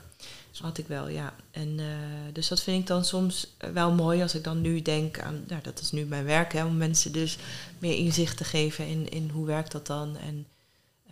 Had 0.62 0.78
ik 0.78 0.88
wel, 0.88 1.08
ja. 1.08 1.34
En 1.52 1.80
uh, 1.80 1.86
dus 2.34 2.48
dat 2.48 2.62
vind 2.62 2.82
ik 2.82 2.88
dan 2.88 3.06
soms 3.06 3.56
wel 3.74 3.92
mooi 3.92 4.22
als 4.22 4.36
ik 4.36 4.44
dan 4.44 4.62
nu 4.62 4.82
denk 4.82 5.20
aan, 5.20 5.44
nou, 5.48 5.62
dat 5.62 5.80
is 5.80 5.92
nu 5.92 6.06
mijn 6.06 6.26
werk, 6.26 6.54
hè, 6.54 6.66
om 6.66 6.78
mensen 6.78 7.12
dus 7.12 7.38
meer 7.80 7.98
inzicht 7.98 8.38
te 8.38 8.44
geven 8.44 8.88
in, 8.88 9.10
in 9.10 9.30
hoe 9.30 9.46
werkt 9.46 9.72
dat 9.72 9.88
dan. 9.88 10.18
En 10.18 10.48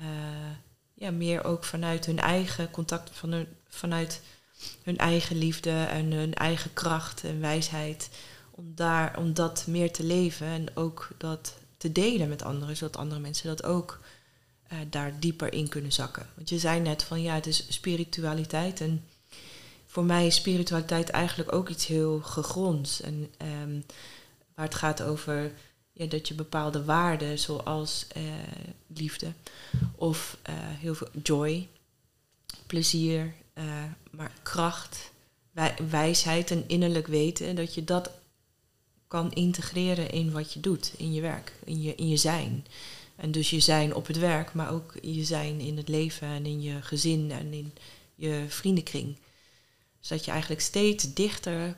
uh, 0.01 0.07
ja, 0.93 1.11
meer 1.11 1.43
ook 1.43 1.63
vanuit 1.63 2.05
hun 2.05 2.19
eigen 2.19 2.71
contact, 2.71 3.09
van 3.13 3.45
vanuit 3.67 4.21
hun 4.83 4.97
eigen 4.97 5.37
liefde 5.37 5.83
en 5.83 6.11
hun 6.11 6.33
eigen 6.33 6.73
kracht 6.73 7.23
en 7.23 7.39
wijsheid. 7.39 8.09
Om, 8.51 8.71
daar, 8.75 9.17
om 9.17 9.33
dat 9.33 9.63
meer 9.67 9.91
te 9.91 10.03
leven 10.03 10.47
en 10.47 10.75
ook 10.75 11.07
dat 11.17 11.57
te 11.77 11.91
delen 11.91 12.29
met 12.29 12.43
anderen, 12.43 12.77
zodat 12.77 12.97
andere 12.97 13.21
mensen 13.21 13.47
dat 13.47 13.63
ook 13.63 13.99
daar 14.89 15.19
dieper 15.19 15.53
in 15.53 15.69
kunnen 15.69 15.91
zakken. 15.91 16.27
Want 16.35 16.49
je 16.49 16.59
zei 16.59 16.79
net 16.79 17.03
van 17.03 17.21
ja, 17.21 17.33
het 17.33 17.47
is 17.47 17.65
spiritualiteit. 17.69 18.81
En 18.81 19.03
voor 19.93 20.05
mij 20.05 20.25
is 20.25 20.35
spiritualiteit 20.35 21.09
eigenlijk 21.09 21.53
ook 21.53 21.69
iets 21.69 21.85
heel 21.85 22.19
gegronds. 22.19 23.01
En 23.01 23.31
um, 23.63 23.83
waar 24.55 24.65
het 24.65 24.75
gaat 24.75 25.01
over 25.01 25.51
ja, 25.91 26.05
dat 26.05 26.27
je 26.27 26.33
bepaalde 26.33 26.83
waarden, 26.83 27.39
zoals 27.39 28.05
uh, 28.17 28.23
liefde 28.87 29.31
of 29.95 30.37
uh, 30.49 30.55
heel 30.57 30.95
veel 30.95 31.07
joy, 31.23 31.67
plezier, 32.67 33.33
maar 34.11 34.31
kracht, 34.43 35.11
wij, 35.51 35.75
wijsheid 35.89 36.51
en 36.51 36.63
innerlijk 36.67 37.07
weten, 37.07 37.55
dat 37.55 37.73
je 37.73 37.83
dat 37.83 38.09
kan 39.07 39.31
integreren 39.31 40.11
in 40.11 40.31
wat 40.31 40.53
je 40.53 40.59
doet, 40.59 40.93
in 40.97 41.13
je 41.13 41.21
werk, 41.21 41.53
in 41.63 41.81
je, 41.81 41.95
in 41.95 42.09
je 42.09 42.17
zijn. 42.17 42.65
En 43.15 43.31
dus 43.31 43.49
je 43.49 43.59
zijn 43.59 43.95
op 43.95 44.07
het 44.07 44.17
werk, 44.17 44.53
maar 44.53 44.71
ook 44.71 44.93
je 45.01 45.23
zijn 45.23 45.59
in 45.59 45.77
het 45.77 45.87
leven 45.87 46.27
en 46.27 46.45
in 46.45 46.61
je 46.61 46.81
gezin 46.81 47.31
en 47.31 47.53
in 47.53 47.73
je 48.15 48.45
vriendenkring. 48.47 49.15
Dus 50.03 50.11
dat 50.11 50.25
je 50.25 50.31
eigenlijk 50.31 50.61
steeds 50.61 51.13
dichter 51.13 51.77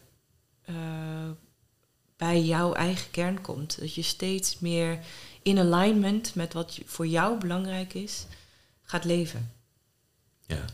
uh, 0.70 0.76
bij 2.18 2.42
jouw 2.42 2.74
eigen 2.74 3.12
kern 3.12 3.42
komt. 3.42 3.80
Dat 3.80 3.94
je 3.94 4.02
steeds 4.02 4.60
meer 4.60 5.00
in 5.42 5.60
alignment 5.60 6.36
met 6.36 6.54
wat 6.54 6.80
voor 6.86 7.08
jou 7.08 7.40
belangrijk 7.40 7.94
is, 7.94 8.26
gaat 8.82 9.06
leven. 9.06 9.52
Ja. 10.46 10.66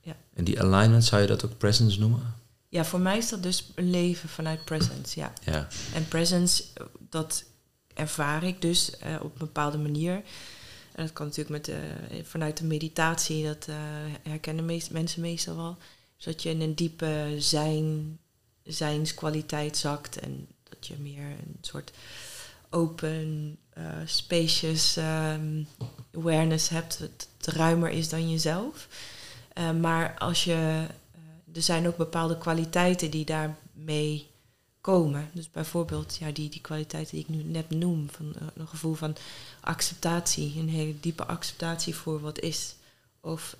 ja. 0.00 0.16
En 0.34 0.44
die 0.44 0.62
alignment 0.62 1.04
zou 1.04 1.22
je 1.22 1.28
dat 1.28 1.44
ook 1.44 1.58
presence 1.58 1.98
noemen? 1.98 2.34
Ja, 2.68 2.84
voor 2.84 3.00
mij 3.00 3.18
is 3.18 3.28
dat 3.28 3.42
dus 3.42 3.70
een 3.74 3.90
leven 3.90 4.28
vanuit 4.28 4.64
presence, 4.64 5.20
ja. 5.20 5.32
ja. 5.42 5.68
En 5.94 6.08
presence, 6.08 6.64
dat 7.08 7.44
ervaar 7.94 8.42
ik 8.42 8.62
dus 8.62 8.90
uh, 9.06 9.14
op 9.14 9.32
een 9.32 9.38
bepaalde 9.38 9.78
manier. 9.78 10.14
En 10.92 11.04
dat 11.04 11.12
kan 11.12 11.26
natuurlijk 11.26 11.66
met, 11.66 11.76
uh, 11.76 12.24
vanuit 12.24 12.56
de 12.56 12.64
meditatie, 12.64 13.44
dat 13.44 13.66
uh, 13.68 13.76
herkennen 14.22 14.64
meest, 14.64 14.90
mensen 14.90 15.20
meestal 15.20 15.56
wel. 15.56 15.78
Dat 16.24 16.42
je 16.42 16.50
in 16.50 16.60
een 16.60 16.74
diepe 16.74 17.34
zijn, 17.38 18.18
zijnskwaliteit 18.62 19.76
zakt 19.76 20.18
en 20.18 20.48
dat 20.62 20.86
je 20.86 20.94
meer 20.98 21.24
een 21.24 21.58
soort 21.60 21.92
open, 22.70 23.56
spacious 24.04 24.96
um, 24.96 25.66
awareness 26.14 26.68
hebt, 26.68 26.98
dat 26.98 27.54
ruimer 27.54 27.90
is 27.90 28.08
dan 28.08 28.30
jezelf. 28.30 28.88
Eh, 29.52 29.70
maar 29.70 30.18
als 30.18 30.44
je, 30.44 30.86
er 31.54 31.62
zijn 31.62 31.86
ook 31.86 31.96
bepaalde 31.96 32.38
kwaliteiten 32.38 33.10
die 33.10 33.24
daarmee 33.24 34.30
komen. 34.80 35.30
Dus 35.32 35.50
bijvoorbeeld 35.50 36.16
ja, 36.16 36.30
die, 36.30 36.48
die 36.48 36.60
kwaliteiten 36.60 37.14
die 37.14 37.24
ik 37.24 37.28
nu 37.28 37.42
net 37.42 37.70
noem, 37.70 38.08
van 38.10 38.34
een 38.54 38.68
gevoel 38.68 38.94
van 38.94 39.16
acceptatie, 39.60 40.58
een 40.58 40.68
hele 40.68 41.00
diepe 41.00 41.24
acceptatie 41.24 41.94
voor 41.94 42.20
wat 42.20 42.40
is. 42.40 42.74
Of 43.20 43.56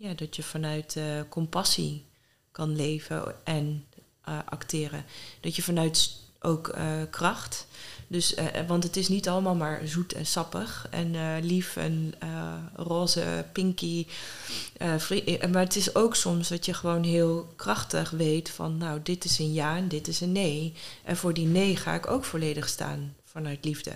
ja, 0.00 0.14
dat 0.14 0.36
je 0.36 0.42
vanuit 0.42 0.96
compassie 1.28 2.04
kan 2.52 2.76
leven 2.76 3.44
en 3.44 3.86
acteren. 4.44 5.04
Dat 5.40 5.56
je 5.56 5.62
vanuit 5.62 6.16
ook 6.40 6.74
kracht 7.10 7.66
dus, 8.06 8.34
want 8.66 8.82
het 8.82 8.96
is 8.96 9.08
niet 9.08 9.28
allemaal 9.28 9.54
maar 9.54 9.80
zoet 9.84 10.12
en 10.12 10.26
sappig 10.26 10.86
en 10.90 11.40
lief 11.44 11.76
en 11.76 12.14
roze, 12.74 13.44
pinky. 13.52 14.06
maar 15.50 15.62
het 15.62 15.76
is 15.76 15.94
ook 15.94 16.16
soms 16.16 16.48
dat 16.48 16.64
je 16.64 16.74
gewoon 16.74 17.02
heel 17.02 17.52
krachtig 17.56 18.10
weet 18.10 18.50
van, 18.50 18.76
nou, 18.76 19.00
dit 19.02 19.24
is 19.24 19.38
een 19.38 19.52
ja 19.52 19.76
en 19.76 19.88
dit 19.88 20.08
is 20.08 20.20
een 20.20 20.32
nee. 20.32 20.72
En 21.04 21.16
voor 21.16 21.34
die 21.34 21.46
nee 21.46 21.76
ga 21.76 21.94
ik 21.94 22.10
ook 22.10 22.24
volledig 22.24 22.68
staan 22.68 23.14
vanuit 23.24 23.64
liefde. 23.64 23.92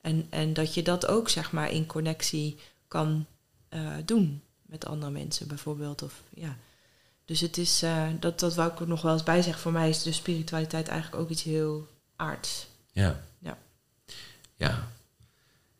En, 0.00 0.26
en 0.30 0.52
dat 0.52 0.74
je 0.74 0.82
dat 0.82 1.06
ook, 1.06 1.28
zeg 1.28 1.52
maar, 1.52 1.70
in 1.70 1.86
connectie 1.86 2.56
kan 2.88 3.26
doen 4.04 4.42
met 4.68 4.86
andere 4.86 5.10
mensen 5.10 5.48
bijvoorbeeld. 5.48 6.02
Of, 6.02 6.22
ja. 6.34 6.56
Dus 7.24 7.40
het 7.40 7.56
is, 7.56 7.84
dat, 8.20 8.40
dat 8.40 8.54
wou 8.54 8.72
ik 8.72 8.80
er 8.80 8.88
nog 8.88 9.02
wel 9.02 9.12
eens 9.12 9.22
bij 9.22 9.42
zeggen, 9.42 9.62
voor 9.62 9.72
mij 9.72 9.88
is 9.88 10.02
de 10.02 10.12
spiritualiteit 10.12 10.88
eigenlijk 10.88 11.22
ook 11.22 11.30
iets 11.30 11.42
heel 11.42 11.86
aards. 12.16 12.66
Ja. 12.92 13.20
Ja. 13.38 13.58
ja. 14.56 14.88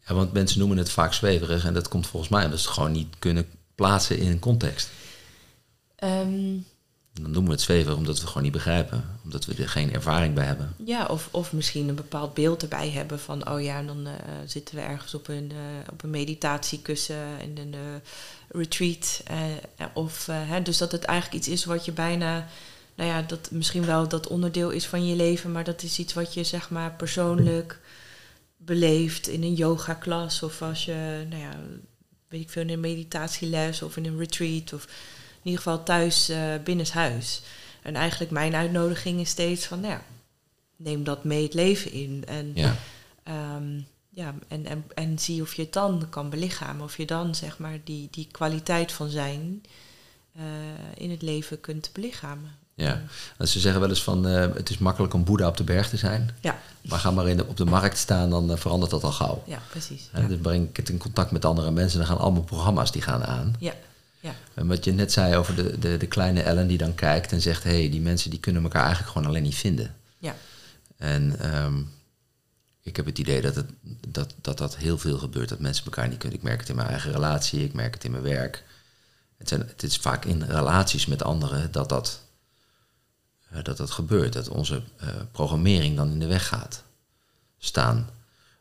Ja, 0.06 0.14
want 0.14 0.32
mensen 0.32 0.58
noemen 0.58 0.76
het 0.76 0.90
vaak 0.90 1.12
zweverig 1.12 1.64
en 1.64 1.74
dat 1.74 1.88
komt 1.88 2.06
volgens 2.06 2.32
mij 2.32 2.44
omdat 2.44 2.60
ze 2.60 2.66
het 2.66 2.74
gewoon 2.74 2.92
niet 2.92 3.18
kunnen 3.18 3.46
plaatsen 3.74 4.18
in 4.18 4.30
een 4.30 4.38
context. 4.38 4.90
Ehm, 5.94 6.56
dan 7.22 7.30
noemen 7.30 7.44
we 7.44 7.56
het 7.56 7.60
zweverig 7.60 7.96
omdat 7.96 8.20
we 8.20 8.26
gewoon 8.26 8.42
niet 8.42 8.52
begrijpen, 8.52 9.18
omdat 9.24 9.44
we 9.44 9.54
er 9.54 9.68
geen 9.68 9.92
ervaring 9.92 10.34
bij 10.34 10.44
hebben. 10.44 10.74
Ja, 10.84 11.06
of, 11.06 11.28
of 11.30 11.52
misschien 11.52 11.88
een 11.88 11.94
bepaald 11.94 12.34
beeld 12.34 12.62
erbij 12.62 12.90
hebben 12.90 13.20
van, 13.20 13.50
oh 13.50 13.62
ja, 13.62 13.82
dan 13.82 14.06
uh, 14.06 14.12
zitten 14.46 14.74
we 14.74 14.80
ergens 14.80 15.14
op 15.14 15.28
een, 15.28 15.50
uh, 15.52 15.58
op 15.92 16.02
een 16.02 16.10
meditatiekussen 16.10 17.40
in 17.42 17.58
een 17.58 17.72
uh, 17.72 17.80
retreat. 18.48 19.22
of, 19.94 20.26
hè, 20.26 20.62
dus 20.62 20.78
dat 20.78 20.92
het 20.92 21.04
eigenlijk 21.04 21.38
iets 21.38 21.52
is 21.52 21.64
wat 21.64 21.84
je 21.84 21.92
bijna 21.92 22.46
nou 22.98 23.10
ja, 23.10 23.22
dat 23.22 23.50
misschien 23.50 23.84
wel 23.84 24.08
dat 24.08 24.26
onderdeel 24.26 24.70
is 24.70 24.86
van 24.86 25.06
je 25.06 25.16
leven, 25.16 25.52
maar 25.52 25.64
dat 25.64 25.82
is 25.82 25.98
iets 25.98 26.14
wat 26.14 26.34
je 26.34 26.44
zeg 26.44 26.70
maar 26.70 26.92
persoonlijk 26.92 27.80
beleeft 28.56 29.28
in 29.28 29.42
een 29.42 29.54
yoga 29.54 29.94
klas 29.94 30.42
of 30.42 30.62
als 30.62 30.84
je, 30.84 31.26
nou 31.28 31.42
ja, 31.42 31.56
weet 32.28 32.40
ik 32.40 32.50
veel, 32.50 32.62
in 32.62 32.70
een 32.70 32.80
meditatieles 32.80 33.82
of 33.82 33.96
in 33.96 34.06
een 34.06 34.18
retreat 34.18 34.72
of 34.72 34.88
ieder 35.48 35.62
geval 35.62 35.82
thuis 35.82 36.30
uh, 36.30 36.38
binnenshuis. 36.64 37.42
En 37.82 37.94
eigenlijk 37.94 38.30
mijn 38.30 38.54
uitnodiging 38.54 39.20
is 39.20 39.30
steeds 39.30 39.66
van, 39.66 39.80
nou 39.80 39.92
ja, 39.92 40.02
neem 40.76 41.04
dat 41.04 41.24
mee 41.24 41.42
het 41.42 41.54
leven 41.54 41.92
in. 41.92 42.24
En, 42.26 42.52
ja. 42.54 42.74
Um, 43.56 43.86
ja, 44.08 44.34
en, 44.48 44.66
en, 44.66 44.84
en 44.94 45.18
zie 45.18 45.42
of 45.42 45.54
je 45.54 45.62
het 45.62 45.72
dan 45.72 46.06
kan 46.10 46.30
belichamen, 46.30 46.84
of 46.84 46.96
je 46.96 47.06
dan 47.06 47.34
zeg 47.34 47.58
maar 47.58 47.78
die, 47.84 48.08
die 48.10 48.28
kwaliteit 48.30 48.92
van 48.92 49.08
zijn 49.08 49.62
uh, 50.36 50.42
in 50.94 51.10
het 51.10 51.22
leven 51.22 51.60
kunt 51.60 51.90
belichamen. 51.92 52.50
Ja, 52.74 53.02
dus 53.38 53.52
ze 53.52 53.60
zeggen 53.60 53.80
wel 53.80 53.88
eens 53.88 54.02
van 54.02 54.26
uh, 54.26 54.54
het 54.54 54.70
is 54.70 54.78
makkelijk 54.78 55.14
om 55.14 55.24
Boeddha 55.24 55.48
op 55.48 55.56
de 55.56 55.64
berg 55.64 55.88
te 55.88 55.96
zijn. 55.96 56.30
Ja. 56.40 56.58
Maar 56.88 56.98
ga 56.98 57.10
maar 57.10 57.28
in 57.28 57.36
de, 57.36 57.46
op 57.46 57.56
de 57.56 57.64
markt 57.64 57.98
staan, 57.98 58.30
dan 58.30 58.50
uh, 58.50 58.56
verandert 58.56 58.90
dat 58.90 59.04
al 59.04 59.12
gauw. 59.12 59.42
Ja, 59.46 59.58
precies. 59.70 60.08
En 60.12 60.22
ja. 60.22 60.28
Dan 60.28 60.40
breng 60.40 60.68
ik 60.68 60.76
het 60.76 60.88
in 60.88 60.98
contact 60.98 61.30
met 61.30 61.44
andere 61.44 61.70
mensen, 61.70 61.98
dan 61.98 62.08
gaan 62.08 62.18
allemaal 62.18 62.42
programma's 62.42 62.92
die 62.92 63.02
gaan 63.02 63.24
aan. 63.24 63.54
Ja. 63.58 63.72
Ja. 64.20 64.34
En 64.54 64.66
wat 64.66 64.84
je 64.84 64.92
net 64.92 65.12
zei 65.12 65.36
over 65.36 65.54
de, 65.54 65.78
de, 65.78 65.96
de 65.96 66.06
kleine 66.06 66.42
Ellen 66.42 66.66
die 66.66 66.78
dan 66.78 66.94
kijkt 66.94 67.32
en 67.32 67.40
zegt: 67.40 67.62
hé, 67.62 67.78
hey, 67.80 67.90
die 67.90 68.00
mensen 68.00 68.30
die 68.30 68.40
kunnen 68.40 68.62
elkaar 68.62 68.84
eigenlijk 68.84 69.12
gewoon 69.12 69.28
alleen 69.28 69.42
niet 69.42 69.54
vinden. 69.54 69.96
Ja. 70.18 70.34
En 70.96 71.54
um, 71.56 71.90
ik 72.82 72.96
heb 72.96 73.06
het 73.06 73.18
idee 73.18 73.40
dat, 73.40 73.54
het, 73.54 73.70
dat, 74.08 74.34
dat 74.40 74.58
dat 74.58 74.76
heel 74.76 74.98
veel 74.98 75.18
gebeurt, 75.18 75.48
dat 75.48 75.58
mensen 75.58 75.84
elkaar 75.84 76.08
niet 76.08 76.18
kunnen. 76.18 76.38
Ik 76.38 76.44
merk 76.44 76.60
het 76.60 76.68
in 76.68 76.76
mijn 76.76 76.88
eigen 76.88 77.12
relatie, 77.12 77.64
ik 77.64 77.72
merk 77.72 77.94
het 77.94 78.04
in 78.04 78.10
mijn 78.10 78.22
werk. 78.22 78.64
Het, 79.36 79.48
zijn, 79.48 79.60
het 79.60 79.82
is 79.82 79.96
vaak 79.96 80.24
in 80.24 80.42
relaties 80.42 81.06
met 81.06 81.22
anderen 81.22 81.72
dat 81.72 81.88
dat 81.88 82.20
uh, 83.52 83.62
dat 83.62 83.76
dat 83.76 83.90
gebeurt, 83.90 84.32
dat 84.32 84.48
onze 84.48 84.82
uh, 85.02 85.08
programmering 85.32 85.96
dan 85.96 86.10
in 86.10 86.18
de 86.18 86.26
weg 86.26 86.48
gaat 86.48 86.82
staan. 87.58 88.08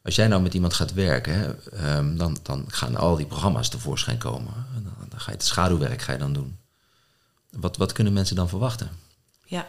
Als 0.04 0.16
jij 0.16 0.28
nou 0.28 0.42
met 0.42 0.54
iemand 0.54 0.74
gaat 0.74 0.94
werken, 0.94 1.34
hè, 1.34 1.98
um, 1.98 2.18
dan, 2.18 2.38
dan 2.44 2.66
gaan 2.68 2.96
al 2.96 3.16
die 3.16 3.26
programma's 3.26 3.70
tevoorschijn 3.70 4.18
komen. 4.18 4.54
En 4.76 4.84
dan, 4.84 4.94
ga 5.20 5.32
je 5.32 5.38
het 5.38 5.46
schaduwwerk 5.46 6.02
ga 6.02 6.12
je 6.12 6.18
dan 6.18 6.34
doen. 6.34 6.58
Wat, 7.50 7.78
wat 7.78 7.92
kunnen 7.92 8.14
mensen 8.14 8.36
dan 8.36 8.50
verwachten? 8.50 8.90
Ja, 9.46 9.68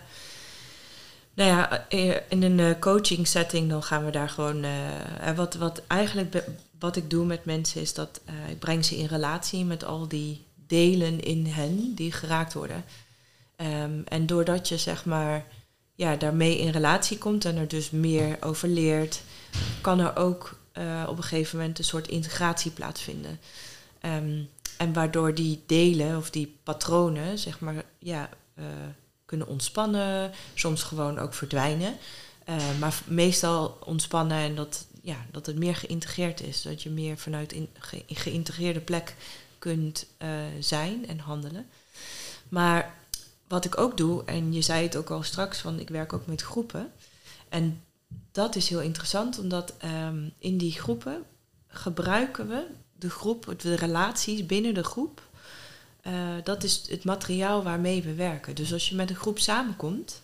nou 1.39 1.51
ja, 1.51 1.89
eh, 1.89 2.17
in 2.29 2.43
een 2.43 2.79
coaching 2.79 3.27
setting 3.27 3.69
dan 3.69 3.83
gaan 3.83 4.05
we 4.05 4.11
daar 4.11 4.29
gewoon. 4.29 4.65
Uh, 4.65 4.71
wat, 5.37 5.55
wat 5.55 5.83
eigenlijk 5.87 6.45
wat 6.79 6.97
ik 6.97 7.11
doe 7.11 7.25
met 7.25 7.45
mensen 7.45 7.81
is 7.81 7.95
dat 7.95 8.21
ik 8.49 8.59
breng 8.59 8.85
ze 8.85 8.97
in 8.97 9.07
relatie 9.07 9.65
met 9.65 9.85
al 9.85 10.09
die 10.09 10.45
delen 10.67 11.21
in 11.21 11.47
hen 11.47 11.95
die 11.95 12.13
geraakt 12.13 12.53
worden. 12.53 12.85
Um, 13.57 14.05
en 14.09 14.27
doordat 14.27 14.69
je 14.69 14.79
zeg 14.79 15.05
maar 15.05 15.45
ja, 15.95 16.17
daarmee 16.17 16.59
in 16.59 16.71
relatie 16.71 17.19
komt 17.19 17.45
en 17.45 17.57
er 17.57 17.69
dus 17.69 17.91
meer 17.91 18.37
over 18.41 18.69
leert, 18.69 19.23
kan 19.81 20.01
er 20.01 20.17
ook 20.17 20.59
op 21.09 21.17
een 21.17 21.23
gegeven 21.23 21.59
moment 21.59 21.79
een 21.79 21.85
soort 21.85 22.09
integratie 22.09 22.71
plaatsvinden. 22.71 23.41
Um, 24.03 24.49
en 24.79 24.93
waardoor 24.93 25.35
die 25.35 25.62
delen 25.67 26.17
of 26.17 26.31
die 26.31 26.59
patronen, 26.62 27.38
zeg 27.38 27.61
maar, 27.61 27.85
ja, 27.99 28.29
uh, 28.59 28.64
kunnen 29.25 29.47
ontspannen, 29.47 30.33
soms 30.55 30.83
gewoon 30.83 31.19
ook 31.19 31.35
verdwijnen. 31.35 31.97
Uh, 32.49 32.57
maar 32.81 33.01
meestal 33.07 33.79
ontspannen 33.85 34.38
en 34.38 34.55
dat, 34.55 34.87
ja, 35.03 35.17
dat 35.31 35.47
het 35.47 35.59
meer 35.59 35.77
geïntegreerd 35.77 36.41
is. 36.41 36.62
Dat 36.62 36.83
je 36.83 36.91
meer 36.91 37.17
vanuit 37.19 37.53
een 37.53 37.69
ge 37.79 38.03
geïntegreerde 38.07 38.81
plek 38.81 39.14
kunt 39.59 40.07
zijn 40.61 41.09
en 41.09 41.19
handelen. 41.19 41.67
Maar 42.49 42.95
wat 43.49 43.64
ik 43.64 43.79
ook 43.79 43.97
doe, 43.97 44.25
en 44.25 44.53
je 44.53 44.62
zei 44.62 44.83
het 44.83 44.97
ook 44.97 45.11
al 45.11 45.23
straks, 45.23 45.59
van 45.59 45.81
ik 45.81 45.88
werk 45.88 46.12
ook 46.12 46.27
met 46.27 46.43
groepen. 46.43 46.93
En 47.49 47.83
dat 48.33 48.57
is 48.57 48.69
heel 48.69 48.81
interessant, 48.81 49.38
omdat 49.38 49.75
um, 49.85 50.33
in 50.38 50.59
die 50.59 50.73
groepen 50.73 51.25
gebruiken 51.69 52.49
we 52.49 52.67
de 52.99 53.11
groep, 53.11 53.55
de 53.59 53.75
relaties 53.75 54.47
binnen 54.47 54.75
de 54.75 54.85
groep. 54.85 55.23
Uh, 56.07 56.13
dat 56.45 56.65
is 56.65 56.85
het 56.89 57.05
materiaal 57.05 57.63
waarmee 57.63 58.03
we 58.03 58.15
werken. 58.15 58.55
Dus 58.55 58.73
als 58.73 58.89
je 58.89 58.95
met 58.95 59.11
een 59.11 59.17
groep 59.17 59.39
samenkomt, 59.39 60.23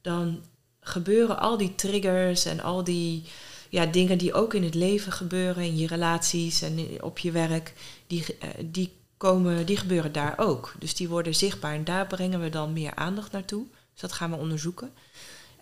dan 0.00 0.42
gebeuren 0.80 1.38
al 1.38 1.56
die 1.56 1.74
triggers 1.74 2.44
en 2.44 2.60
al 2.60 2.84
die 2.84 3.24
ja, 3.68 3.86
dingen 3.86 4.18
die 4.18 4.34
ook 4.34 4.54
in 4.54 4.62
het 4.62 4.74
leven 4.74 5.12
gebeuren, 5.12 5.64
in 5.64 5.76
je 5.76 5.86
relaties 5.86 6.62
en 6.62 7.02
op 7.02 7.18
je 7.18 7.30
werk, 7.30 7.72
die, 8.06 8.24
uh, 8.42 8.48
die 8.64 8.92
komen, 9.16 9.66
die 9.66 9.76
gebeuren 9.76 10.12
daar 10.12 10.38
ook. 10.38 10.74
Dus 10.78 10.94
die 10.94 11.08
worden 11.08 11.34
zichtbaar 11.34 11.74
en 11.74 11.84
daar 11.84 12.06
brengen 12.06 12.40
we 12.40 12.48
dan 12.48 12.72
meer 12.72 12.94
aandacht 12.94 13.32
naartoe. 13.32 13.64
Dus 13.92 14.00
dat 14.00 14.12
gaan 14.12 14.30
we 14.30 14.36
onderzoeken. 14.36 14.92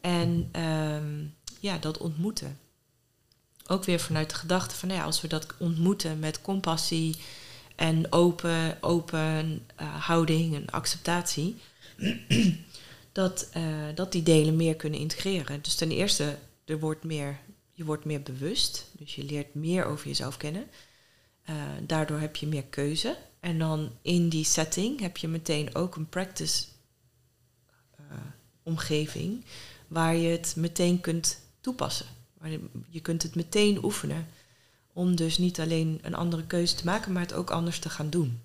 En 0.01 0.51
um, 0.63 1.35
ja, 1.61 1.79
dat 1.79 1.99
ontmoeten. 1.99 2.59
Ook 3.67 3.85
weer 3.85 4.01
vanuit 4.01 4.31
de 4.31 4.37
gedachte 4.37 4.75
van, 4.75 4.89
nou 4.89 5.01
ja, 5.01 5.07
als 5.07 5.21
we 5.21 5.29
dat 5.29 5.47
ontmoeten 5.59 6.19
met 6.19 6.41
compassie 6.41 7.17
en 7.77 8.13
open, 8.13 8.83
open 8.83 9.67
uh, 9.81 10.07
houding 10.07 10.55
en 10.55 10.67
acceptatie, 10.67 11.57
dat, 13.13 13.51
uh, 13.57 13.65
dat 13.95 14.13
die 14.13 14.23
delen 14.23 14.57
meer 14.57 14.77
kunnen 14.77 15.01
integreren. 15.01 15.63
Dus 15.63 15.75
ten 15.75 15.91
eerste, 15.91 16.39
er 16.65 16.79
wordt 16.79 17.05
meer, 17.05 17.39
je 17.73 17.85
wordt 17.85 18.05
meer 18.05 18.23
bewust, 18.23 18.87
dus 18.93 19.15
je 19.15 19.25
leert 19.25 19.55
meer 19.55 19.85
over 19.85 20.07
jezelf 20.07 20.37
kennen. 20.37 20.67
Uh, 21.51 21.57
daardoor 21.83 22.19
heb 22.19 22.37
je 22.37 22.47
meer 22.47 22.65
keuze. 22.65 23.17
En 23.41 23.59
dan 23.59 23.93
in 24.03 24.29
die 24.29 24.45
setting 24.45 25.01
heb 25.01 25.17
je 25.17 25.29
meteen 25.29 25.75
ook 25.75 25.97
een 25.97 26.09
practice 26.09 26.65
omgeving 28.63 29.45
waar 29.89 30.17
je 30.17 30.29
het 30.29 30.55
meteen 30.57 31.01
kunt 31.01 31.41
toepassen. 31.61 32.07
Waar 32.43 32.51
je, 32.89 33.01
kunt 33.01 33.23
het 33.23 33.35
meteen 33.35 33.85
oefenen 33.85 34.27
om 34.93 35.17
dus 35.17 35.39
niet 35.39 35.61
alleen 35.61 35.99
een 36.03 36.15
andere 36.15 36.47
keuze 36.47 36.75
te 36.75 36.85
maken, 36.85 37.13
maar 37.13 37.23
het 37.23 37.33
ook 37.33 37.51
anders 37.51 37.79
te 37.79 37.91
gaan 37.91 38.11
doen. 38.11 38.41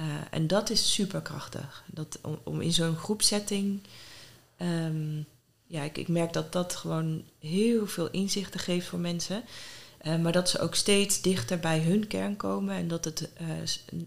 Uh, 0.00 0.06
en 0.30 0.46
dat 0.46 0.70
is 0.70 0.92
superkrachtig. 0.92 1.84
Dat, 1.86 2.18
om, 2.44 2.60
in 2.60 2.72
zo'n 2.72 2.96
groepsetting, 2.96 3.80
um, 4.58 5.24
ja, 5.66 5.82
ik, 5.82 5.98
ik 5.98 6.08
merk 6.08 6.32
dat 6.32 6.52
dat 6.52 6.76
gewoon 6.76 7.24
heel 7.38 7.86
veel 7.86 8.10
inzichten 8.10 8.60
geeft 8.60 8.86
voor 8.86 8.98
mensen. 8.98 9.44
Uh, 10.02 10.18
maar 10.18 10.32
dat 10.32 10.48
ze 10.48 10.58
ook 10.58 10.74
steeds 10.74 11.20
dichter 11.20 11.58
bij 11.58 11.80
hun 11.80 12.06
kern 12.06 12.36
komen 12.36 12.74
en 12.74 12.88
dat 12.88 13.04
het 13.04 13.28
uh, 13.40 13.48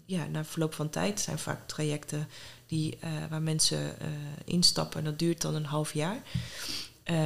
ja, 0.05 0.27
na 0.27 0.45
verloop 0.45 0.73
van 0.73 0.89
tijd 0.89 1.19
zijn 1.19 1.39
vaak 1.39 1.67
trajecten 1.67 2.27
die, 2.65 2.97
waar 3.29 3.41
mensen 3.41 3.95
instappen. 4.45 5.03
Dat 5.03 5.19
duurt 5.19 5.41
dan 5.41 5.55
een 5.55 5.65
half 5.65 5.93
jaar. 5.93 6.21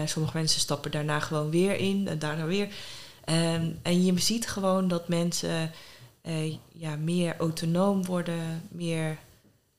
Sommige 0.06 0.38
mensen 0.38 0.60
stappen 0.60 0.92
daarna 0.92 1.20
gewoon 1.20 1.50
weer 1.50 1.76
in 1.76 2.08
en 2.08 2.20
daarna 2.20 2.46
weer. 2.46 2.68
Um, 3.30 3.80
en 3.82 4.06
je 4.06 4.20
ziet 4.20 4.48
gewoon 4.48 4.88
dat 4.88 5.08
mensen 5.08 5.72
eh, 6.24 6.56
ja, 6.72 6.96
meer 6.96 7.38
autonoom 7.38 8.06
worden, 8.06 8.62
meer 8.70 9.18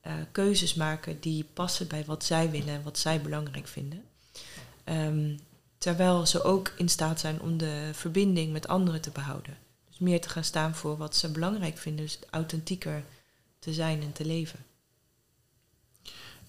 eh, 0.01 0.13
keuzes 0.33 0.75
maken 0.75 1.21
die 1.21 1.45
passen 1.53 1.89
bij 1.89 2.05
wat 2.05 2.25
zij 2.25 2.51
willen 2.51 2.75
en 2.75 2.83
wat 2.83 2.99
zij 2.99 3.21
belangrijk 3.21 3.69
vinden. 3.69 4.05
Ehm, 4.85 5.37
terwijl 5.79 6.27
ze 6.27 6.43
ook 6.43 6.73
in 6.77 6.89
staat 6.89 7.21
zijn 7.21 7.41
om 7.41 7.57
de 7.57 7.91
verbinding 7.93 8.53
met 8.53 8.69
anderen 8.69 9.01
te 9.01 9.11
behouden. 9.11 9.57
Dus 9.89 9.99
meer 9.99 10.21
te 10.21 10.29
gaan 10.29 10.45
staan 10.45 10.75
voor 10.75 10.97
wat 10.97 11.17
ze 11.17 11.31
belangrijk 11.31 11.79
vinden, 11.79 12.05
dus 12.05 12.19
authentieker 12.31 13.05
te 13.59 13.73
zijn 13.73 14.03
en 14.03 14.13
te 14.13 14.25
leven. 14.25 14.65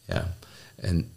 Ja, 0.05 0.37
en 0.75 1.14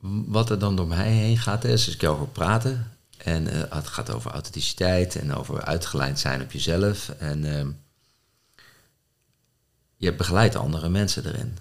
wat 0.00 0.50
er 0.50 0.58
dan 0.58 0.76
door 0.76 0.86
mij 0.86 1.10
heen 1.10 1.38
gaat, 1.38 1.64
is 1.64 1.86
als 1.86 1.94
ik 1.94 2.00
hoor 2.00 2.28
praten. 2.28 2.92
En 3.16 3.46
uh, 3.46 3.62
het 3.68 3.86
gaat 3.86 4.10
over 4.10 4.30
authenticiteit 4.30 5.16
en 5.16 5.34
over 5.34 5.62
uitgelijnd 5.62 6.18
zijn 6.18 6.42
op 6.42 6.52
jezelf. 6.52 7.08
En 7.08 7.44
uh, 7.44 7.66
je 9.96 10.14
begeleidt 10.14 10.56
andere 10.56 10.88
mensen 10.88 11.26
erin. 11.26 11.58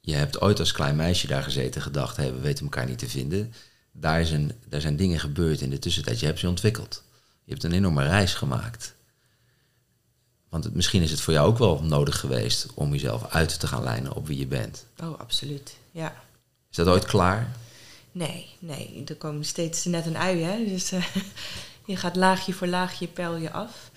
Je 0.00 0.14
hebt 0.14 0.40
ooit 0.40 0.58
als 0.58 0.72
klein 0.72 0.96
meisje 0.96 1.26
daar 1.26 1.42
gezeten 1.42 1.82
gedacht, 1.82 2.16
hey, 2.16 2.32
we 2.32 2.40
weten 2.40 2.64
elkaar 2.64 2.86
niet 2.86 2.98
te 2.98 3.08
vinden. 3.08 3.54
Daar, 3.92 4.20
is 4.20 4.30
een, 4.30 4.52
daar 4.68 4.80
zijn 4.80 4.96
dingen 4.96 5.20
gebeurd 5.20 5.60
in 5.60 5.70
de 5.70 5.78
tussentijd. 5.78 6.20
Je 6.20 6.26
hebt 6.26 6.38
ze 6.38 6.48
ontwikkeld. 6.48 7.02
Je 7.44 7.52
hebt 7.52 7.64
een 7.64 7.72
enorme 7.72 8.02
reis 8.02 8.34
gemaakt. 8.34 8.94
Want 10.48 10.64
het, 10.64 10.74
misschien 10.74 11.02
is 11.02 11.10
het 11.10 11.20
voor 11.20 11.32
jou 11.32 11.48
ook 11.48 11.58
wel 11.58 11.82
nodig 11.82 12.20
geweest 12.20 12.66
om 12.74 12.92
jezelf 12.92 13.28
uit 13.28 13.60
te 13.60 13.66
gaan 13.66 13.82
lijnen 13.82 14.12
op 14.12 14.26
wie 14.26 14.38
je 14.38 14.46
bent. 14.46 14.86
Oh, 15.02 15.18
absoluut. 15.18 15.76
Ja. 15.90 16.23
Is 16.74 16.84
dat 16.84 16.94
ooit 16.94 17.04
klaar? 17.04 17.56
Nee, 18.12 18.46
nee. 18.58 19.02
Er 19.06 19.16
komen 19.16 19.44
steeds 19.44 19.84
net 19.84 20.06
een 20.06 20.16
ui, 20.16 20.42
hè. 20.42 20.64
Dus 20.64 20.92
uh, 20.92 21.04
je 21.86 21.96
gaat 21.96 22.16
laagje 22.16 22.52
voor 22.52 22.66
laagje 22.66 23.06
peil 23.06 23.36
je 23.36 23.50
af. 23.50 23.90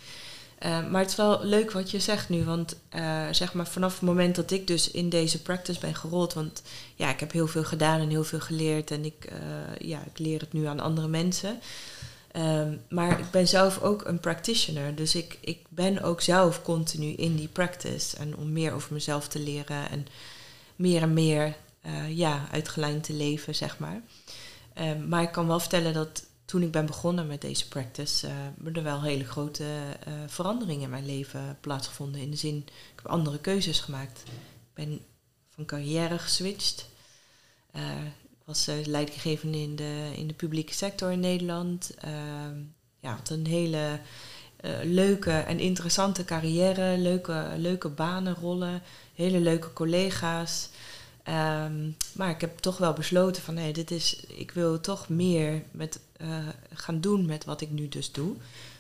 Uh, 0.65 0.89
maar 0.89 1.01
het 1.01 1.09
is 1.09 1.15
wel 1.15 1.45
leuk 1.45 1.71
wat 1.71 1.91
je 1.91 1.99
zegt 1.99 2.29
nu, 2.29 2.43
want 2.43 2.75
uh, 2.95 3.27
zeg 3.31 3.53
maar 3.53 3.67
vanaf 3.67 3.93
het 3.93 4.01
moment 4.01 4.35
dat 4.35 4.51
ik 4.51 4.67
dus 4.67 4.91
in 4.91 5.09
deze 5.09 5.41
practice 5.41 5.79
ben 5.79 5.95
gerold, 5.95 6.33
want 6.33 6.61
ja, 6.95 7.09
ik 7.09 7.19
heb 7.19 7.31
heel 7.31 7.47
veel 7.47 7.63
gedaan 7.63 7.99
en 7.99 8.09
heel 8.09 8.23
veel 8.23 8.39
geleerd 8.39 8.91
en 8.91 9.05
ik, 9.05 9.31
ja, 9.79 10.03
ik 10.05 10.19
leer 10.19 10.39
het 10.39 10.53
nu 10.53 10.65
aan 10.65 10.79
andere 10.79 11.07
mensen. 11.07 11.59
Um, 12.35 12.81
maar 12.89 13.19
ik 13.19 13.31
ben 13.31 13.47
zelf 13.47 13.81
ook 13.81 14.05
een 14.05 14.19
practitioner, 14.19 14.95
dus 14.95 15.15
ik, 15.15 15.37
ik 15.41 15.59
ben 15.69 16.01
ook 16.01 16.21
zelf 16.21 16.61
continu 16.61 17.11
in 17.11 17.35
die 17.35 17.47
practice 17.47 18.17
en 18.17 18.35
om 18.35 18.51
meer 18.51 18.73
over 18.73 18.93
mezelf 18.93 19.27
te 19.27 19.39
leren 19.39 19.89
en 19.89 20.07
meer 20.75 21.01
en 21.01 21.13
meer 21.13 21.55
uh, 21.87 22.17
ja, 22.17 22.47
uitgelijnd 22.51 23.03
te 23.03 23.13
leven, 23.13 23.55
zeg 23.55 23.79
maar. 23.79 24.01
Um, 24.81 25.07
maar 25.07 25.21
ik 25.21 25.31
kan 25.31 25.47
wel 25.47 25.59
vertellen 25.59 25.93
dat 25.93 26.25
toen 26.45 26.61
ik 26.61 26.71
ben 26.71 26.85
begonnen 26.85 27.27
met 27.27 27.41
deze 27.41 27.67
practice, 27.67 28.27
uh, 28.63 28.75
er 28.75 28.83
wel 28.83 29.03
hele 29.03 29.23
grote 29.23 29.63
uh, 29.63 30.13
veranderingen 30.27 30.83
in 30.83 30.89
mijn 30.89 31.05
leven 31.05 31.57
plaatsgevonden. 31.61 32.21
In 32.21 32.31
de 32.31 32.37
zin, 32.37 32.57
ik 32.67 32.95
heb 32.95 33.07
andere 33.07 33.39
keuzes 33.39 33.79
gemaakt. 33.79 34.23
Ik 34.27 34.73
ben 34.73 34.99
van 35.49 35.65
carrière 35.65 36.19
geswitcht. 36.19 36.89
ik 37.71 38.45
was 38.45 38.69
leidinggevende 38.85 39.57
in 39.57 39.75
de, 39.75 40.11
in 40.15 40.27
de 40.27 40.33
publieke 40.33 40.73
sector 40.73 41.11
in 41.11 41.19
Nederland. 41.19 41.91
Ehm, 41.97 42.59
ja, 42.99 43.15
had 43.15 43.29
een 43.29 43.47
hele 43.47 43.99
leuke 44.83 45.31
en 45.31 45.59
interessante 45.59 46.25
carrière, 46.25 46.97
leuke, 46.97 47.53
leuke 47.57 47.89
banenrollen, 47.89 48.81
hele 49.13 49.39
leuke 49.39 49.73
collega's. 49.73 50.69
Um, 51.29 51.95
maar 52.13 52.29
ik 52.29 52.41
heb 52.41 52.57
toch 52.57 52.77
wel 52.77 52.93
besloten 52.93 53.41
van 53.41 53.53
nee, 53.53 53.73
dit 53.73 53.91
is, 53.91 54.15
ik 54.15 54.51
wil 54.51 54.81
toch 54.81 55.09
meer 55.09 55.63
met, 55.71 55.99
uh, 56.21 56.37
gaan 56.73 57.01
doen 57.01 57.25
met 57.25 57.45
wat 57.45 57.61
ik 57.61 57.71
nu 57.71 57.89
dus 57.89 58.11
doe. 58.11 58.35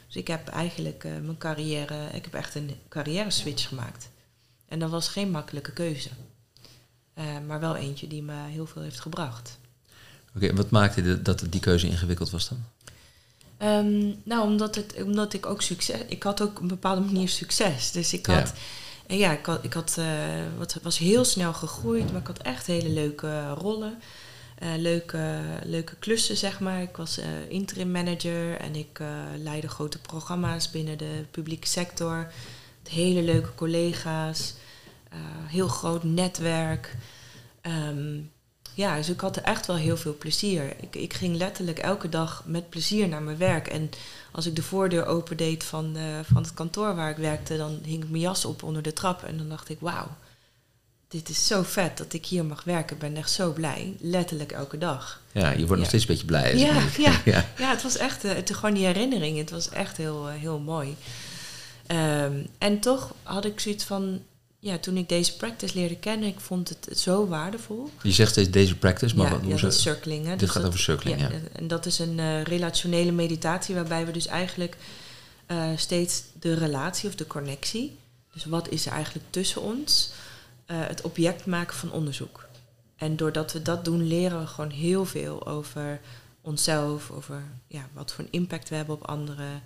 Dus 0.05 0.15
ik 0.15 0.27
heb 0.27 0.47
eigenlijk 0.47 1.03
uh, 1.03 1.11
mijn 1.11 1.37
carrière, 1.37 2.09
ik 2.13 2.23
heb 2.23 2.33
echt 2.33 2.55
een 2.55 2.71
carrière 2.89 3.31
switch 3.31 3.67
gemaakt. 3.67 4.09
En 4.67 4.79
dat 4.79 4.89
was 4.89 5.07
geen 5.07 5.31
makkelijke 5.31 5.71
keuze. 5.71 6.09
Uh, 7.17 7.25
maar 7.47 7.59
wel 7.59 7.75
eentje 7.75 8.07
die 8.07 8.23
me 8.23 8.47
heel 8.47 8.65
veel 8.65 8.81
heeft 8.81 8.99
gebracht. 8.99 9.57
Oké, 10.35 10.45
okay, 10.45 10.55
wat 10.55 10.69
maakte 10.69 11.01
de, 11.01 11.21
dat 11.21 11.43
die 11.49 11.61
keuze 11.61 11.87
ingewikkeld 11.87 12.29
was 12.29 12.49
dan? 12.49 12.63
Um, 13.69 14.15
nou, 14.23 14.47
omdat, 14.47 14.75
het, 14.75 15.03
omdat 15.03 15.33
ik 15.33 15.45
ook 15.45 15.61
succes... 15.61 15.99
Ik 16.07 16.23
had 16.23 16.41
ook 16.41 16.55
op 16.55 16.61
een 16.61 16.67
bepaalde 16.67 17.01
manier 17.01 17.29
succes. 17.29 17.91
Dus 17.91 18.13
ik 18.13 18.25
had... 18.25 18.47
Ja 18.47 18.53
ja, 19.07 19.31
ik, 19.31 19.45
had, 19.45 19.63
ik 19.63 19.73
had, 19.73 19.95
uh, 19.99 20.05
wat, 20.57 20.79
was 20.81 20.97
heel 20.97 21.25
snel 21.25 21.53
gegroeid, 21.53 22.11
maar 22.11 22.21
ik 22.21 22.27
had 22.27 22.41
echt 22.41 22.67
hele 22.67 22.89
leuke 22.89 23.49
rollen. 23.49 24.01
Uh, 24.63 24.69
leuke, 24.77 25.39
leuke 25.63 25.95
klussen, 25.95 26.37
zeg 26.37 26.59
maar. 26.59 26.81
Ik 26.81 26.97
was 26.97 27.19
uh, 27.19 27.25
interim 27.49 27.91
manager 27.91 28.57
en 28.57 28.75
ik 28.75 28.99
leidde 29.37 29.67
grote 29.67 29.99
programma's 29.99 30.71
binnen 30.71 30.97
de 30.97 31.25
publieke 31.31 31.67
sector. 31.67 32.31
Hele 32.89 33.21
leuke 33.21 33.55
collega's, 33.55 34.53
heel 35.47 35.67
groot 35.67 36.03
netwerk. 36.03 36.95
Um, 37.61 38.31
ja, 38.77 38.95
dus 38.95 39.09
ik 39.09 39.19
had 39.19 39.35
er 39.35 39.43
echt 39.43 39.65
wel 39.65 39.75
heel 39.75 39.97
veel 39.97 40.17
plezier. 40.17 40.75
Ik, 40.81 40.95
ik 40.95 41.13
ging 41.13 41.35
letterlijk 41.35 41.79
elke 41.79 42.09
dag 42.09 42.43
met 42.45 42.69
plezier 42.69 43.07
naar 43.07 43.21
mijn 43.21 43.37
werk. 43.37 43.67
En 43.67 43.89
als 44.31 44.45
ik 44.45 44.55
de 44.55 44.63
voordeur 44.63 45.05
opendeed 45.05 45.63
van, 45.63 45.97
uh, 45.97 46.03
van 46.31 46.41
het 46.41 46.53
kantoor 46.53 46.95
waar 46.95 47.09
ik 47.09 47.17
werkte, 47.17 47.57
dan 47.57 47.79
hing 47.83 48.03
ik 48.03 48.09
mijn 48.09 48.21
jas 48.21 48.45
op 48.45 48.63
onder 48.63 48.81
de 48.81 48.93
trap. 48.93 49.23
En 49.23 49.37
dan 49.37 49.49
dacht 49.49 49.69
ik, 49.69 49.77
wauw, 49.79 50.07
dit 51.07 51.29
is 51.29 51.47
zo 51.47 51.63
vet 51.63 51.97
dat 51.97 52.13
ik 52.13 52.25
hier 52.25 52.45
mag 52.45 52.63
werken. 52.63 52.95
Ik 52.95 53.01
ben 53.01 53.15
echt 53.15 53.31
zo 53.31 53.51
blij. 53.51 53.95
Letterlijk 53.99 54.51
elke 54.51 54.77
dag. 54.77 55.21
Ja, 55.31 55.49
je 55.51 55.65
wordt 55.65 55.77
nog 55.79 55.87
steeds 55.87 56.03
een 56.03 56.09
beetje 56.09 56.25
blij. 56.25 56.57
Ja, 56.57 56.81
ja, 56.97 57.21
ja. 57.25 57.45
ja, 57.57 57.69
het 57.69 57.83
was 57.83 57.97
echt, 57.97 58.25
uh, 58.25 58.33
het, 58.33 58.55
gewoon 58.55 58.73
die 58.73 58.85
herinnering. 58.85 59.37
Het 59.37 59.49
was 59.49 59.69
echt 59.69 59.97
heel, 59.97 60.29
uh, 60.29 60.33
heel 60.35 60.59
mooi. 60.59 60.95
Um, 61.91 62.47
en 62.57 62.79
toch 62.79 63.13
had 63.23 63.45
ik 63.45 63.59
zoiets 63.59 63.83
van, 63.83 64.21
ja, 64.59 64.77
toen 64.77 64.97
ik 64.97 65.09
deze 65.09 65.35
practice 65.35 65.75
leerde 65.75 65.97
kennen, 65.97 66.29
ik 66.29 66.39
vond 66.39 66.69
het 66.69 66.99
zo 66.99 67.27
waardevol. 67.27 67.89
Je 68.03 68.11
zegt 68.11 68.31
steeds 68.31 68.49
deze 68.49 68.77
practice, 68.77 69.15
maar 69.15 69.25
ja, 69.25 69.31
wat, 69.31 69.41
hoe 69.41 69.55
ja, 69.55 69.61
dat 69.61 69.73
is 69.73 69.81
circling. 69.81 70.23
Hè? 70.23 70.29
Dit 70.29 70.39
dus 70.39 70.49
gaat 70.49 70.61
dat, 70.61 70.71
over 70.71 70.79
circling, 70.79 71.19
ja. 71.19 71.29
En 71.53 71.67
dat 71.67 71.85
is 71.85 71.99
een 71.99 72.17
uh, 72.17 72.43
relationele 72.43 73.11
meditatie 73.11 73.75
waarbij 73.75 74.05
we 74.05 74.11
dus 74.11 74.27
eigenlijk 74.27 74.77
uh, 75.47 75.69
steeds 75.75 76.23
de 76.39 76.53
relatie 76.53 77.09
of 77.09 77.15
de 77.15 77.27
connectie, 77.27 77.97
dus 78.33 78.45
wat 78.45 78.69
is 78.69 78.85
er 78.85 78.91
eigenlijk 78.91 79.25
tussen 79.29 79.61
ons, 79.61 80.11
uh, 80.67 80.77
het 80.87 81.01
object 81.01 81.45
maken 81.45 81.75
van 81.75 81.91
onderzoek. 81.91 82.45
En 82.95 83.15
doordat 83.15 83.53
we 83.53 83.61
dat 83.61 83.85
doen, 83.85 84.07
leren 84.07 84.39
we 84.39 84.47
gewoon 84.47 84.69
heel 84.69 85.05
veel 85.05 85.47
over 85.47 85.99
onszelf, 86.41 87.11
over 87.11 87.43
ja, 87.67 87.87
wat 87.93 88.13
voor 88.13 88.23
een 88.23 88.31
impact 88.31 88.69
we 88.69 88.75
hebben 88.75 88.95
op 88.95 89.07
anderen. 89.07 89.61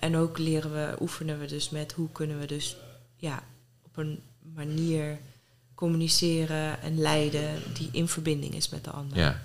en 0.00 0.16
ook 0.16 0.38
leren 0.38 0.72
we, 0.72 0.96
oefenen 1.00 1.38
we 1.38 1.46
dus 1.46 1.70
met 1.70 1.92
hoe 1.92 2.08
kunnen 2.12 2.38
we 2.38 2.46
dus 2.46 2.76
ja, 3.16 3.42
op 3.96 4.04
een 4.04 4.20
manier 4.54 5.18
communiceren 5.74 6.82
en 6.82 6.98
leiden 6.98 7.62
die 7.74 7.88
in 7.92 8.08
verbinding 8.08 8.54
is 8.54 8.68
met 8.68 8.84
de 8.84 8.90
ander. 8.90 9.18
Ja. 9.18 9.42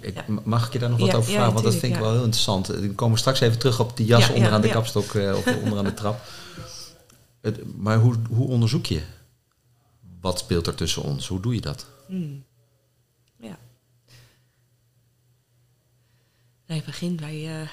Ik, 0.00 0.14
ja. 0.14 0.24
Mag 0.44 0.66
ik 0.66 0.72
je 0.72 0.78
daar 0.78 0.90
nog 0.90 0.98
wat 0.98 1.10
ja, 1.10 1.16
over 1.16 1.30
vragen? 1.30 1.46
Ja, 1.46 1.52
Want 1.52 1.64
dat 1.64 1.74
vind 1.74 1.94
ik 1.94 2.00
wel 2.00 2.10
heel 2.12 2.22
interessant. 2.22 2.66
We 2.66 2.94
komen 2.94 3.18
straks 3.18 3.40
even 3.40 3.58
terug 3.58 3.80
op 3.80 3.96
die 3.96 4.06
jas 4.06 4.30
onderaan 4.30 4.60
de 4.60 4.68
kapstok 4.68 5.12
uh, 5.12 5.36
of 5.36 5.46
onderaan 5.62 5.84
de 5.84 5.94
trap. 5.94 6.20
Het, 7.40 7.76
maar 7.76 7.98
hoe, 7.98 8.14
hoe 8.30 8.48
onderzoek 8.48 8.86
je? 8.86 9.02
Wat 10.20 10.38
speelt 10.38 10.66
er 10.66 10.74
tussen 10.74 11.02
ons? 11.02 11.28
Hoe 11.28 11.40
doe 11.40 11.54
je 11.54 11.60
dat? 11.60 11.86
Hmm. 12.06 12.44
Ja. 13.36 13.58
Nee, 16.66 16.82
begin 16.86 17.16
bij 17.16 17.60
uh, 17.60 17.68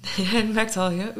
je 0.16 0.50
merkt 0.54 0.76
al, 0.76 0.90
ja, 0.90 1.12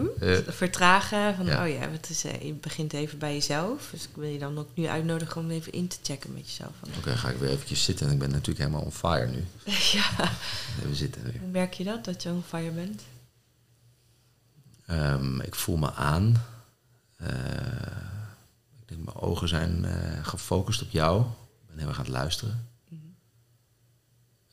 vertragen. 0.46 1.34
Van, 1.36 1.46
ja. 1.46 1.62
oh 1.62 1.68
ja, 1.68 1.88
het 1.88 2.10
is, 2.10 2.24
uh, 2.24 2.42
je 2.42 2.52
begint 2.52 2.92
even 2.92 3.18
bij 3.18 3.32
jezelf. 3.32 3.88
Dus 3.90 4.02
ik 4.02 4.14
wil 4.14 4.28
je 4.28 4.38
dan 4.38 4.58
ook 4.58 4.68
nu 4.74 4.86
uitnodigen 4.86 5.40
om 5.40 5.50
even 5.50 5.72
in 5.72 5.88
te 5.88 5.96
checken 6.02 6.32
met 6.32 6.46
jezelf. 6.46 6.72
Oké, 6.86 6.98
okay, 6.98 7.16
ga 7.16 7.28
ik 7.28 7.36
weer 7.36 7.50
eventjes 7.50 7.84
zitten. 7.84 8.06
En 8.06 8.12
ik 8.12 8.18
ben 8.18 8.30
natuurlijk 8.30 8.58
helemaal 8.58 8.82
on 8.82 8.92
fire 8.92 9.26
nu. 9.26 9.44
ja. 9.98 10.30
Even 10.78 10.96
zitten 10.96 11.22
weer. 11.22 11.40
Hoe 11.40 11.50
merk 11.50 11.74
je 11.74 11.84
dat, 11.84 12.04
dat 12.04 12.22
je 12.22 12.28
on 12.28 12.42
fire 12.48 12.70
bent? 12.70 13.02
Um, 14.90 15.40
ik 15.40 15.54
voel 15.54 15.76
me 15.76 15.92
aan. 15.92 16.44
Uh, 17.22 17.28
ik 18.80 18.88
denk, 18.88 19.04
mijn 19.04 19.16
ogen 19.16 19.48
zijn 19.48 19.84
gefocust 20.22 20.82
op 20.82 20.90
jou. 20.90 21.20
Ik 21.20 21.66
ben 21.66 21.78
heel 21.78 21.88
erg 21.88 21.98
aan 21.98 22.04
het 22.04 22.12
luisteren. 22.12 22.68
Mm 22.88 23.00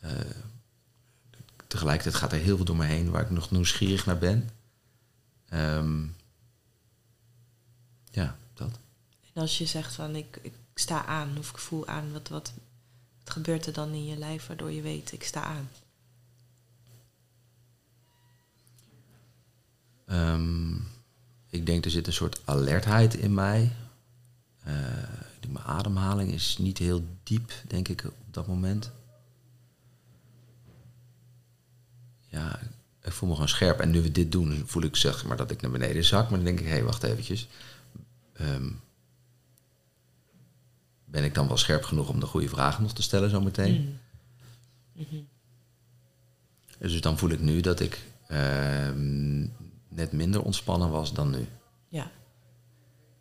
-hmm 0.01 0.45
tegelijkertijd 1.67 2.15
gaat 2.15 2.31
er 2.31 2.39
heel 2.39 2.55
veel 2.55 2.65
door 2.65 2.75
me 2.75 2.85
heen 2.85 3.09
waar 3.09 3.21
ik 3.21 3.29
nog 3.29 3.51
nieuwsgierig 3.51 4.05
naar 4.05 4.17
ben. 4.17 4.49
Um, 5.53 6.15
ja, 8.11 8.37
dat. 8.53 8.79
En 9.33 9.41
als 9.41 9.57
je 9.57 9.65
zegt 9.65 9.93
van 9.93 10.15
ik, 10.15 10.39
ik 10.41 10.53
sta 10.73 11.05
aan 11.05 11.37
of 11.37 11.49
ik 11.49 11.57
voel 11.57 11.87
aan, 11.87 12.11
wat, 12.11 12.27
wat, 12.27 12.53
wat 13.23 13.33
gebeurt 13.33 13.65
er 13.65 13.73
dan 13.73 13.93
in 13.93 14.05
je 14.05 14.17
lijf 14.17 14.47
waardoor 14.47 14.71
je 14.71 14.81
weet 14.81 15.11
ik 15.11 15.23
sta 15.23 15.43
aan? 15.43 15.69
Um, 20.09 20.87
ik 21.49 21.65
denk 21.65 21.85
er 21.85 21.91
zit 21.91 22.07
een 22.07 22.13
soort 22.13 22.41
alertheid 22.45 23.13
in 23.13 23.33
mij. 23.33 23.75
Uh, 24.67 24.73
mijn 25.47 25.65
ademhaling 25.65 26.31
is 26.31 26.57
niet 26.57 26.77
heel 26.77 27.05
diep, 27.23 27.51
denk 27.67 27.87
ik, 27.87 28.03
op 28.03 28.33
dat 28.33 28.47
moment. 28.47 28.91
Ja, 32.37 32.59
ik 33.01 33.11
voel 33.11 33.27
me 33.27 33.33
gewoon 33.33 33.49
scherp. 33.49 33.79
En 33.79 33.91
nu 33.91 34.01
we 34.01 34.11
dit 34.11 34.31
doen, 34.31 34.63
voel 34.65 34.83
ik 34.83 34.95
zeg 34.95 35.25
maar 35.25 35.37
dat 35.37 35.51
ik 35.51 35.61
naar 35.61 35.71
beneden 35.71 36.03
zak. 36.03 36.29
Maar 36.29 36.37
dan 36.37 36.45
denk 36.45 36.59
ik, 36.59 36.65
hé, 36.65 36.71
hey, 36.71 36.83
wacht 36.83 37.03
eventjes. 37.03 37.47
Ehm, 38.33 38.69
ben 41.05 41.23
ik 41.23 41.33
dan 41.33 41.47
wel 41.47 41.57
scherp 41.57 41.83
genoeg 41.83 42.09
om 42.09 42.19
de 42.19 42.25
goede 42.25 42.49
vragen 42.49 42.83
nog 42.83 42.93
te 42.93 43.01
stellen 43.01 43.29
zometeen? 43.29 43.99
Mm. 44.93 45.05
Mm 45.11 45.27
Dus 46.77 47.01
dan 47.01 47.17
voel 47.17 47.29
ik 47.29 47.39
nu 47.39 47.61
dat 47.61 47.79
ik 47.79 48.01
ehm, 48.27 49.39
net 49.87 50.11
minder 50.11 50.41
ontspannen 50.41 50.89
was 50.89 51.13
dan 51.13 51.29
nu. 51.29 51.47
Ja. 51.87 52.11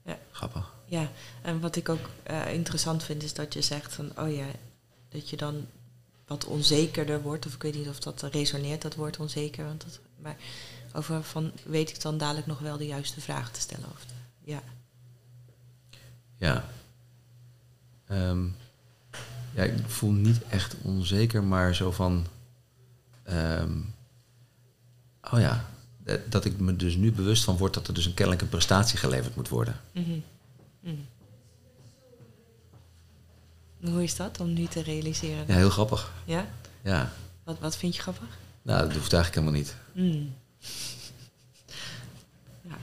ja. 0.04 0.18
Grappig. 0.30 0.74
Ja, 0.86 1.10
en 1.42 1.60
wat 1.60 1.76
ik 1.76 1.88
ook 1.88 2.10
uh, 2.30 2.52
interessant 2.52 3.02
vind 3.02 3.22
is 3.22 3.34
dat 3.34 3.54
je 3.54 3.62
zegt 3.62 3.94
van, 3.94 4.12
oh 4.18 4.34
ja, 4.34 4.46
dat 5.08 5.30
je 5.30 5.36
dan 5.36 5.66
wat 6.26 6.44
onzekerder 6.44 7.22
wordt. 7.22 7.46
Of 7.46 7.54
ik 7.54 7.62
weet 7.62 7.74
niet 7.74 7.88
of 7.88 7.98
dat 7.98 8.22
resoneert, 8.22 8.82
dat 8.82 8.94
woord 8.94 9.18
onzeker. 9.18 9.64
Want 9.64 9.84
dat, 9.84 10.00
maar 10.18 10.36
over 10.92 11.22
van 11.22 11.52
weet 11.64 11.90
ik 11.90 12.00
dan 12.00 12.18
dadelijk 12.18 12.46
nog 12.46 12.58
wel 12.58 12.76
de 12.76 12.86
juiste 12.86 13.20
vraag 13.20 13.50
te 13.50 13.60
stellen? 13.60 13.88
Of, 13.92 14.04
ja. 14.44 14.62
Ja. 16.38 16.68
Um, 18.10 18.56
ja, 19.54 19.62
ik 19.62 19.72
voel 19.86 20.10
niet 20.10 20.42
echt 20.48 20.74
onzeker, 20.82 21.44
maar 21.44 21.74
zo 21.74 21.90
van. 21.90 22.26
Um, 23.30 23.94
oh 25.30 25.40
ja, 25.40 25.68
dat 26.28 26.44
ik 26.44 26.58
me 26.58 26.76
dus 26.76 26.94
nu 26.94 27.12
bewust 27.12 27.44
van 27.44 27.56
word 27.56 27.74
dat 27.74 27.88
er 27.88 27.94
dus 27.94 28.06
een 28.06 28.14
kennelijke 28.14 28.46
prestatie 28.46 28.98
geleverd 28.98 29.36
moet 29.36 29.48
worden. 29.48 29.80
Mm 29.92 30.04
-hmm. 30.04 30.22
Mm. 30.80 31.06
Hoe 33.88 34.02
is 34.02 34.16
dat 34.16 34.40
om 34.40 34.52
nu 34.52 34.66
te 34.66 34.82
realiseren? 34.82 35.44
Ja, 35.46 35.54
heel 35.54 35.70
grappig. 35.70 36.12
Ja? 36.24 36.48
Ja. 36.82 37.12
Wat, 37.44 37.58
wat 37.58 37.76
vind 37.76 37.96
je 37.96 38.02
grappig? 38.02 38.38
Nou, 38.62 38.86
dat 38.86 38.96
hoeft 38.96 39.12
eigenlijk 39.12 39.34
helemaal 39.34 39.60
niet. 39.60 39.76
Mm. 39.92 40.34
Ja. 42.62 42.76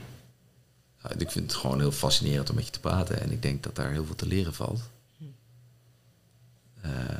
Nou, 1.02 1.14
ik 1.18 1.30
vind 1.30 1.50
het 1.52 1.60
gewoon 1.60 1.80
heel 1.80 1.92
fascinerend 1.92 2.50
om 2.50 2.54
met 2.56 2.64
je 2.64 2.70
te 2.70 2.80
praten. 2.80 3.20
En 3.20 3.30
ik 3.30 3.42
denk 3.42 3.62
dat 3.62 3.76
daar 3.76 3.90
heel 3.90 4.04
veel 4.04 4.14
te 4.14 4.26
leren 4.26 4.54
valt. 4.54 4.80
Mm. 5.16 5.34
Uh, 6.84 7.18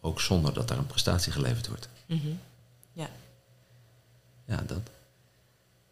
ook 0.00 0.20
zonder 0.20 0.54
dat 0.54 0.68
daar 0.68 0.78
een 0.78 0.86
prestatie 0.86 1.32
geleverd 1.32 1.68
wordt. 1.68 1.88
Mm 2.06 2.20
-hmm. 2.20 2.38
Ja. 2.92 3.08
Ja, 4.44 4.62
dat. 4.66 4.80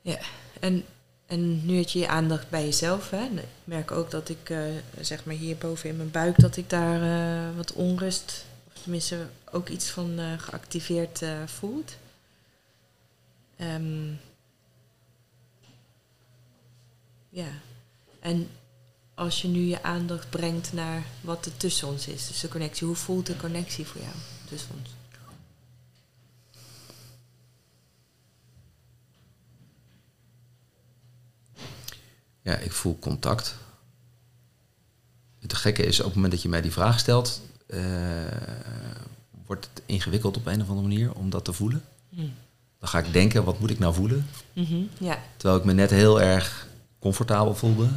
Ja, 0.03 0.19
en 0.61 0.85
en 1.33 1.67
nu 1.67 1.77
had 1.77 1.93
je 1.93 1.99
je 1.99 2.09
aandacht 2.09 2.51
bij 2.51 2.65
jezelf. 2.65 3.11
Hè? 3.11 3.25
ik 3.25 3.45
merk 3.65 3.91
ook 3.91 4.11
dat 4.11 4.29
ik, 4.29 4.51
uh, 4.51 4.63
zeg 5.01 5.25
maar 5.25 5.35
hierboven 5.35 5.89
in 5.89 5.97
mijn 5.97 6.11
buik, 6.11 6.41
dat 6.41 6.57
ik 6.57 6.71
daar 6.71 7.03
uh, 7.03 7.57
wat 7.57 7.73
onrust, 7.73 8.45
of 8.67 8.83
tenminste 8.83 9.27
ook 9.51 9.69
iets 9.69 9.91
van 9.91 10.21
uh, 10.21 10.39
geactiveerd 10.39 11.23
voelt. 11.45 11.97
Um, 13.61 14.21
ja, 17.29 17.49
en 18.21 18.49
als 19.15 19.43
je 19.43 19.49
nu 19.49 19.61
je 19.61 19.83
aandacht 19.83 20.31
brengt 20.31 20.73
naar 20.73 21.03
wat 21.21 21.47
er 21.47 21.57
tussen 21.57 21.89
ons 21.89 22.09
is, 22.09 22.27
dus 22.27 22.41
de 22.41 22.49
connectie, 22.49 22.87
hoe 22.87 22.97
voelt 22.97 23.27
de 23.27 23.37
connectie 23.37 23.87
voor 23.87 24.01
jou 24.01 24.15
tussen 24.49 24.71
ons? 24.79 25.02
Ja, 32.43 32.57
ik 32.57 32.73
voel 32.73 32.99
contact. 32.99 33.55
Het 35.39 35.55
gekke 35.55 35.83
is, 35.83 35.99
op 35.99 36.05
het 36.05 36.15
moment 36.15 36.33
dat 36.33 36.43
je 36.43 36.49
mij 36.49 36.61
die 36.61 36.73
vraag 36.73 36.99
stelt, 36.99 37.43
uh, 37.67 37.81
wordt 39.47 39.69
het 39.75 39.83
ingewikkeld 39.87 40.37
op 40.37 40.47
een 40.47 40.61
of 40.61 40.69
andere 40.69 40.89
manier 40.89 41.15
om 41.15 41.31
dat 41.31 41.45
te 41.45 41.53
voelen. 41.53 41.85
Hmm. 42.09 42.33
Dan 42.79 42.89
ga 42.89 42.99
ik 42.99 43.13
denken, 43.13 43.45
wat 43.45 43.59
moet 43.59 43.71
ik 43.71 43.79
nou 43.79 43.95
voelen? 43.95 44.27
Mm 44.53 44.89
ja. 44.99 45.19
Terwijl 45.37 45.61
ik 45.61 45.67
me 45.67 45.73
net 45.73 45.91
heel 45.91 46.21
erg 46.21 46.67
comfortabel 46.99 47.55
voelde, 47.55 47.89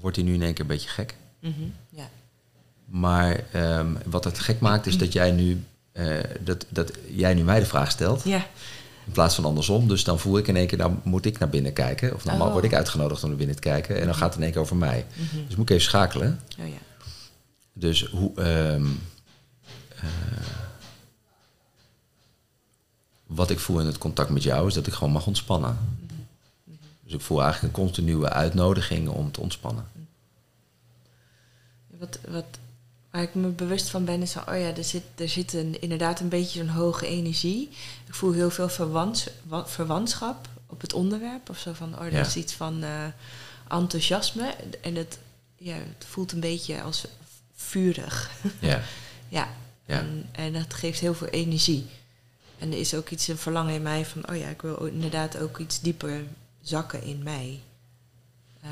wordt 0.00 0.16
hij 0.16 0.24
nu 0.24 0.34
in 0.34 0.42
één 0.42 0.52
keer 0.52 0.60
een 0.60 0.66
beetje 0.66 0.88
gek. 0.88 1.16
Mm 1.40 1.72
ja. 1.88 2.08
Maar 2.84 3.44
um, 3.54 3.98
wat 4.06 4.24
het 4.24 4.38
gek 4.38 4.60
maakt, 4.60 4.86
is 4.86 4.98
dat 4.98 5.12
jij 5.12 5.30
nu, 5.30 5.64
uh, 5.92 6.20
dat, 6.40 6.66
dat 6.68 6.92
jij 7.08 7.34
nu 7.34 7.42
mij 7.42 7.60
de 7.60 7.66
vraag 7.66 7.90
stelt. 7.90 8.24
Ja. 8.24 8.46
In 9.06 9.12
plaats 9.12 9.34
van 9.34 9.44
andersom. 9.44 9.88
Dus 9.88 10.04
dan 10.04 10.18
voel 10.18 10.38
ik 10.38 10.48
in 10.48 10.56
één 10.56 10.66
keer, 10.66 10.78
dan 10.78 11.00
moet 11.04 11.24
ik 11.24 11.38
naar 11.38 11.48
binnen 11.48 11.72
kijken. 11.72 12.14
Of 12.14 12.22
dan 12.22 12.42
oh. 12.42 12.52
word 12.52 12.64
ik 12.64 12.74
uitgenodigd 12.74 13.22
om 13.22 13.28
naar 13.28 13.38
binnen 13.38 13.56
te 13.56 13.62
kijken. 13.62 14.00
En 14.00 14.04
dan 14.04 14.14
gaat 14.14 14.28
het 14.28 14.36
in 14.36 14.42
één 14.42 14.52
keer 14.52 14.60
over 14.60 14.76
mij. 14.76 15.06
Mhm. 15.14 15.46
Dus 15.46 15.56
moet 15.56 15.70
ik 15.70 15.76
even 15.76 15.88
schakelen. 15.88 16.40
Oh, 16.60 16.68
ja. 16.68 16.74
Dus 17.72 18.06
hoe... 18.06 18.42
Um, 18.42 19.00
uh, 19.96 20.10
wat 23.26 23.50
ik 23.50 23.58
voel 23.58 23.80
in 23.80 23.86
het 23.86 23.98
contact 23.98 24.30
met 24.30 24.42
jou 24.42 24.66
is 24.66 24.74
dat 24.74 24.86
ik 24.86 24.92
gewoon 24.92 25.12
mag 25.12 25.26
ontspannen. 25.26 25.78
Mhm. 25.78 26.14
Mhm. 26.64 26.76
Dus 27.04 27.12
ik 27.12 27.20
voel 27.20 27.42
eigenlijk 27.42 27.76
een 27.76 27.84
continue 27.84 28.28
uitnodiging 28.28 29.08
om 29.08 29.30
te 29.30 29.40
ontspannen. 29.40 29.86
Wat, 31.86 32.18
wat 32.28 32.58
Waar 33.12 33.22
ik 33.22 33.34
me 33.34 33.48
bewust 33.48 33.90
van 33.90 34.04
ben 34.04 34.22
is 34.22 34.32
van, 34.32 34.48
oh 34.48 34.58
ja, 34.58 34.76
er 34.76 34.84
zit, 34.84 35.02
er 35.14 35.28
zit 35.28 35.52
een, 35.52 35.80
inderdaad 35.80 36.20
een 36.20 36.28
beetje 36.28 36.58
zo'n 36.58 36.68
hoge 36.68 37.06
energie. 37.06 37.68
Ik 38.06 38.14
voel 38.14 38.32
heel 38.32 38.50
veel 38.50 38.68
verwants, 38.68 39.28
verwantschap 39.64 40.48
op 40.66 40.80
het 40.80 40.92
onderwerp. 40.92 41.48
Of 41.48 41.58
zo 41.58 41.72
van, 41.72 41.98
oh, 41.98 42.10
dat 42.12 42.26
is 42.26 42.36
iets 42.36 42.52
van 42.52 42.84
uh, 42.84 43.04
enthousiasme. 43.68 44.54
En 44.80 44.94
het, 44.94 45.18
ja, 45.56 45.74
het 45.74 46.04
voelt 46.08 46.32
een 46.32 46.40
beetje 46.40 46.82
als 46.82 47.04
vurig. 47.54 48.30
Ja. 48.58 48.68
ja. 49.28 49.48
ja. 49.86 49.98
En, 49.98 50.28
en 50.32 50.52
dat 50.52 50.74
geeft 50.74 51.00
heel 51.00 51.14
veel 51.14 51.28
energie. 51.28 51.86
En 52.58 52.72
er 52.72 52.78
is 52.78 52.94
ook 52.94 53.08
iets, 53.08 53.28
een 53.28 53.38
verlangen 53.38 53.74
in 53.74 53.82
mij 53.82 54.06
van, 54.06 54.28
oh 54.28 54.36
ja, 54.36 54.48
ik 54.48 54.62
wil 54.62 54.76
inderdaad 54.76 55.38
ook 55.38 55.58
iets 55.58 55.80
dieper 55.80 56.24
zakken 56.60 57.02
in 57.02 57.22
mij. 57.22 57.60
Uh, 58.64 58.70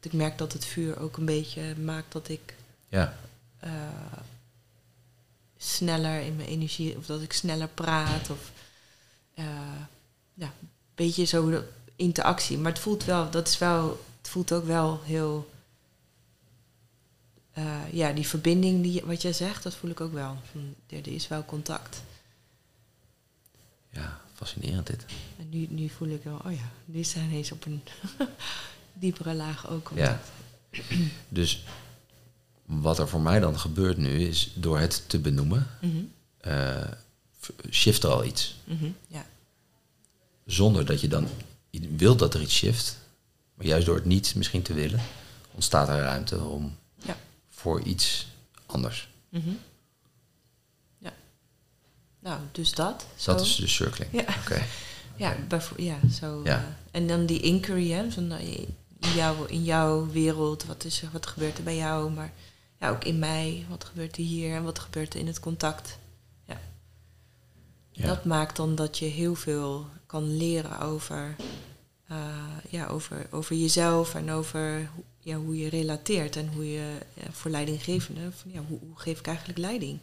ik 0.00 0.12
merk 0.12 0.38
dat 0.38 0.52
het 0.52 0.64
vuur 0.64 1.00
ook 1.00 1.16
een 1.16 1.24
beetje 1.24 1.76
maakt 1.76 2.12
dat 2.12 2.28
ik 2.28 2.54
ja. 2.88 3.16
Uh, 3.64 3.70
sneller 5.56 6.20
in 6.20 6.36
mijn 6.36 6.48
energie, 6.48 6.96
of 6.96 7.06
dat 7.06 7.22
ik 7.22 7.32
sneller 7.32 7.68
praat, 7.68 8.30
of 8.30 8.52
uh, 9.34 9.44
ja, 10.34 10.52
een 10.60 10.70
beetje 10.94 11.24
zo 11.24 11.62
interactie. 11.96 12.58
Maar 12.58 12.72
het 12.72 12.80
voelt 12.80 13.04
wel, 13.04 13.30
dat 13.30 13.48
is 13.48 13.58
wel, 13.58 14.04
het 14.18 14.28
voelt 14.28 14.52
ook 14.52 14.64
wel 14.64 15.02
heel, 15.02 15.50
uh, 17.58 17.92
ja, 17.92 18.12
die 18.12 18.26
verbinding 18.26 18.82
die 18.82 19.02
wat 19.04 19.22
jij 19.22 19.32
zegt, 19.32 19.62
dat 19.62 19.74
voel 19.74 19.90
ik 19.90 20.00
ook 20.00 20.12
wel. 20.12 20.36
Van, 20.50 20.74
er, 20.86 20.98
er 20.98 21.12
is 21.12 21.28
wel 21.28 21.44
contact. 21.44 22.02
Ja, 23.90 24.20
fascinerend 24.34 24.86
dit. 24.86 25.04
En 25.38 25.48
nu, 25.48 25.66
nu 25.70 25.88
voel 25.88 26.08
ik 26.08 26.22
wel, 26.22 26.40
oh 26.44 26.52
ja, 26.52 26.70
nu 26.84 27.04
zijn 27.04 27.24
ineens 27.24 27.52
op 27.52 27.64
een 27.64 27.82
diepere 28.92 29.34
laag 29.34 29.68
ook. 29.68 29.90
Ja. 29.94 30.20
Dus 31.28 31.64
wat 32.68 32.98
er 32.98 33.08
voor 33.08 33.20
mij 33.20 33.40
dan 33.40 33.58
gebeurt 33.58 33.96
nu 33.96 34.26
is 34.26 34.52
door 34.54 34.78
het 34.78 35.04
te 35.08 35.18
benoemen, 35.18 35.66
mm 35.80 36.10
shift 37.70 38.02
er 38.02 38.10
al 38.10 38.24
iets. 38.24 38.54
Mm 38.64 38.94
ja. 39.06 39.26
Zonder 40.44 40.84
dat 40.84 41.00
je 41.00 41.08
dan 41.08 41.28
wilt 41.96 42.18
dat 42.18 42.34
er 42.34 42.40
iets 42.40 42.56
shift, 42.56 42.98
maar 43.54 43.66
juist 43.66 43.86
door 43.86 43.94
het 43.94 44.04
niet 44.04 44.34
misschien 44.34 44.62
te 44.62 44.74
willen, 44.74 45.00
ontstaat 45.54 45.88
er 45.88 45.98
ruimte 45.98 46.40
om 46.40 46.76
ja. 46.96 47.16
voor 47.48 47.80
iets 47.80 48.26
anders. 48.66 49.08
Mm 49.28 49.58
Ja. 50.98 51.12
Nou, 52.18 52.40
dus 52.52 52.72
dat. 52.72 53.06
Dat 53.24 53.40
is 53.40 53.56
de 53.56 53.66
circling. 53.66 54.10
Ja. 54.12 54.24
Ja, 55.18 55.36
ja, 55.76 55.98
zo. 56.12 56.40
Ja. 56.44 56.58
Uh, 56.58 56.64
en 56.90 57.06
dan 57.06 57.26
die 57.26 57.40
inquiry, 57.40 57.90
hè, 57.90 58.10
van, 58.10 58.32
uh, 58.32 58.40
in, 58.40 58.76
jouw, 59.14 59.44
in 59.44 59.64
jouw 59.64 60.10
wereld, 60.10 60.64
wat, 60.64 60.84
is 60.84 61.02
er, 61.02 61.08
wat 61.12 61.26
gebeurt 61.26 61.58
er 61.58 61.64
bij 61.64 61.76
jou, 61.76 62.10
maar 62.10 62.32
ja, 62.80 62.90
ook 62.90 63.04
in 63.04 63.18
mij, 63.18 63.66
wat 63.68 63.84
gebeurt 63.84 64.16
er 64.16 64.22
hier 64.22 64.54
en 64.54 64.62
wat 64.62 64.78
gebeurt 64.78 65.14
er 65.14 65.20
in 65.20 65.26
het 65.26 65.40
contact. 65.40 65.98
Ja. 66.44 66.60
ja. 67.90 68.06
Dat 68.06 68.24
maakt 68.24 68.56
dan 68.56 68.74
dat 68.74 68.98
je 68.98 69.04
heel 69.04 69.34
veel 69.34 69.86
kan 70.06 70.36
leren 70.36 70.80
over, 70.80 71.36
uh, 72.10 72.16
ja, 72.68 72.86
over, 72.86 73.26
over 73.30 73.56
jezelf 73.56 74.14
en 74.14 74.30
over 74.30 74.90
ja, 75.20 75.36
hoe 75.36 75.58
je 75.58 75.68
relateert 75.68 76.36
en 76.36 76.48
hoe 76.54 76.70
je 76.72 76.98
ja, 77.14 77.32
voor 77.32 77.50
leidinggevende, 77.50 78.20
van, 78.32 78.50
ja, 78.50 78.60
hoe, 78.68 78.78
hoe, 78.78 78.98
geef 78.98 79.18
ik 79.18 79.26
eigenlijk 79.26 79.58
leiding? 79.58 79.98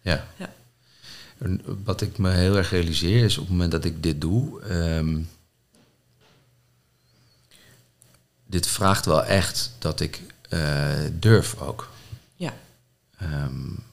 Ja. 0.00 0.26
ja. 0.36 0.52
En 1.38 1.62
wat 1.84 2.00
ik 2.00 2.18
me 2.18 2.30
heel 2.30 2.56
erg 2.56 2.70
realiseer 2.70 3.24
is 3.24 3.38
op 3.38 3.42
het 3.42 3.52
moment 3.52 3.72
dat 3.72 3.84
ik 3.84 4.02
dit 4.02 4.20
doe, 4.20 4.72
um, 4.72 5.28
dit 8.46 8.66
vraagt 8.66 9.06
wel 9.06 9.24
echt 9.24 9.72
dat 9.78 10.00
ik 10.00 10.20
uh, 10.50 10.94
durf 11.12 11.60
ook. 11.60 11.88
Um, 13.22 13.84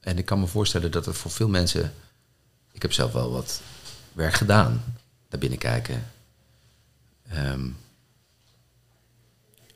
en 0.00 0.18
ik 0.18 0.24
kan 0.24 0.40
me 0.40 0.46
voorstellen 0.46 0.90
dat 0.90 1.06
het 1.06 1.16
voor 1.16 1.30
veel 1.30 1.48
mensen. 1.48 1.94
Ik 2.72 2.82
heb 2.82 2.92
zelf 2.92 3.12
wel 3.12 3.30
wat 3.30 3.60
werk 4.12 4.34
gedaan, 4.34 4.84
daar 5.28 5.40
binnen 5.40 5.58
kijken. 5.58 6.10
Um, 7.34 7.76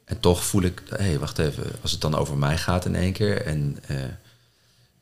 en 0.05 0.21
toch 0.21 0.45
voel 0.45 0.63
ik, 0.63 0.83
hé, 0.89 0.97
hey, 0.97 1.19
wacht 1.19 1.39
even, 1.39 1.73
als 1.83 1.93
het 1.93 2.01
dan 2.01 2.15
over 2.15 2.37
mij 2.37 2.59
gaat 2.59 2.85
in 2.85 2.95
één 2.95 3.13
keer. 3.13 3.47
En 3.47 3.79
uh, 3.91 4.05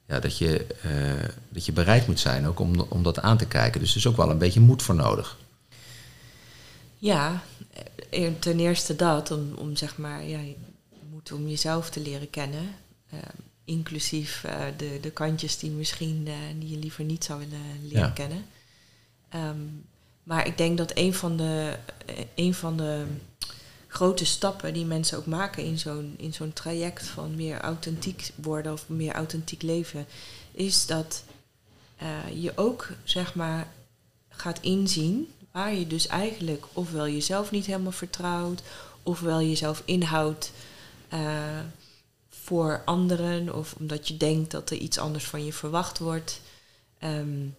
ja, 0.07 0.21
dat, 0.21 0.39
je, 0.39 0.67
uh, 0.85 1.29
dat 1.49 1.67
je 1.67 1.73
bereid 1.73 2.07
moet 2.07 2.21
zijn 2.21 2.47
ook 2.47 2.59
om, 2.61 2.81
om 2.81 3.03
dat 3.03 3.21
aan 3.21 3.39
te 3.39 3.47
kijken. 3.47 3.81
Dus 3.81 3.91
er 3.91 3.97
is 3.97 4.07
ook 4.07 4.17
wel 4.17 4.31
een 4.31 4.39
beetje 4.39 4.61
moed 4.61 4.83
voor 4.83 4.95
nodig. 4.95 5.37
Ja, 6.99 7.43
ten 8.39 8.61
eerste 8.61 8.97
dat, 8.97 9.31
om, 9.31 9.55
om 9.55 9.77
zeg 9.77 9.97
maar, 9.97 10.25
ja, 10.25 10.41
moed 11.11 11.33
om 11.33 11.49
jezelf 11.49 11.91
te 11.91 12.01
leren 12.01 12.31
kennen. 12.31 12.75
Uh, 13.15 13.21
inclusief 13.65 14.45
uh, 14.47 14.65
de, 14.77 14.99
de 15.01 15.11
kantjes 15.11 15.59
die 15.59 15.71
misschien 15.71 16.29
die 16.59 16.71
je 16.71 16.77
liever 16.77 17.05
niet 17.05 17.25
zou 17.25 17.39
willen 17.39 17.61
leren 17.83 18.01
ja. 18.01 18.11
kennen. 18.11 18.45
Um, 19.35 19.85
maar 20.23 20.47
ik 20.47 20.59
denk 20.59 20.79
dat 20.79 20.91
een 20.95 21.15
van 21.15 21.37
de, 21.37 21.79
een 22.35 22.55
van 22.55 22.77
de 22.77 23.05
grote 23.87 24.25
stappen 24.25 24.73
die 24.73 24.85
mensen 24.85 25.19
ook 25.19 25.27
maken 25.27 25.65
in 25.65 25.79
zo'n, 25.79 26.15
in 26.17 26.33
zo'n 26.33 26.53
traject 26.53 27.07
van 27.07 27.35
meer 27.35 27.61
authentiek 27.61 28.31
worden 28.35 28.73
of 28.73 28.89
meer 28.89 29.13
authentiek 29.13 29.63
leven, 29.63 30.07
is 30.53 30.87
dat 30.87 31.25
uh, 32.03 32.43
je 32.43 32.53
ook 32.57 32.89
zeg 33.05 33.35
maar 33.35 33.69
gaat 34.29 34.61
inzien 34.61 35.29
waar 35.51 35.75
je 35.75 35.87
dus 35.87 36.07
eigenlijk 36.07 36.67
ofwel 36.73 37.09
jezelf 37.09 37.51
niet 37.51 37.67
helemaal 37.67 37.93
vertrouwt, 37.93 38.63
ofwel 39.03 39.41
jezelf 39.41 39.83
inhoudt 39.85 40.53
uh, 41.13 41.59
voor 42.51 42.83
anderen, 42.85 43.55
of 43.55 43.75
omdat 43.79 44.09
je 44.09 44.17
denkt 44.17 44.51
dat 44.51 44.71
er 44.71 44.77
iets 44.77 44.99
anders 44.99 45.25
van 45.25 45.45
je 45.45 45.53
verwacht 45.53 45.99
wordt. 45.99 46.41
Um, 47.03 47.57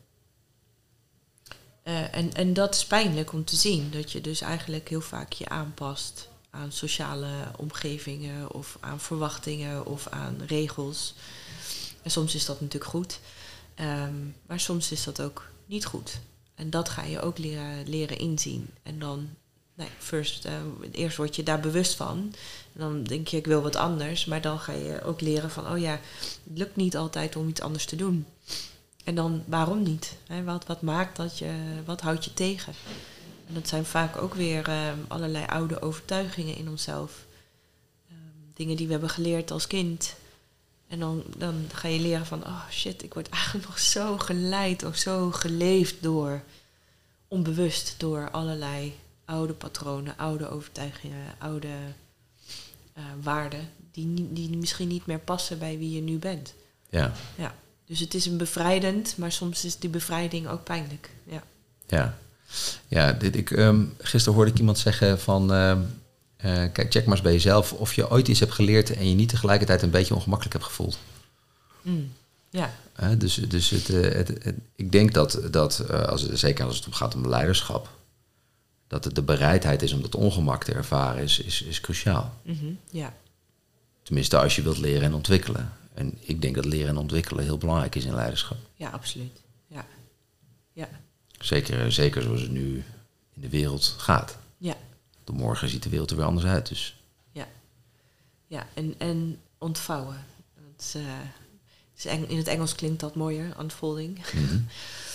uh, 1.84 2.16
en, 2.16 2.34
en 2.34 2.54
dat 2.54 2.76
is 2.76 2.86
pijnlijk 2.86 3.34
om 3.34 3.46
te 3.46 3.56
zien, 3.56 3.92
dat 3.92 4.12
je 4.12 4.22
dus 4.22 4.42
eigenlijk 4.42 4.90
heel 4.90 5.02
vaak 5.02 5.34
je 5.34 5.50
aanpast 5.50 6.30
aan 6.50 6.72
sociale 6.72 7.52
omgevingen 7.58 8.54
of 8.54 8.78
aan 8.80 9.00
verwachtingen 9.00 9.86
of 9.86 10.08
aan 10.08 10.42
regels. 10.48 11.14
En 12.02 12.12
soms 12.12 12.36
is 12.36 12.46
dat 12.46 12.62
natuurlijk 12.62 12.92
goed, 12.92 13.20
um, 13.80 14.36
maar 14.48 14.60
soms 14.60 14.92
is 14.92 15.04
dat 15.04 15.22
ook 15.22 15.50
niet 15.66 15.86
goed. 15.86 16.20
En 16.56 16.70
dat 16.70 16.90
ga 16.90 17.04
je 17.04 17.22
ook 17.22 17.38
leren, 17.38 17.90
leren 17.90 18.18
inzien. 18.18 18.70
En 18.84 19.00
dan, 19.00 19.30
nee, 19.74 19.90
first, 19.98 20.46
uh, 20.46 20.52
eerst 20.92 21.18
word 21.18 21.36
je 21.36 21.44
daar 21.44 21.60
bewust 21.60 21.96
van. 21.96 22.34
En 22.74 22.80
dan 22.80 23.04
denk 23.04 23.28
je, 23.28 23.38
ik 23.38 23.46
wil 23.46 23.62
wat 23.62 23.76
anders. 23.76 24.26
Maar 24.26 24.42
dan 24.42 24.60
ga 24.60 24.72
je 24.72 25.04
ook 25.04 25.22
leren 25.22 25.52
van, 25.52 25.72
oh 25.72 25.80
ja, 25.80 26.00
het 26.20 26.58
lukt 26.58 26.76
niet 26.76 26.98
altijd 26.98 27.36
om 27.36 27.48
iets 27.48 27.62
anders 27.62 27.86
te 27.86 27.96
doen. 27.96 28.26
En 29.04 29.16
dan 29.16 29.44
waarom 29.48 29.84
niet? 29.84 30.16
wat, 30.46 30.66
wat 30.66 30.82
maakt 30.82 31.16
dat 31.16 31.38
je, 31.38 31.54
wat 31.86 32.02
houdt 32.02 32.26
je 32.26 32.34
tegen? 32.34 32.74
En 33.48 33.54
dat 33.54 33.68
zijn 33.68 33.86
vaak 33.86 34.18
ook 34.18 34.34
weer 34.34 34.70
uh, 34.70 34.92
allerlei 35.08 35.46
oude 35.46 35.82
overtuigingen 35.82 36.56
in 36.56 36.70
onszelf. 36.70 37.26
Um, 38.12 38.52
dingen 38.54 38.76
die 38.76 38.86
we 38.86 38.92
hebben 38.92 39.10
geleerd 39.10 39.52
als 39.52 39.68
kind. 39.68 40.16
En 40.88 41.00
dan, 41.00 41.24
dan 41.38 41.66
ga 41.74 41.88
je 41.88 42.00
leren 42.00 42.26
van, 42.26 42.46
oh 42.46 42.70
shit, 42.70 43.04
ik 43.04 43.14
word 43.14 43.30
eigenlijk 43.30 43.66
nog 43.70 43.80
zo 43.80 44.18
geleid 44.18 44.84
of 44.84 44.96
zo 44.96 45.32
geleefd 45.32 45.96
door, 46.02 46.44
onbewust 47.28 47.96
door 47.98 48.32
allerlei 48.32 48.94
oude 49.26 49.54
patronen, 49.54 50.18
oude 50.18 50.50
overtuigingen, 50.50 51.36
oude 51.38 51.68
uh, 52.98 53.04
waarden, 53.22 53.70
die, 53.92 54.30
die 54.34 54.58
misschien 54.58 54.88
niet 54.88 55.06
meer 55.06 55.20
passen 55.20 55.60
bij 55.60 55.78
wie 55.78 55.92
je 55.92 56.02
nu 56.02 56.18
bent. 56.18 56.54
Ja. 56.90 57.14
ja. 57.38 57.56
Dus 57.86 58.00
het 58.00 58.14
is 58.14 58.26
een 58.26 58.38
bevrijdend, 58.38 59.18
maar 59.18 59.32
soms 59.32 59.66
is 59.66 59.78
die 59.78 59.90
bevrijding 59.90 60.48
ook 60.48 60.64
pijnlijk. 60.64 61.10
Ja, 61.24 61.44
ja. 61.88 62.18
ja 62.88 63.12
dit, 63.12 63.36
ik, 63.36 63.50
um, 63.50 63.94
gisteren 63.98 64.36
hoorde 64.36 64.52
ik 64.52 64.60
iemand 64.60 64.78
zeggen 64.78 65.20
van... 65.20 65.54
Uh, 65.54 65.72
uh, 65.72 65.80
kijk, 66.74 66.92
check 66.92 67.06
maar 67.06 67.14
eens 67.14 67.22
bij 67.22 67.32
jezelf 67.32 67.74
of 67.74 67.94
je 67.94 68.10
ooit 68.10 68.28
iets 68.28 68.40
hebt 68.40 68.52
geleerd... 68.52 68.90
en 68.96 69.10
je 69.10 69.16
niet 69.16 69.30
tegelijkertijd 69.30 69.82
een 69.82 69.90
beetje 69.90 70.16
ongemakkelijk 70.16 70.56
hebt 70.56 70.68
gevoeld. 70.68 70.98
Mm, 71.82 72.14
ja. 72.50 72.74
Uh, 73.04 73.10
dus 73.18 73.36
dus 73.36 73.70
het, 73.70 73.88
het, 73.88 74.28
het, 74.28 74.56
ik 74.76 74.92
denk 74.92 75.14
dat, 75.14 75.40
dat 75.52 75.90
als, 75.90 76.32
zeker 76.32 76.66
als 76.66 76.86
het 76.86 76.96
gaat 76.96 77.16
om 77.16 77.28
leiderschap... 77.28 77.90
dat 78.92 79.04
het 79.04 79.16
de 79.16 79.22
bereidheid 79.22 79.82
is 79.82 79.94
om 79.94 80.02
dat 80.02 80.16
ongemak 80.16 80.64
te 80.64 80.74
ervaren 80.74 81.24
is, 81.24 81.40
is, 81.40 81.62
is 81.62 81.82
cruciaal. 81.82 82.34
Mm 82.44 82.58
-hmm, 82.60 82.80
ja. 82.90 83.14
Tenminste, 84.04 84.38
als 84.38 84.56
je 84.56 84.62
wilt 84.62 84.78
leren 84.78 85.04
en 85.04 85.14
ontwikkelen. 85.14 85.74
En 85.94 86.18
ik 86.20 86.42
denk 86.42 86.56
dat 86.56 86.66
leren 86.66 86.90
en 86.90 86.98
ontwikkelen 86.98 87.44
heel 87.44 87.58
belangrijk 87.58 87.96
is 87.96 88.06
in 88.06 88.14
leiderschap. 88.14 88.58
Ja, 88.76 88.90
absoluut. 88.90 89.42
Ja. 89.68 89.86
ja. 90.74 90.90
Zeker, 91.40 91.92
zeker 91.92 92.22
zoals 92.22 92.42
het 92.42 92.52
nu 92.52 92.84
in 93.34 93.42
de 93.42 93.50
wereld 93.50 93.96
gaat. 93.98 94.38
Ja. 94.58 94.76
De 95.24 95.32
morgen 95.32 95.70
ziet 95.70 95.84
de 95.84 95.90
wereld 95.90 96.10
er 96.12 96.18
weer 96.18 96.26
anders 96.26 96.46
uit. 96.46 96.68
Dus. 96.68 97.00
Ja, 97.32 97.48
ja 98.48 98.68
en, 98.74 98.96
en 98.98 99.40
ontvouwen. 99.58 100.26
Dat, 100.76 100.96
uh, 100.98 102.30
in 102.30 102.38
het 102.38 102.48
Engels 102.48 102.76
klinkt 102.76 103.00
dat 103.00 103.16
mooier, 103.16 103.56
unfolding. 103.60 104.18
Mm 104.34 104.48
-hmm. 104.48 104.68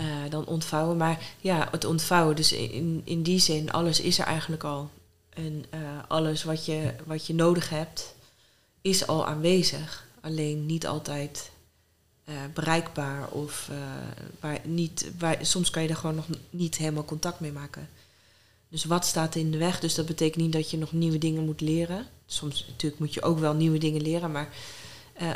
uh, 0.00 0.30
dan 0.30 0.46
ontvouwen. 0.46 0.96
Maar 0.96 1.22
ja, 1.40 1.68
het 1.70 1.84
ontvouwen. 1.84 2.36
Dus 2.36 2.52
in, 2.52 3.02
in 3.04 3.22
die 3.22 3.38
zin, 3.38 3.72
alles 3.72 4.00
is 4.00 4.18
er 4.18 4.24
eigenlijk 4.24 4.64
al. 4.64 4.90
En 5.28 5.64
uh, 5.74 5.80
alles 6.08 6.44
wat 6.44 6.64
je, 6.64 6.94
wat 7.06 7.26
je 7.26 7.34
nodig 7.34 7.68
hebt, 7.68 8.14
is 8.80 9.06
al 9.06 9.26
aanwezig 9.26 10.08
alleen 10.20 10.66
niet 10.66 10.86
altijd 10.86 11.50
uh, 12.24 12.34
bereikbaar 12.54 13.28
of 13.28 13.70
waar 14.40 14.58
niet, 14.64 15.10
waar, 15.18 15.38
soms 15.40 15.70
kan 15.70 15.82
je 15.82 15.88
er 15.88 15.96
gewoon 15.96 16.14
nog 16.16 16.26
niet 16.50 16.76
helemaal 16.76 17.04
contact 17.04 17.40
mee 17.40 17.52
maken. 17.52 17.88
Dus 18.68 18.84
wat 18.84 19.06
staat 19.06 19.34
in 19.34 19.50
de 19.50 19.58
weg? 19.58 19.80
Dus 19.80 19.94
dat 19.94 20.06
betekent 20.06 20.42
niet 20.42 20.52
dat 20.52 20.70
je 20.70 20.76
nog 20.76 20.92
nieuwe 20.92 21.18
dingen 21.18 21.44
moet 21.44 21.60
leren. 21.60 22.06
Soms 22.26 22.64
natuurlijk 22.68 23.00
moet 23.00 23.14
je 23.14 23.22
ook 23.22 23.38
wel 23.38 23.54
nieuwe 23.54 23.78
dingen 23.78 24.02
leren, 24.02 24.32
maar 24.32 24.48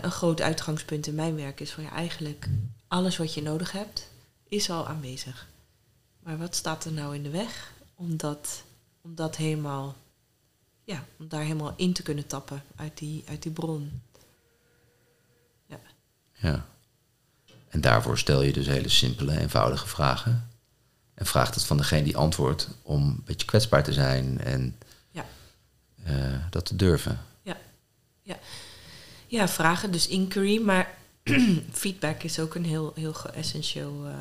een 0.03 0.11
groot 0.11 0.41
uitgangspunt 0.41 1.07
in 1.07 1.15
mijn 1.15 1.37
werk 1.37 1.61
is 1.61 1.71
van 1.71 1.83
ja, 1.83 1.93
eigenlijk 1.93 2.49
alles 2.89 3.17
wat 3.17 3.35
je 3.35 3.43
nodig 3.43 3.73
hebt, 3.73 4.09
is 4.55 4.71
al 4.71 4.89
aanwezig. 4.89 5.49
Maar 6.23 6.39
wat 6.39 6.55
staat 6.55 6.85
er 6.85 6.93
nou 6.93 7.15
in 7.15 7.23
de 7.23 7.31
weg 7.31 7.73
om 7.95 8.17
dat, 8.17 8.63
om 9.03 9.15
dat 9.15 9.37
helemaal, 9.37 9.97
ja, 10.85 11.05
om 11.19 11.29
daar 11.29 11.43
helemaal 11.43 11.75
in 11.77 11.93
te 11.93 12.03
kunnen 12.03 12.27
tappen 12.27 12.63
uit 12.77 12.99
die, 12.99 13.25
uit 13.29 13.43
die 13.43 13.53
bron? 13.53 14.03
Ja. 16.45 16.67
En 17.69 17.81
daarvoor 17.81 18.19
stel 18.19 18.43
je 18.43 18.53
dus 18.53 18.67
hele 18.67 18.89
simpele, 18.89 19.39
eenvoudige 19.39 19.87
vragen. 19.89 20.49
En 21.15 21.27
vraagt 21.27 21.55
het 21.55 21.65
van 21.65 21.77
degene 21.77 22.05
die 22.05 22.17
antwoordt 22.17 22.69
om 22.83 23.03
een 23.03 23.23
beetje 23.25 23.47
kwetsbaar 23.47 23.85
te 23.85 23.93
zijn 23.93 24.41
en 24.41 24.79
ja. 25.11 25.27
uh, 26.07 26.37
dat 26.51 26.67
te 26.67 26.77
durven. 26.77 27.21
Ja. 27.43 27.57
ja. 28.23 28.39
Ja, 29.27 29.49
vragen, 29.49 29.93
dus 29.93 30.09
inquiry, 30.09 30.63
maar 30.63 30.95
feedback 31.73 32.23
is 32.23 32.39
ook 32.39 32.55
een 32.55 32.65
heel, 32.65 32.93
heel 32.95 33.15
essentieel, 33.33 34.07
uh, 34.07 34.15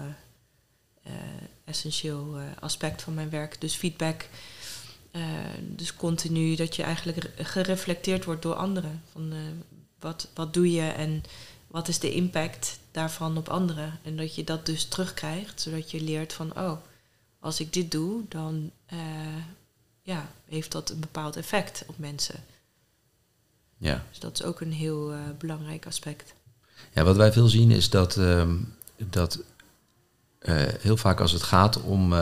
essentieel 1.63 2.39
aspect 2.59 3.01
van 3.01 3.13
mijn 3.13 3.29
werk. 3.29 3.61
Dus 3.61 3.75
feedback, 3.75 4.25
dus 5.59 5.95
continu 5.95 6.55
dat 6.55 6.75
je 6.75 6.83
eigenlijk 6.83 7.31
gereflecteerd 7.37 8.25
wordt 8.25 8.41
door 8.41 8.55
anderen. 8.55 9.01
Van 9.11 9.33
wat, 9.99 10.27
wat 10.33 10.53
doe 10.53 10.71
je 10.71 10.89
en 10.89 11.23
wat 11.67 11.87
is 11.87 11.99
de 11.99 12.13
impact 12.13 12.79
daarvan 12.91 13.37
op 13.37 13.49
anderen? 13.49 13.99
En 14.03 14.17
dat 14.17 14.35
je 14.35 14.43
dat 14.43 14.65
dus 14.65 14.85
terugkrijgt, 14.85 15.61
zodat 15.61 15.91
je 15.91 16.01
leert 16.01 16.33
van, 16.33 16.57
oh, 16.57 16.77
als 17.39 17.59
ik 17.59 17.73
dit 17.73 17.91
doe, 17.91 18.23
dan 18.29 18.71
uh, 18.93 18.99
ja, 20.01 20.31
heeft 20.45 20.71
dat 20.71 20.89
een 20.89 20.99
bepaald 20.99 21.35
effect 21.35 21.83
op 21.87 21.97
mensen. 21.97 22.35
Ja. 23.77 24.05
Dus 24.09 24.19
dat 24.19 24.39
is 24.39 24.43
ook 24.43 24.61
een 24.61 24.71
heel 24.71 25.13
uh, 25.13 25.19
belangrijk 25.37 25.85
aspect. 25.85 26.33
Ja, 26.93 27.03
wat 27.03 27.15
wij 27.15 27.31
veel 27.31 27.47
zien 27.47 27.71
is 27.71 27.89
dat, 27.89 28.17
uh, 28.17 28.53
dat 28.97 29.39
heel 30.79 30.97
vaak 30.97 31.19
als 31.19 31.31
het 31.31 31.43
gaat 31.43 31.81
om, 31.81 32.13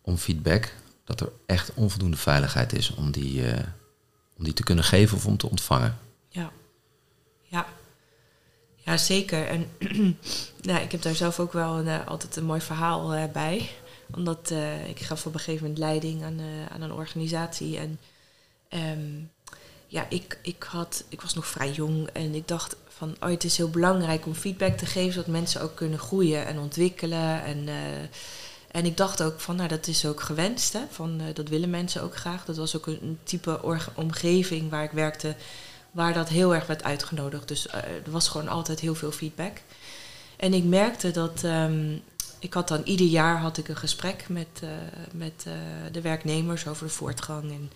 om 0.00 0.16
feedback, 0.16 0.72
dat 1.04 1.20
er 1.20 1.32
echt 1.46 1.74
onvoldoende 1.74 2.16
veiligheid 2.16 2.72
is 2.72 2.94
om 2.94 3.10
die, 3.10 3.44
om 4.36 4.44
die 4.44 4.52
te 4.52 4.62
kunnen 4.62 4.84
geven 4.84 5.16
of 5.16 5.26
om 5.26 5.36
te 5.36 5.50
ontvangen. 5.50 5.98
Ja. 6.28 6.50
Ja, 7.42 7.66
ja 8.76 8.96
zeker. 8.96 9.46
En 9.46 9.68
nou, 10.68 10.82
ik 10.82 10.92
heb 10.92 11.02
daar 11.02 11.14
zelf 11.14 11.40
ook 11.40 11.52
wel 11.52 11.78
een, 11.78 12.06
altijd 12.06 12.36
een 12.36 12.44
mooi 12.44 12.60
verhaal 12.60 13.28
bij. 13.32 13.70
Omdat 14.14 14.52
ik 14.86 15.00
gaf 15.00 15.26
op 15.26 15.34
een 15.34 15.40
gegeven 15.40 15.62
moment 15.62 15.78
leiding 15.78 16.24
aan, 16.24 16.40
aan 16.70 16.82
een 16.82 16.92
organisatie. 16.92 17.78
En 17.78 17.98
um, 18.74 19.30
ja, 19.94 20.06
ik, 20.08 20.38
ik, 20.42 20.62
had, 20.62 21.04
ik 21.08 21.20
was 21.20 21.34
nog 21.34 21.46
vrij 21.46 21.70
jong 21.72 22.08
en 22.08 22.34
ik 22.34 22.48
dacht 22.48 22.76
van... 22.96 23.16
Oh, 23.20 23.28
het 23.28 23.44
is 23.44 23.56
heel 23.56 23.70
belangrijk 23.70 24.26
om 24.26 24.34
feedback 24.34 24.76
te 24.76 24.86
geven... 24.86 25.12
zodat 25.12 25.26
mensen 25.26 25.62
ook 25.62 25.74
kunnen 25.74 25.98
groeien 25.98 26.46
en 26.46 26.58
ontwikkelen. 26.58 27.44
En, 27.44 27.68
en 28.70 28.84
ik 28.84 28.96
dacht 28.96 29.22
ook 29.22 29.40
van, 29.40 29.56
nou, 29.56 29.68
dat 29.68 29.86
is 29.86 30.06
ook 30.06 30.20
gewenst. 30.20 30.72
Hè? 30.72 30.80
Van, 30.90 31.20
dat 31.34 31.48
willen 31.48 31.70
mensen 31.70 32.02
ook 32.02 32.16
graag. 32.16 32.44
Dat 32.44 32.56
was 32.56 32.76
ook 32.76 32.86
een, 32.86 33.18
type 33.24 33.60
omgeving 33.94 34.70
waar 34.70 34.84
ik 34.84 34.90
werkte 34.90 35.34
waar 35.90 36.12
dat 36.12 36.28
heel 36.28 36.54
erg 36.54 36.66
werd 36.66 36.84
uitgenodigd. 36.84 37.48
Dus 37.48 37.66
uh, 37.66 37.74
er 37.74 38.10
was 38.10 38.28
gewoon 38.28 38.48
altijd 38.48 38.80
heel 38.80 38.94
veel 38.94 39.12
feedback. 39.12 39.60
En 40.36 40.54
ik 40.54 40.64
merkte 40.64 41.10
dat 41.10 41.42
um, 41.44 42.02
ik 42.38 42.54
had 42.54 42.68
dan 42.68 42.82
ieder 42.84 43.06
jaar 43.06 43.38
had 43.38 43.56
ik 43.56 43.68
een 43.68 43.76
gesprek 43.76 44.28
met, 44.28 44.62
met 45.12 45.46
de 45.92 46.00
werknemers 46.00 46.66
over 46.66 46.86
de 46.86 46.92
voortgang. 46.92 47.50
En, 47.50 47.70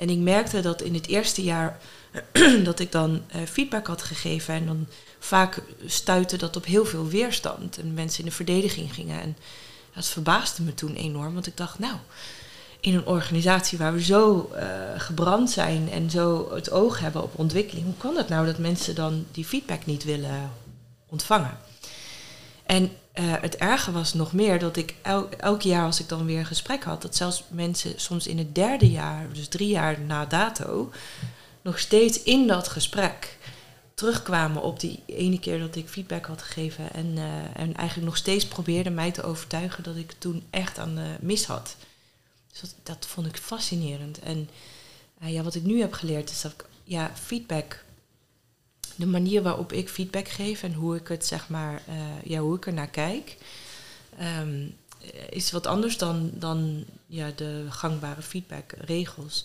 En 0.00 0.10
ik 0.10 0.18
merkte 0.18 0.60
dat 0.60 0.82
in 0.82 0.94
het 0.94 1.06
eerste 1.06 1.42
jaar 1.42 1.80
dat 2.64 2.80
ik 2.80 2.92
dan 2.92 3.22
eh, 3.26 3.42
feedback 3.42 3.86
had 3.86 4.02
gegeven 4.02 4.54
en 4.54 4.66
dan 4.66 4.86
vaak 5.18 5.62
stuitte 5.86 6.36
dat 6.36 6.56
op 6.56 6.64
heel 6.64 6.84
veel 6.84 7.06
weerstand 7.08 7.78
en 7.78 7.94
mensen 7.94 8.18
in 8.18 8.28
de 8.28 8.34
verdediging 8.34 8.94
gingen. 8.94 9.20
En 9.20 9.36
dat 9.94 10.06
verbaasde 10.06 10.62
me 10.62 10.74
toen 10.74 10.94
enorm, 10.94 11.34
want 11.34 11.46
ik 11.46 11.56
dacht, 11.56 11.78
nou, 11.78 11.94
in 12.80 12.94
een 12.94 13.06
organisatie 13.06 13.78
waar 13.78 13.92
we 13.92 14.02
zo 14.02 14.50
uh, 14.54 14.60
gebrand 14.96 15.50
zijn 15.50 15.90
en 15.90 16.10
zo 16.10 16.54
het 16.54 16.70
oog 16.70 17.00
hebben 17.00 17.22
op 17.22 17.38
ontwikkeling, 17.38 17.84
hoe 17.84 17.96
kan 17.96 18.16
het 18.16 18.28
nou 18.28 18.46
dat 18.46 18.58
mensen 18.58 18.94
dan 18.94 19.26
die 19.32 19.44
feedback 19.44 19.86
niet 19.86 20.04
willen 20.04 20.52
ontvangen? 21.06 21.58
En 22.66 22.90
uh, 23.14 23.34
het 23.40 23.56
erge 23.56 23.92
was 23.92 24.14
nog 24.14 24.32
meer 24.32 24.58
dat 24.58 24.76
ik 24.76 24.94
el 25.02 25.28
elk 25.28 25.62
jaar 25.62 25.84
als 25.84 26.00
ik 26.00 26.08
dan 26.08 26.26
weer 26.26 26.38
een 26.38 26.46
gesprek 26.46 26.84
had, 26.84 27.02
dat 27.02 27.16
zelfs 27.16 27.44
mensen 27.48 27.92
soms 27.96 28.26
in 28.26 28.38
het 28.38 28.54
derde 28.54 28.90
jaar, 28.90 29.32
dus 29.32 29.48
drie 29.48 29.68
jaar 29.68 30.00
na 30.00 30.26
dato, 30.26 30.92
nog 31.62 31.78
steeds 31.78 32.22
in 32.22 32.46
dat 32.46 32.68
gesprek 32.68 33.38
terugkwamen 34.00 34.62
op 34.62 34.80
die 34.80 35.02
ene 35.06 35.38
keer 35.38 35.58
dat 35.58 35.76
ik 35.76 35.88
feedback 35.88 36.26
had 36.26 36.42
gegeven. 36.42 36.92
En, 36.92 37.06
uh, 37.06 37.22
en 37.56 37.74
eigenlijk 37.74 38.08
nog 38.08 38.16
steeds 38.16 38.46
probeerden 38.46 38.94
mij 38.94 39.10
te 39.10 39.22
overtuigen 39.22 39.82
dat 39.82 39.96
ik 39.96 40.12
toen 40.18 40.42
echt 40.50 40.78
aan 40.78 40.94
de 40.94 41.16
mis 41.20 41.44
had. 41.44 41.76
Dus 42.50 42.60
dat, 42.60 42.74
dat 42.82 43.06
vond 43.06 43.26
ik 43.26 43.36
fascinerend. 43.36 44.18
En 44.18 44.48
uh, 45.22 45.32
ja, 45.32 45.42
wat 45.42 45.54
ik 45.54 45.62
nu 45.62 45.80
heb 45.80 45.92
geleerd 45.92 46.30
is 46.30 46.40
dat 46.40 46.52
ik, 46.52 46.64
ja, 46.84 47.10
feedback, 47.14 47.84
de 49.00 49.06
manier 49.06 49.42
waarop 49.42 49.72
ik 49.72 49.88
feedback 49.88 50.28
geef 50.28 50.62
en 50.62 50.74
hoe 50.74 50.96
ik 50.96 51.08
het 51.08 51.26
zeg 51.26 51.48
maar, 51.48 51.82
uh, 51.88 51.94
ja, 52.24 52.40
hoe 52.40 52.56
ik 52.56 52.66
er 52.66 52.72
naar 52.72 52.90
kijk, 52.90 53.36
um, 54.40 54.74
is 55.30 55.50
wat 55.50 55.66
anders 55.66 55.98
dan, 55.98 56.30
dan 56.34 56.84
ja, 57.06 57.30
de 57.36 57.66
gangbare 57.68 58.22
feedbackregels. 58.22 59.44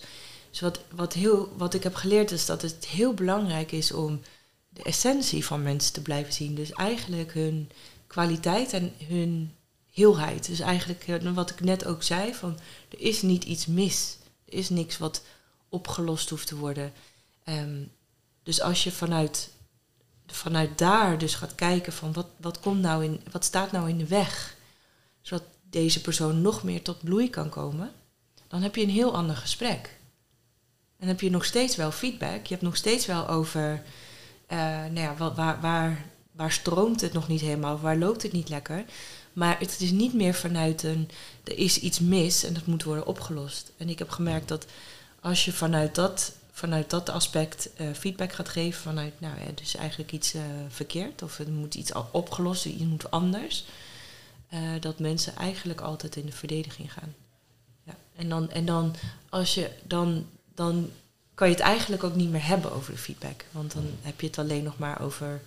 Dus 0.50 0.60
wat, 0.60 0.80
wat, 0.90 1.12
heel, 1.12 1.52
wat 1.56 1.74
ik 1.74 1.82
heb 1.82 1.94
geleerd 1.94 2.30
is 2.30 2.46
dat 2.46 2.62
het 2.62 2.86
heel 2.86 3.14
belangrijk 3.14 3.72
is 3.72 3.92
om 3.92 4.20
de 4.68 4.82
essentie 4.82 5.44
van 5.44 5.62
mensen 5.62 5.92
te 5.92 6.02
blijven 6.02 6.32
zien. 6.32 6.54
Dus 6.54 6.72
eigenlijk 6.72 7.32
hun 7.32 7.70
kwaliteit 8.06 8.72
en 8.72 8.92
hun 9.04 9.52
heelheid. 9.92 10.46
Dus 10.46 10.60
eigenlijk 10.60 11.06
wat 11.34 11.50
ik 11.50 11.60
net 11.60 11.84
ook 11.84 12.02
zei, 12.02 12.34
van 12.34 12.58
er 12.88 13.00
is 13.00 13.22
niet 13.22 13.44
iets 13.44 13.66
mis. 13.66 14.16
Er 14.44 14.54
is 14.58 14.68
niks 14.68 14.98
wat 14.98 15.22
opgelost 15.68 16.30
hoeft 16.30 16.46
te 16.46 16.56
worden. 16.56 16.92
Um, 17.48 17.90
dus 18.46 18.60
als 18.60 18.84
je 18.84 18.92
vanuit, 18.92 19.50
vanuit 20.26 20.78
daar 20.78 21.18
dus 21.18 21.34
gaat 21.34 21.54
kijken 21.54 21.92
van 21.92 22.12
wat, 22.12 22.26
wat, 22.36 22.60
komt 22.60 22.80
nou 22.80 23.04
in, 23.04 23.20
wat 23.30 23.44
staat 23.44 23.72
nou 23.72 23.88
in 23.88 23.98
de 23.98 24.06
weg, 24.06 24.56
zodat 25.20 25.44
deze 25.70 26.00
persoon 26.00 26.42
nog 26.42 26.62
meer 26.62 26.82
tot 26.82 27.04
bloei 27.04 27.30
kan 27.30 27.48
komen, 27.48 27.92
dan 28.48 28.62
heb 28.62 28.76
je 28.76 28.82
een 28.82 28.90
heel 28.90 29.14
ander 29.14 29.36
gesprek. 29.36 29.98
En 30.98 31.08
heb 31.08 31.20
je 31.20 31.30
nog 31.30 31.44
steeds 31.44 31.76
wel 31.76 31.92
feedback. 31.92 32.46
Je 32.46 32.52
hebt 32.52 32.62
nog 32.62 32.76
steeds 32.76 33.06
wel 33.06 33.28
over, 33.28 33.82
uh, 34.52 34.58
nou 34.58 35.00
ja, 35.00 35.16
waar, 35.16 35.60
waar, 35.60 36.04
waar 36.32 36.52
stroomt 36.52 37.00
het 37.00 37.12
nog 37.12 37.28
niet 37.28 37.40
helemaal, 37.40 37.80
waar 37.80 37.96
loopt 37.96 38.22
het 38.22 38.32
niet 38.32 38.48
lekker. 38.48 38.84
Maar 39.32 39.58
het 39.58 39.80
is 39.80 39.90
niet 39.90 40.14
meer 40.14 40.34
vanuit 40.34 40.82
een, 40.82 41.10
er 41.44 41.58
is 41.58 41.80
iets 41.80 42.00
mis 42.00 42.44
en 42.44 42.54
dat 42.54 42.66
moet 42.66 42.82
worden 42.82 43.06
opgelost. 43.06 43.72
En 43.76 43.88
ik 43.88 43.98
heb 43.98 44.10
gemerkt 44.10 44.48
dat 44.48 44.66
als 45.20 45.44
je 45.44 45.52
vanuit 45.52 45.94
dat, 45.94 46.32
vanuit 46.56 46.90
dat 46.90 47.08
aspect 47.08 47.68
uh, 47.80 47.92
feedback 47.92 48.32
gaat 48.32 48.48
geven, 48.48 48.82
vanuit, 48.82 49.20
nou 49.20 49.40
ja, 49.40 49.46
dus 49.54 49.74
eigenlijk 49.74 50.12
iets 50.12 50.34
uh, 50.34 50.42
verkeerd 50.68 51.22
of 51.22 51.38
er 51.38 51.50
moet 51.50 51.74
iets 51.74 51.92
opgelost, 52.10 52.64
iets 52.64 52.84
moet 52.84 53.10
anders, 53.10 53.64
uh, 54.54 54.60
dat 54.80 54.98
mensen 54.98 55.36
eigenlijk 55.36 55.80
altijd 55.80 56.16
in 56.16 56.26
de 56.26 56.32
verdediging 56.32 56.92
gaan. 56.92 57.14
Ja. 57.82 57.96
En, 58.16 58.28
dan, 58.28 58.50
en 58.50 58.64
dan, 58.64 58.94
als 59.28 59.54
je 59.54 59.70
dan 59.82 60.26
dan 60.54 60.90
kan 61.34 61.48
je 61.48 61.54
het 61.54 61.62
eigenlijk 61.62 62.04
ook 62.04 62.14
niet 62.14 62.30
meer 62.30 62.46
hebben 62.46 62.72
over 62.72 62.92
de 62.92 62.98
feedback. 62.98 63.44
Want 63.50 63.72
dan 63.72 63.86
heb 64.02 64.20
je 64.20 64.26
het 64.26 64.38
alleen 64.38 64.64
nog 64.64 64.78
maar 64.78 65.00
over, 65.00 65.40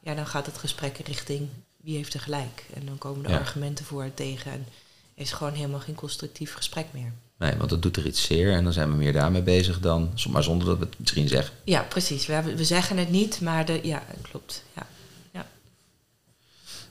ja, 0.00 0.14
dan 0.14 0.26
gaat 0.26 0.46
het 0.46 0.58
gesprek 0.58 0.98
richting 0.98 1.48
wie 1.76 1.96
heeft 1.96 2.14
er 2.14 2.20
gelijk. 2.20 2.66
En 2.74 2.86
dan 2.86 2.98
komen 2.98 3.22
de 3.22 3.28
ja. 3.28 3.38
argumenten 3.38 3.84
voor 3.84 4.02
en 4.02 4.14
tegen 4.14 4.52
en 4.52 4.66
is 5.14 5.32
gewoon 5.32 5.52
helemaal 5.52 5.80
geen 5.80 5.94
constructief 5.94 6.54
gesprek 6.54 6.86
meer. 6.92 7.12
Nee, 7.38 7.56
want 7.56 7.70
dat 7.70 7.82
doet 7.82 7.96
er 7.96 8.06
iets 8.06 8.22
zeer 8.22 8.52
en 8.52 8.64
dan 8.64 8.72
zijn 8.72 8.90
we 8.90 8.96
meer 8.96 9.12
daarmee 9.12 9.42
bezig 9.42 9.80
dan, 9.80 10.12
maar 10.28 10.42
zonder 10.42 10.66
dat 10.66 10.78
we 10.78 10.84
het 10.84 10.98
misschien 10.98 11.28
zeggen. 11.28 11.54
Ja, 11.64 11.82
precies. 11.82 12.26
We, 12.26 12.32
hebben, 12.32 12.56
we 12.56 12.64
zeggen 12.64 12.96
het 12.96 13.10
niet, 13.10 13.40
maar 13.40 13.64
de, 13.64 13.80
ja, 13.82 14.02
klopt. 14.22 14.64
Ja. 14.76 14.86
Ja. 15.32 15.46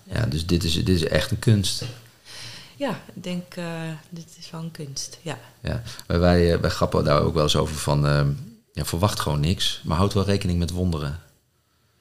ja, 0.03 0.25
dus 0.25 0.45
dit 0.45 0.63
is, 0.63 0.73
dit 0.73 0.89
is 0.89 1.03
echt 1.03 1.31
een 1.31 1.39
kunst. 1.39 1.83
Ja, 2.75 3.01
ik 3.15 3.23
denk, 3.23 3.55
uh, 3.55 3.81
dit 4.09 4.35
is 4.39 4.49
wel 4.49 4.61
een 4.61 4.71
kunst, 4.71 5.19
ja. 5.21 5.39
ja. 5.59 5.81
Wij, 6.07 6.53
uh, 6.53 6.59
wij 6.59 6.69
grappen 6.69 7.03
daar 7.03 7.21
ook 7.21 7.33
wel 7.33 7.43
eens 7.43 7.55
over 7.55 7.75
van, 7.75 8.05
uh, 8.05 8.27
ja, 8.73 8.85
verwacht 8.85 9.19
gewoon 9.19 9.39
niks, 9.39 9.81
maar 9.83 9.97
houd 9.97 10.13
wel 10.13 10.25
rekening 10.25 10.59
met 10.59 10.71
wonderen. 10.71 11.19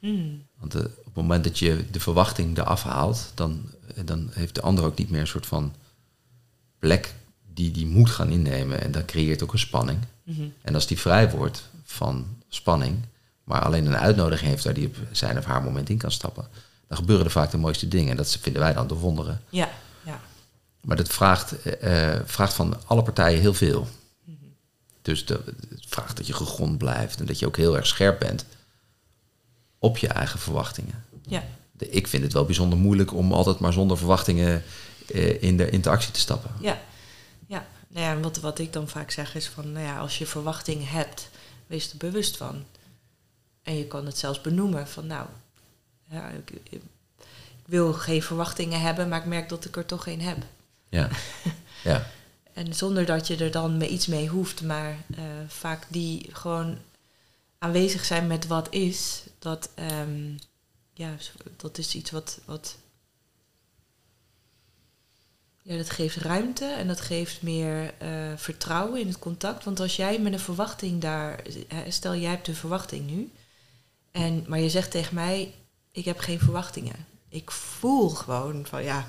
Mm. 0.00 0.42
Want 0.58 0.74
op 0.74 1.04
het 1.04 1.14
moment 1.14 1.44
dat 1.44 1.58
je 1.58 1.84
de 1.90 2.00
verwachting 2.00 2.58
eraf 2.58 2.82
haalt, 2.82 3.32
dan, 3.34 3.70
dan 4.04 4.30
heeft 4.32 4.54
de 4.54 4.60
ander 4.60 4.84
ook 4.84 4.98
niet 4.98 5.10
meer 5.10 5.20
een 5.20 5.26
soort 5.26 5.46
van 5.46 5.74
plek 6.78 7.14
die 7.56 7.70
die 7.70 7.86
moet 7.86 8.10
gaan 8.10 8.30
innemen. 8.30 8.80
En 8.80 8.92
dat 8.92 9.04
creëert 9.04 9.42
ook 9.42 9.52
een 9.52 9.58
spanning. 9.58 9.98
Mm 10.22 10.34
-hmm. 10.34 10.52
En 10.62 10.74
als 10.74 10.86
die 10.86 10.98
vrij 10.98 11.30
wordt 11.30 11.68
van 11.84 12.26
spanning, 12.48 12.98
maar 13.44 13.60
alleen 13.62 13.86
een 13.86 13.96
uitnodiging 13.96 14.50
heeft 14.50 14.64
waar 14.64 14.74
die 14.74 14.86
op 14.86 14.96
zijn 15.12 15.38
of 15.38 15.44
haar 15.44 15.62
moment 15.62 15.88
in 15.88 15.98
kan 15.98 16.10
stappen, 16.10 16.48
dan 16.88 16.96
gebeuren 16.96 17.24
er 17.24 17.30
vaak 17.30 17.50
de 17.50 17.56
mooiste 17.56 17.88
dingen. 17.88 18.10
En 18.10 18.16
dat 18.16 18.38
vinden 18.40 18.62
wij 18.62 18.72
dan 18.72 18.86
de 18.86 18.94
wonderen. 18.94 19.40
Ja, 19.48 19.70
ja. 20.04 20.20
Maar 20.80 20.96
dat 20.96 21.08
vraagt, 21.08 21.54
uh, 21.82 22.14
vraagt 22.24 22.54
van 22.54 22.80
alle 22.86 23.02
partijen 23.02 23.40
heel 23.40 23.54
veel. 23.54 23.88
Mm 24.24 24.36
-hmm. 24.40 24.54
Dus 25.02 25.26
de, 25.26 25.40
het 25.68 25.84
vraagt 25.88 26.16
dat 26.16 26.26
je 26.26 26.32
gegrond 26.32 26.78
blijft 26.78 27.20
en 27.20 27.26
dat 27.26 27.38
je 27.38 27.46
ook 27.46 27.56
heel 27.56 27.76
erg 27.76 27.86
scherp 27.86 28.18
bent 28.18 28.44
op 29.78 29.98
je 29.98 30.08
eigen 30.08 30.38
verwachtingen. 30.38 31.04
Ja. 31.22 31.44
De, 31.72 31.88
ik 31.88 32.06
vind 32.06 32.22
het 32.22 32.32
wel 32.32 32.44
bijzonder 32.44 32.78
moeilijk 32.78 33.12
om 33.12 33.32
altijd 33.32 33.58
maar 33.58 33.72
zonder 33.72 33.98
verwachtingen 33.98 34.62
uh, 35.14 35.42
in 35.42 35.56
de 35.56 35.70
interactie 35.70 36.12
te 36.12 36.20
stappen. 36.20 36.50
Ja, 36.60 36.68
ja. 36.72 36.80
Nou 37.96 38.08
ja 38.08 38.20
wat, 38.20 38.36
wat 38.36 38.58
ik 38.58 38.72
dan 38.72 38.88
vaak 38.88 39.10
zeg 39.10 39.34
is 39.34 39.46
van, 39.46 39.72
nou 39.72 39.84
ja, 39.84 39.98
als 39.98 40.18
je 40.18 40.26
verwachtingen 40.26 40.88
hebt, 40.88 41.28
wees 41.66 41.90
er 41.90 41.96
bewust 41.96 42.36
van. 42.36 42.64
En 43.62 43.76
je 43.76 43.86
kan 43.86 44.06
het 44.06 44.18
zelfs 44.18 44.40
benoemen 44.40 44.88
van, 44.88 45.06
nou, 45.06 45.28
ja, 46.10 46.28
ik, 46.28 46.50
ik, 46.50 46.62
ik 46.70 47.66
wil 47.66 47.92
geen 47.92 48.22
verwachtingen 48.22 48.80
hebben, 48.80 49.08
maar 49.08 49.20
ik 49.20 49.26
merk 49.26 49.48
dat 49.48 49.64
ik 49.64 49.76
er 49.76 49.86
toch 49.86 50.02
geen 50.02 50.20
heb. 50.20 50.36
Ja. 50.88 51.08
ja. 51.84 52.06
En 52.52 52.74
zonder 52.74 53.06
dat 53.06 53.26
je 53.26 53.36
er 53.36 53.50
dan 53.50 53.76
mee 53.76 53.88
iets 53.88 54.06
mee 54.06 54.28
hoeft, 54.28 54.62
maar 54.62 54.90
uh, 54.90 55.24
vaak 55.46 55.86
die 55.88 56.28
gewoon 56.32 56.78
aanwezig 57.58 58.04
zijn 58.04 58.26
met 58.26 58.46
wat 58.46 58.72
is, 58.72 59.22
dat, 59.38 59.70
um, 60.00 60.38
ja, 60.92 61.14
dat 61.56 61.78
is 61.78 61.94
iets 61.94 62.10
wat, 62.10 62.40
wat. 62.44 62.76
Ja, 65.68 65.76
dat 65.76 65.90
geeft 65.90 66.16
ruimte 66.16 66.64
en 66.64 66.86
dat 66.86 67.00
geeft 67.00 67.42
meer 67.42 67.94
uh, 68.02 68.08
vertrouwen 68.36 69.00
in 69.00 69.06
het 69.06 69.18
contact. 69.18 69.64
Want 69.64 69.80
als 69.80 69.96
jij 69.96 70.18
met 70.18 70.32
een 70.32 70.38
verwachting 70.38 71.00
daar. 71.00 71.42
Stel, 71.88 72.14
jij 72.14 72.30
hebt 72.30 72.48
een 72.48 72.54
verwachting 72.54 73.10
nu. 73.10 73.30
En, 74.10 74.44
maar 74.48 74.60
je 74.60 74.70
zegt 74.70 74.90
tegen 74.90 75.14
mij: 75.14 75.54
Ik 75.92 76.04
heb 76.04 76.18
geen 76.18 76.38
verwachtingen. 76.38 77.06
Ik 77.28 77.50
voel 77.50 78.08
gewoon 78.08 78.66
van 78.66 78.84
ja 78.84 79.06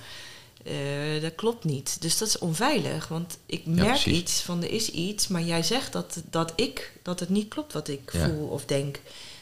uh, 0.68 1.22
dat 1.22 1.36
klopt 1.36 1.64
niet. 1.64 2.02
Dus 2.02 2.18
dat 2.18 2.28
is 2.28 2.38
onveilig, 2.38 3.08
want 3.08 3.38
ik 3.46 3.66
merk 3.66 3.96
ja, 3.96 4.12
iets 4.12 4.42
van 4.42 4.64
er 4.64 4.72
is 4.72 4.92
iets, 4.92 5.28
maar 5.28 5.42
jij 5.42 5.64
zegt 5.64 5.94
dat, 5.94 6.22
dat 6.30 6.54
ik, 6.56 7.00
dat 7.04 7.20
het 7.20 7.30
niet 7.30 7.48
klopt 7.48 7.74
wat 7.74 7.88
ik 7.88 8.14
ja. 8.14 8.30
voel 8.30 8.48
of 8.48 8.66
denk. 8.66 9.00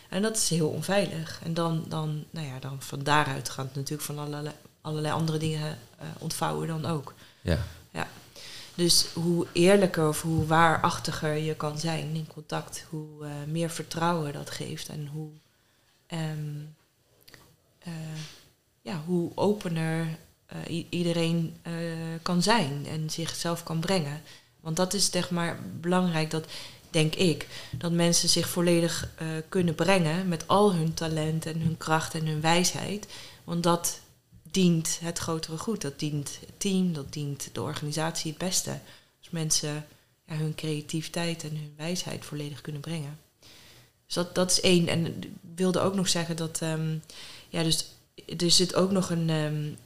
En 0.10 0.22
dat 0.22 0.38
is 0.38 0.50
heel 0.50 0.70
onveilig. 0.70 1.40
En 1.44 1.54
dan, 1.54 1.86
dan, 1.88 2.24
nou 2.30 2.48
ja, 2.48 2.60
dan 2.60 2.82
van 2.82 3.04
daaruit 3.04 3.50
gaat 3.50 3.66
het 3.66 3.76
natuurlijk 3.76 4.08
van 4.08 4.20
allerlei, 4.20 4.56
allerlei 4.86 5.14
andere 5.14 5.38
dingen 5.38 5.78
uh, 6.02 6.08
ontvouwen 6.20 6.68
dan 6.68 6.86
ook. 6.86 7.14
Ja. 7.42 7.58
ja. 7.92 8.08
Dus 8.76 9.08
hoe 9.14 9.48
eerlijker 9.52 10.08
of 10.08 10.22
hoe 10.22 10.46
waarachtiger 10.46 11.36
je 11.36 11.56
kan 11.56 11.80
zijn 11.80 12.16
in 12.16 12.28
contact, 12.28 12.86
hoe 12.90 13.08
uh, 13.22 13.30
meer 13.48 13.70
vertrouwen 13.70 14.34
dat 14.34 14.50
geeft 14.50 14.90
en 14.90 15.08
hoe, 15.08 15.30
um, 16.08 16.76
ja, 18.82 19.02
hoe 19.06 19.32
opener 19.36 20.08
iedereen 20.90 21.56
kan 22.22 22.42
zijn 22.42 22.86
en 22.88 23.10
zichzelf 23.10 23.64
kan 23.64 23.80
brengen. 23.80 24.22
Want 24.60 24.76
dat 24.76 24.94
is 24.94 25.12
zeg 25.12 25.30
maar 25.30 25.60
belangrijk, 25.80 26.32
dat 26.32 26.46
denk 26.90 27.16
ik, 27.16 27.48
dat 27.72 27.92
mensen 27.92 28.30
zich 28.30 28.50
volledig 28.50 29.10
uh, 29.22 29.28
kunnen 29.50 29.76
brengen 29.76 30.28
met 30.28 30.48
al 30.48 30.74
hun 30.74 30.94
talent 30.94 31.46
en 31.46 31.60
hun 31.60 31.78
kracht 31.78 32.14
en 32.14 32.26
hun 32.26 32.42
wijsheid. 32.42 33.08
Want 33.44 33.64
dat 33.64 34.00
dient 34.56 35.00
het 35.02 35.20
grotere 35.20 35.58
goed, 35.58 35.82
dat 35.82 36.00
dient 36.00 36.38
het 36.40 36.60
team, 36.60 36.94
dat 36.94 37.14
dient 37.14 37.50
de 37.52 37.62
organisatie 37.62 38.30
het 38.30 38.40
beste. 38.40 38.80
Als 39.20 39.30
mensen 39.30 39.88
ja, 40.28 40.36
hun 40.36 40.56
creativiteit 40.56 41.44
en 41.44 41.50
hun 41.50 41.74
wijsheid 41.78 42.26
volledig 42.26 42.62
kunnen 42.62 42.82
brengen. 42.82 43.20
Dus 44.06 44.16
dat, 44.16 44.36
dat 44.36 44.52
is 44.52 44.62
één. 44.62 44.88
En 44.88 45.06
ik 45.06 45.30
wilde 45.56 45.80
ook 45.80 45.96
nog 45.96 46.10
zeggen 46.10 46.36
dat, 46.36 46.62
um, 46.62 47.04
ja, 47.50 47.64
dus 47.64 47.86
er 48.38 48.52
zit 48.52 48.76
ook 48.76 48.92
nog 48.92 49.10
een, 49.10 49.30
um, 49.30 49.78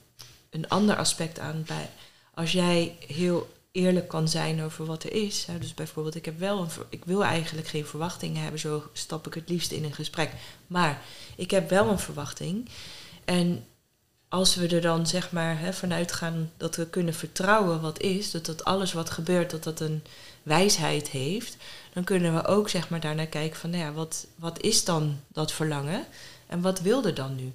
een 0.49 0.67
ander 0.67 0.95
aspect 0.95 1.39
aan 1.39 1.63
bij. 1.67 1.89
Als 2.33 2.51
jij 2.51 2.95
heel 3.07 3.49
eerlijk 3.71 4.07
kan 4.07 4.27
zijn 4.27 4.61
over 4.61 4.85
wat 4.85 5.03
er 5.03 5.13
is. 5.13 5.47
Dus 5.59 5.73
bijvoorbeeld, 5.73 6.15
ik, 6.15 6.25
heb 6.25 6.39
wel 6.39 6.61
een, 6.61 6.69
ik 6.89 7.05
wil 7.05 7.23
eigenlijk 7.23 7.67
geen 7.67 7.85
verwachtingen 7.85 8.41
hebben, 8.41 8.59
zo 8.59 8.89
stap 8.93 9.27
ik 9.27 9.33
het 9.33 9.49
liefst 9.49 9.71
in 9.71 9.83
een 9.83 9.93
gesprek. 9.93 10.31
Maar 10.67 11.01
ik 11.35 11.51
heb 11.51 11.69
wel 11.69 11.87
een 11.87 11.99
verwachting. 11.99 12.69
En 13.25 13.65
als 14.29 14.55
we 14.55 14.67
er 14.67 14.81
dan 14.81 15.07
zeg 15.07 15.31
maar 15.31 15.59
hè, 15.59 15.73
vanuit 15.73 16.11
gaan 16.11 16.51
dat 16.57 16.75
we 16.75 16.87
kunnen 16.87 17.13
vertrouwen 17.13 17.81
wat 17.81 18.01
is, 18.01 18.31
dat 18.31 18.45
dat 18.45 18.63
alles 18.63 18.93
wat 18.93 19.09
gebeurt, 19.09 19.49
dat 19.49 19.63
dat 19.63 19.79
een 19.79 20.03
wijsheid 20.43 21.09
heeft, 21.09 21.57
dan 21.93 22.03
kunnen 22.03 22.35
we 22.35 22.45
ook 22.45 22.69
zeg 22.69 22.89
maar 22.89 22.99
daarnaar 22.99 23.27
kijken 23.27 23.59
van, 23.59 23.69
nou 23.69 23.83
ja, 23.83 23.91
wat, 23.91 24.27
wat 24.35 24.61
is 24.61 24.85
dan 24.85 25.19
dat 25.27 25.51
verlangen 25.51 26.05
en 26.47 26.61
wat 26.61 26.81
wil 26.81 27.05
er 27.05 27.13
dan 27.13 27.35
nu? 27.35 27.53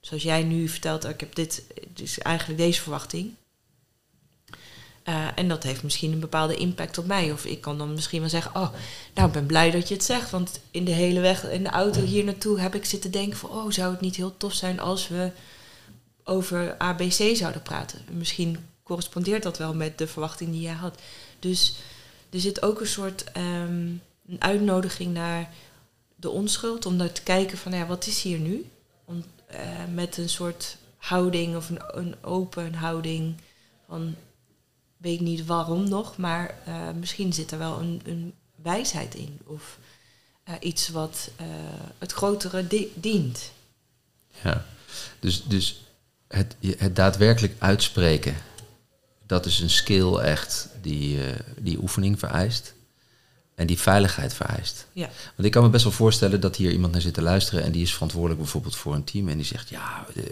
Zoals 0.00 0.22
jij 0.22 0.42
nu 0.42 0.68
vertelt, 0.68 1.04
ik 1.04 1.20
heb 1.20 1.34
dit, 1.34 1.62
dus 1.92 2.18
eigenlijk 2.18 2.58
deze 2.58 2.80
verwachting. 2.80 3.34
Uh, 5.04 5.26
en 5.34 5.48
dat 5.48 5.62
heeft 5.62 5.82
misschien 5.82 6.12
een 6.12 6.20
bepaalde 6.20 6.56
impact 6.56 6.98
op 6.98 7.06
mij. 7.06 7.32
Of 7.32 7.44
ik 7.44 7.60
kan 7.60 7.78
dan 7.78 7.92
misschien 7.92 8.20
wel 8.20 8.28
zeggen, 8.28 8.54
oh, 8.54 8.68
nou, 9.14 9.26
ik 9.26 9.32
ben 9.32 9.46
blij 9.46 9.70
dat 9.70 9.88
je 9.88 9.94
het 9.94 10.04
zegt. 10.04 10.30
Want 10.30 10.60
in 10.70 10.84
de 10.84 10.90
hele 10.90 11.20
weg, 11.20 11.50
in 11.50 11.62
de 11.62 11.68
auto 11.68 12.00
hier 12.00 12.24
naartoe 12.24 12.60
heb 12.60 12.74
ik 12.74 12.84
zitten 12.84 13.10
denken 13.10 13.38
van, 13.38 13.50
oh, 13.50 13.70
zou 13.70 13.90
het 13.90 14.00
niet 14.00 14.16
heel 14.16 14.36
tof 14.36 14.52
zijn 14.52 14.80
als 14.80 15.08
we 15.08 15.30
over 16.28 16.78
ABC 16.78 17.36
zouden 17.36 17.62
praten. 17.62 18.00
Misschien 18.10 18.68
correspondeert 18.82 19.42
dat 19.42 19.58
wel 19.58 19.74
met 19.74 19.98
de 19.98 20.06
verwachting 20.06 20.50
die 20.50 20.60
jij 20.60 20.72
had. 20.74 21.00
Dus 21.38 21.76
er 22.30 22.40
zit 22.40 22.62
ook 22.62 22.80
een 22.80 22.86
soort 22.86 23.24
um, 23.36 24.02
een 24.28 24.42
uitnodiging 24.42 25.12
naar 25.12 25.50
de 26.16 26.30
onschuld 26.30 26.86
om 26.86 26.96
naar 26.96 27.12
te 27.12 27.22
kijken 27.22 27.58
van 27.58 27.72
ja, 27.72 27.86
wat 27.86 28.06
is 28.06 28.22
hier 28.22 28.38
nu? 28.38 28.70
Om, 29.04 29.24
uh, 29.52 29.58
met 29.94 30.16
een 30.16 30.28
soort 30.28 30.76
houding 30.96 31.56
of 31.56 31.70
een, 31.70 31.80
een 31.86 32.14
open 32.20 32.74
houding 32.74 33.34
van 33.86 34.14
weet 34.96 35.20
niet 35.20 35.46
waarom 35.46 35.88
nog, 35.88 36.16
maar 36.16 36.54
uh, 36.68 36.90
misschien 36.90 37.32
zit 37.32 37.50
er 37.50 37.58
wel 37.58 37.78
een, 37.78 38.00
een 38.04 38.34
wijsheid 38.62 39.14
in 39.14 39.38
of 39.46 39.78
uh, 40.48 40.54
iets 40.60 40.88
wat 40.88 41.30
het 41.98 42.12
grotere 42.12 42.66
dient. 42.94 43.52
Ja, 44.42 44.66
dus, 45.20 45.44
dus 45.44 45.80
het, 46.28 46.56
het 46.78 46.96
daadwerkelijk 46.96 47.54
uitspreken, 47.58 48.34
dat 49.26 49.46
is 49.46 49.60
een 49.60 49.70
skill 49.70 50.14
echt 50.14 50.68
die, 50.80 51.16
uh, 51.16 51.24
die 51.58 51.78
oefening 51.82 52.18
vereist. 52.18 52.76
En 53.54 53.66
die 53.66 53.78
veiligheid 53.78 54.34
vereist. 54.34 54.86
Ja. 54.92 55.08
Want 55.36 55.46
ik 55.46 55.50
kan 55.50 55.62
me 55.62 55.68
best 55.68 55.84
wel 55.84 55.92
voorstellen 55.92 56.40
dat 56.40 56.56
hier 56.56 56.70
iemand 56.70 56.92
naar 56.92 57.00
zit 57.00 57.14
te 57.14 57.22
luisteren 57.22 57.64
en 57.64 57.72
die 57.72 57.82
is 57.82 57.92
verantwoordelijk 57.92 58.40
bijvoorbeeld 58.40 58.76
voor 58.76 58.94
een 58.94 59.04
team 59.04 59.28
en 59.28 59.36
die 59.36 59.46
zegt, 59.46 59.68
ja, 59.68 60.06
uh, 60.14 60.24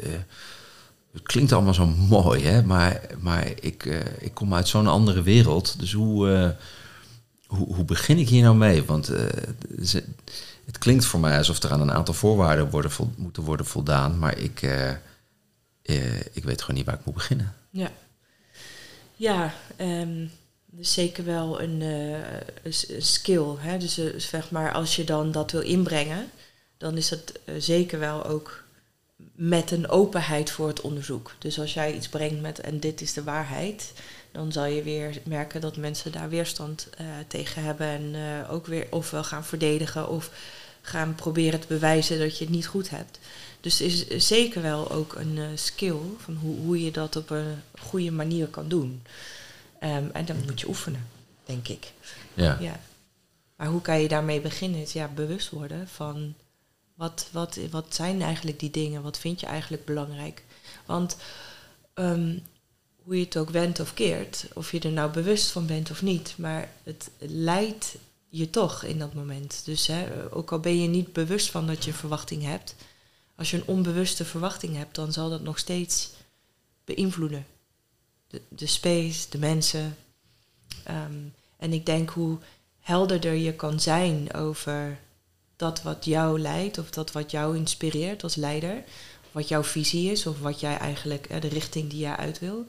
het 1.13 1.23
klinkt 1.23 1.53
allemaal 1.53 1.75
zo 1.75 1.87
mooi, 1.87 2.45
hè, 2.45 2.63
maar, 2.63 3.01
maar 3.19 3.47
ik, 3.61 3.85
uh, 3.85 4.01
ik 4.19 4.35
kom 4.35 4.55
uit 4.55 4.69
zo'n 4.69 4.87
andere 4.87 5.23
wereld. 5.23 5.79
Dus 5.79 5.93
hoe, 5.93 6.55
hoe, 7.47 7.75
hoe 7.75 7.85
begin 7.85 8.19
ik 8.19 8.29
hier 8.29 8.43
nou 8.43 8.57
mee? 8.57 8.85
Want 8.85 9.07
het 10.65 10.79
klinkt 10.79 11.05
voor 11.05 11.21
mij 11.21 11.39
alsof 11.39 11.63
er 11.63 11.73
aan 11.73 11.81
een 11.81 11.93
aantal 11.93 12.15
voorwaarden 12.15 12.71
worden 12.71 12.91
moeten 13.17 13.43
worden 13.43 13.67
voldaan, 13.67 14.19
maar 14.19 14.39
ik 14.39 14.69
uh, 15.87 16.21
ik 16.21 16.45
weet 16.45 16.61
gewoon 16.61 16.77
niet 16.77 16.87
waar 16.87 16.95
ik 16.95 17.05
moet 17.05 17.15
beginnen. 17.15 17.55
Ja, 17.71 17.91
ja 19.17 19.55
dus 20.77 20.93
zeker 20.93 21.25
wel 21.25 21.61
een, 21.61 21.81
uh, 21.81 22.19
een 22.63 23.03
skill. 23.03 23.55
Hè? 23.59 23.79
Dus 23.79 23.99
uh, 23.99 24.19
zeg 24.21 24.51
maar, 24.51 24.73
als 24.73 24.97
je 24.97 25.05
dan 25.05 25.33
dat 25.33 25.51
wil 25.51 25.61
inbrengen, 25.61 26.31
dan 26.77 26.97
is 26.97 27.09
dat 27.09 27.33
zeker 27.59 27.99
wel 27.99 28.25
ook 28.25 28.65
met 29.35 29.71
een 29.71 29.89
openheid 29.89 30.51
voor 30.51 30.69
het 30.69 30.81
onderzoek. 30.81 31.35
Dus 31.39 31.61
als 31.61 31.75
jij 31.75 31.95
iets 31.95 32.09
brengt 32.09 32.41
met 32.41 32.61
en 32.61 32.81
dit 32.81 33.01
is 33.01 33.13
de 33.13 33.23
waarheid, 33.23 33.93
dan 34.33 34.53
zal 34.53 34.65
je 34.65 34.83
weer 34.83 35.21
merken 35.25 35.61
dat 35.61 35.77
mensen 35.77 36.13
daar 36.13 36.29
weerstand 36.29 36.89
tegen 37.29 37.63
hebben 37.63 37.87
en 37.87 38.15
ook 38.49 38.67
weer 38.67 38.87
ofwel 38.91 39.25
gaan 39.25 39.45
verdedigen 39.45 40.09
of 40.09 40.31
gaan 40.81 41.15
proberen 41.15 41.61
te 41.61 41.67
bewijzen 41.67 42.19
dat 42.19 42.39
je 42.39 42.45
het 42.45 42.55
niet 42.55 42.67
goed 42.67 42.91
hebt. 42.91 43.19
Dus 43.67 43.79
het 43.79 44.11
is 44.11 44.27
zeker 44.27 44.63
wel 44.63 44.91
ook 44.91 45.15
een 45.15 45.37
uh, 45.37 45.47
skill 45.55 45.99
van 46.17 46.35
hoe, 46.35 46.57
hoe 46.57 46.83
je 46.83 46.91
dat 46.91 47.17
op 47.17 47.31
een 47.31 47.63
goede 47.79 48.11
manier 48.11 48.47
kan 48.47 48.69
doen. 48.69 49.03
Um, 49.83 50.11
en 50.13 50.25
dan 50.25 50.37
moet 50.45 50.61
je 50.61 50.69
oefenen, 50.69 51.09
denk 51.45 51.69
ik. 51.69 51.93
Ja. 52.35 52.57
ja. 52.61 52.81
Maar 53.57 53.67
hoe 53.67 53.81
kan 53.81 54.01
je 54.01 54.09
daarmee 54.09 54.41
beginnen? 54.41 54.81
Is 54.81 54.93
ja, 54.93 55.09
bewust 55.09 55.51
worden 55.51 55.89
van 55.89 56.35
wat, 56.95 57.29
wat, 57.33 57.59
wat 57.71 57.95
zijn 57.95 58.23
eigenlijk 58.23 58.61
die 58.61 58.71
dingen? 58.71 59.03
Wat 59.03 59.19
vind 59.19 59.41
je 59.41 59.47
eigenlijk 59.47 59.85
belangrijk? 59.85 60.43
Want 60.85 61.17
um, 61.95 62.43
hoe 63.03 63.19
je 63.19 63.25
het 63.25 63.37
ook 63.37 63.51
wendt 63.51 63.81
of 63.81 63.95
keert, 63.95 64.47
of 64.55 64.73
je 64.73 64.81
er 64.81 64.93
nou 64.93 65.11
bewust 65.11 65.51
van 65.51 65.67
bent 65.67 65.91
of 65.91 66.03
niet, 66.03 66.35
maar 66.39 66.71
het 66.83 67.11
leidt 67.19 67.97
je 68.29 68.51
toch 68.51 68.83
in 68.83 68.99
dat 68.99 69.15
moment. 69.15 69.63
Dus 69.65 69.87
hè, 69.87 70.07
ook 70.31 70.53
al 70.53 70.61
ben 70.61 70.83
je 70.83 70.89
niet 70.89 71.13
bewust 71.13 71.51
van 71.51 71.67
dat 71.67 71.85
je 71.85 71.91
een 71.91 71.97
verwachting 71.97 72.43
hebt, 72.43 72.75
als 73.37 73.51
je 73.51 73.57
een 73.57 73.67
onbewuste 73.67 74.25
verwachting 74.25 74.77
hebt, 74.77 74.95
dan 74.95 75.13
zal 75.13 75.31
dat 75.31 75.43
nog 75.43 75.59
steeds 75.59 76.11
beïnvloeden. 76.85 77.47
De, 78.29 78.43
de 78.49 78.67
space, 78.67 79.31
de 79.31 79.39
mensen. 79.39 79.97
Um, 80.91 81.35
en 81.57 81.73
ik 81.73 81.87
denk 81.87 82.11
hoe 82.11 82.39
helderder 82.81 83.35
je 83.35 83.53
kan 83.53 83.81
zijn 83.81 84.35
over 84.35 84.99
dat 85.57 85.83
wat 85.83 86.05
jou 86.05 86.41
leidt, 86.41 86.79
of 86.79 86.91
dat 86.91 87.13
wat 87.13 87.31
jou 87.31 87.57
inspireert 87.57 88.23
als 88.23 88.35
leider, 88.35 88.85
wat 89.33 89.49
jouw 89.49 89.63
visie 89.63 90.11
is, 90.11 90.27
of 90.27 90.41
wat 90.41 90.61
jij 90.61 90.77
eigenlijk, 90.77 91.41
de 91.41 91.49
richting 91.49 91.91
die 91.91 91.99
jij 91.99 92.17
uit 92.17 92.39
wil. 92.39 92.65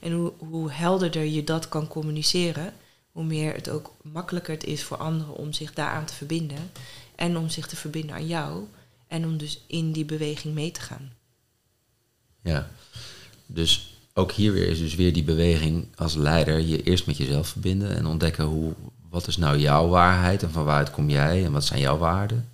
En 0.00 0.12
hoe, 0.12 0.32
hoe 0.38 0.70
helderder 0.70 1.24
je 1.24 1.44
dat 1.44 1.68
kan 1.68 1.88
communiceren, 1.88 2.74
hoe 3.12 3.24
meer 3.24 3.54
het 3.54 3.68
ook 3.68 3.92
makkelijker 4.02 4.54
het 4.54 4.64
is 4.64 4.84
voor 4.84 4.96
anderen 4.96 5.34
om 5.34 5.52
zich 5.52 5.72
daaraan 5.72 6.04
te 6.04 6.14
verbinden 6.14 6.70
en 7.14 7.36
om 7.36 7.48
zich 7.48 7.66
te 7.66 7.76
verbinden 7.76 8.16
aan 8.16 8.26
jou. 8.26 8.66
En 9.12 9.24
om 9.24 9.36
dus 9.36 9.60
in 9.66 9.92
die 9.92 10.04
beweging 10.04 10.54
mee 10.54 10.70
te 10.70 10.80
gaan. 10.80 11.12
Ja, 12.42 12.68
dus 13.46 13.96
ook 14.14 14.32
hier 14.32 14.52
weer 14.52 14.68
is 14.68 14.78
dus 14.78 14.94
weer 14.94 15.12
die 15.12 15.24
beweging 15.24 15.86
als 15.96 16.14
leider 16.14 16.60
je 16.60 16.82
eerst 16.82 17.06
met 17.06 17.16
jezelf 17.16 17.48
verbinden 17.48 17.96
en 17.96 18.06
ontdekken 18.06 18.44
hoe, 18.44 18.72
wat 19.10 19.26
is 19.26 19.36
nou 19.36 19.58
jouw 19.58 19.88
waarheid 19.88 20.42
en 20.42 20.50
van 20.50 20.64
waaruit 20.64 20.90
kom 20.90 21.10
jij 21.10 21.44
en 21.44 21.52
wat 21.52 21.64
zijn 21.64 21.80
jouw 21.80 21.98
waarden. 21.98 22.48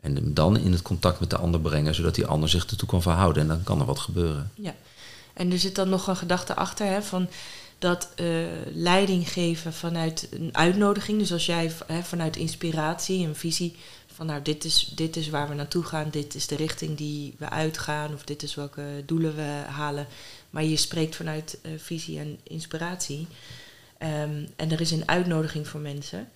En 0.00 0.14
hem 0.14 0.34
dan 0.34 0.58
in 0.58 0.72
het 0.72 0.82
contact 0.82 1.20
met 1.20 1.30
de 1.30 1.36
ander 1.36 1.60
brengen, 1.60 1.94
zodat 1.94 2.14
die 2.14 2.26
ander 2.26 2.48
zich 2.48 2.66
ertoe 2.66 2.88
kan 2.88 3.02
verhouden 3.02 3.42
en 3.42 3.48
dan 3.48 3.62
kan 3.62 3.80
er 3.80 3.86
wat 3.86 3.98
gebeuren. 3.98 4.50
Ja, 4.54 4.74
en 5.32 5.52
er 5.52 5.58
zit 5.58 5.74
dan 5.74 5.88
nog 5.88 6.06
een 6.06 6.16
gedachte 6.16 6.54
achter 6.54 6.86
hè, 6.86 7.02
van 7.02 7.28
dat 7.78 8.08
uh, 8.16 8.46
leiding 8.72 9.28
geven 9.28 9.72
vanuit 9.72 10.28
een 10.30 10.48
uitnodiging. 10.52 11.18
Dus 11.18 11.32
als 11.32 11.46
jij 11.46 11.72
hè, 11.86 12.02
vanuit 12.02 12.36
inspiratie, 12.36 13.26
een 13.26 13.36
visie 13.36 13.76
van 14.14 14.26
nou, 14.26 14.42
dit 14.42 14.64
is, 14.64 14.92
dit 14.94 15.16
is 15.16 15.28
waar 15.28 15.48
we 15.48 15.54
naartoe 15.54 15.82
gaan, 15.82 16.10
dit 16.10 16.34
is 16.34 16.46
de 16.46 16.56
richting 16.56 16.96
die 16.96 17.34
we 17.38 17.50
uitgaan, 17.50 18.14
of 18.14 18.24
dit 18.24 18.42
is 18.42 18.54
welke 18.54 19.02
doelen 19.06 19.36
we 19.36 19.62
halen. 19.66 20.06
Maar 20.50 20.64
je 20.64 20.76
spreekt 20.76 21.16
vanuit 21.16 21.58
uh, 21.62 21.72
visie 21.76 22.18
en 22.18 22.38
inspiratie. 22.42 23.26
Um, 23.98 24.48
en 24.56 24.70
er 24.70 24.80
is 24.80 24.90
een 24.90 25.08
uitnodiging 25.08 25.68
voor 25.68 25.80
mensen. 25.80 26.28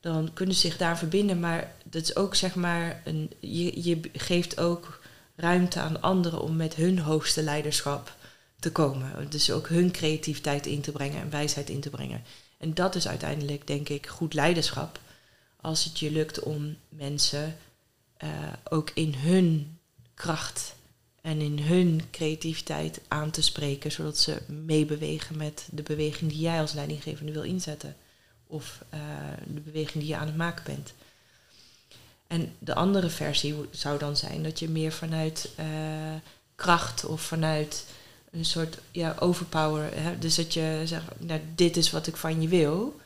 Dan 0.00 0.30
kunnen 0.32 0.54
ze 0.54 0.60
zich 0.60 0.76
daar 0.76 0.98
verbinden, 0.98 1.40
maar 1.40 1.72
dat 1.84 2.02
is 2.02 2.16
ook 2.16 2.34
zeg 2.34 2.54
maar, 2.54 3.02
een, 3.04 3.30
je, 3.40 3.82
je 3.82 4.00
geeft 4.12 4.60
ook 4.60 5.00
ruimte 5.34 5.80
aan 5.80 6.02
anderen 6.02 6.40
om 6.40 6.56
met 6.56 6.74
hun 6.74 6.98
hoogste 6.98 7.42
leiderschap 7.42 8.16
te 8.58 8.72
komen. 8.72 9.30
Dus 9.30 9.50
ook 9.50 9.68
hun 9.68 9.90
creativiteit 9.90 10.66
in 10.66 10.80
te 10.80 10.92
brengen 10.92 11.20
en 11.20 11.30
wijsheid 11.30 11.70
in 11.70 11.80
te 11.80 11.90
brengen. 11.90 12.22
En 12.58 12.74
dat 12.74 12.94
is 12.94 13.08
uiteindelijk, 13.08 13.66
denk 13.66 13.88
ik, 13.88 14.06
goed 14.06 14.34
leiderschap 14.34 15.00
als 15.66 15.84
het 15.84 15.98
je 15.98 16.10
lukt 16.10 16.40
om 16.40 16.76
mensen 16.88 17.56
uh, 18.24 18.30
ook 18.68 18.90
in 18.94 19.14
hun 19.14 19.78
kracht 20.14 20.74
en 21.20 21.40
in 21.40 21.58
hun 21.58 22.02
creativiteit 22.10 23.00
aan 23.08 23.30
te 23.30 23.42
spreken, 23.42 23.92
zodat 23.92 24.18
ze 24.18 24.42
meebewegen 24.46 25.36
met 25.36 25.68
de 25.70 25.82
beweging 25.82 26.30
die 26.30 26.40
jij 26.40 26.60
als 26.60 26.72
leidinggevende 26.72 27.32
wil 27.32 27.42
inzetten. 27.42 27.96
Of 28.46 28.84
uh, 28.94 29.00
de 29.46 29.60
beweging 29.60 29.98
die 29.98 30.06
je 30.06 30.16
aan 30.16 30.26
het 30.26 30.36
maken 30.36 30.64
bent. 30.64 30.92
En 32.26 32.54
de 32.58 32.74
andere 32.74 33.08
versie 33.08 33.54
zou 33.70 33.98
dan 33.98 34.16
zijn 34.16 34.42
dat 34.42 34.58
je 34.58 34.68
meer 34.68 34.92
vanuit 34.92 35.50
uh, 35.60 35.66
kracht 36.54 37.04
of 37.04 37.20
vanuit 37.20 37.84
een 38.30 38.44
soort 38.44 38.78
ja, 38.90 39.16
overpower. 39.18 39.90
Hè? 39.94 40.18
Dus 40.18 40.34
dat 40.34 40.54
je 40.54 40.82
zegt, 40.84 41.04
nou, 41.18 41.40
dit 41.54 41.76
is 41.76 41.90
wat 41.90 42.06
ik 42.06 42.16
van 42.16 42.42
je 42.42 42.48
wil. 42.48 43.00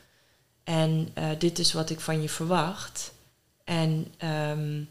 En 0.71 1.09
uh, 1.17 1.29
dit 1.37 1.59
is 1.59 1.73
wat 1.73 1.89
ik 1.89 1.99
van 1.99 2.21
je 2.21 2.29
verwacht. 2.29 3.11
En 3.63 4.07
um, 4.49 4.89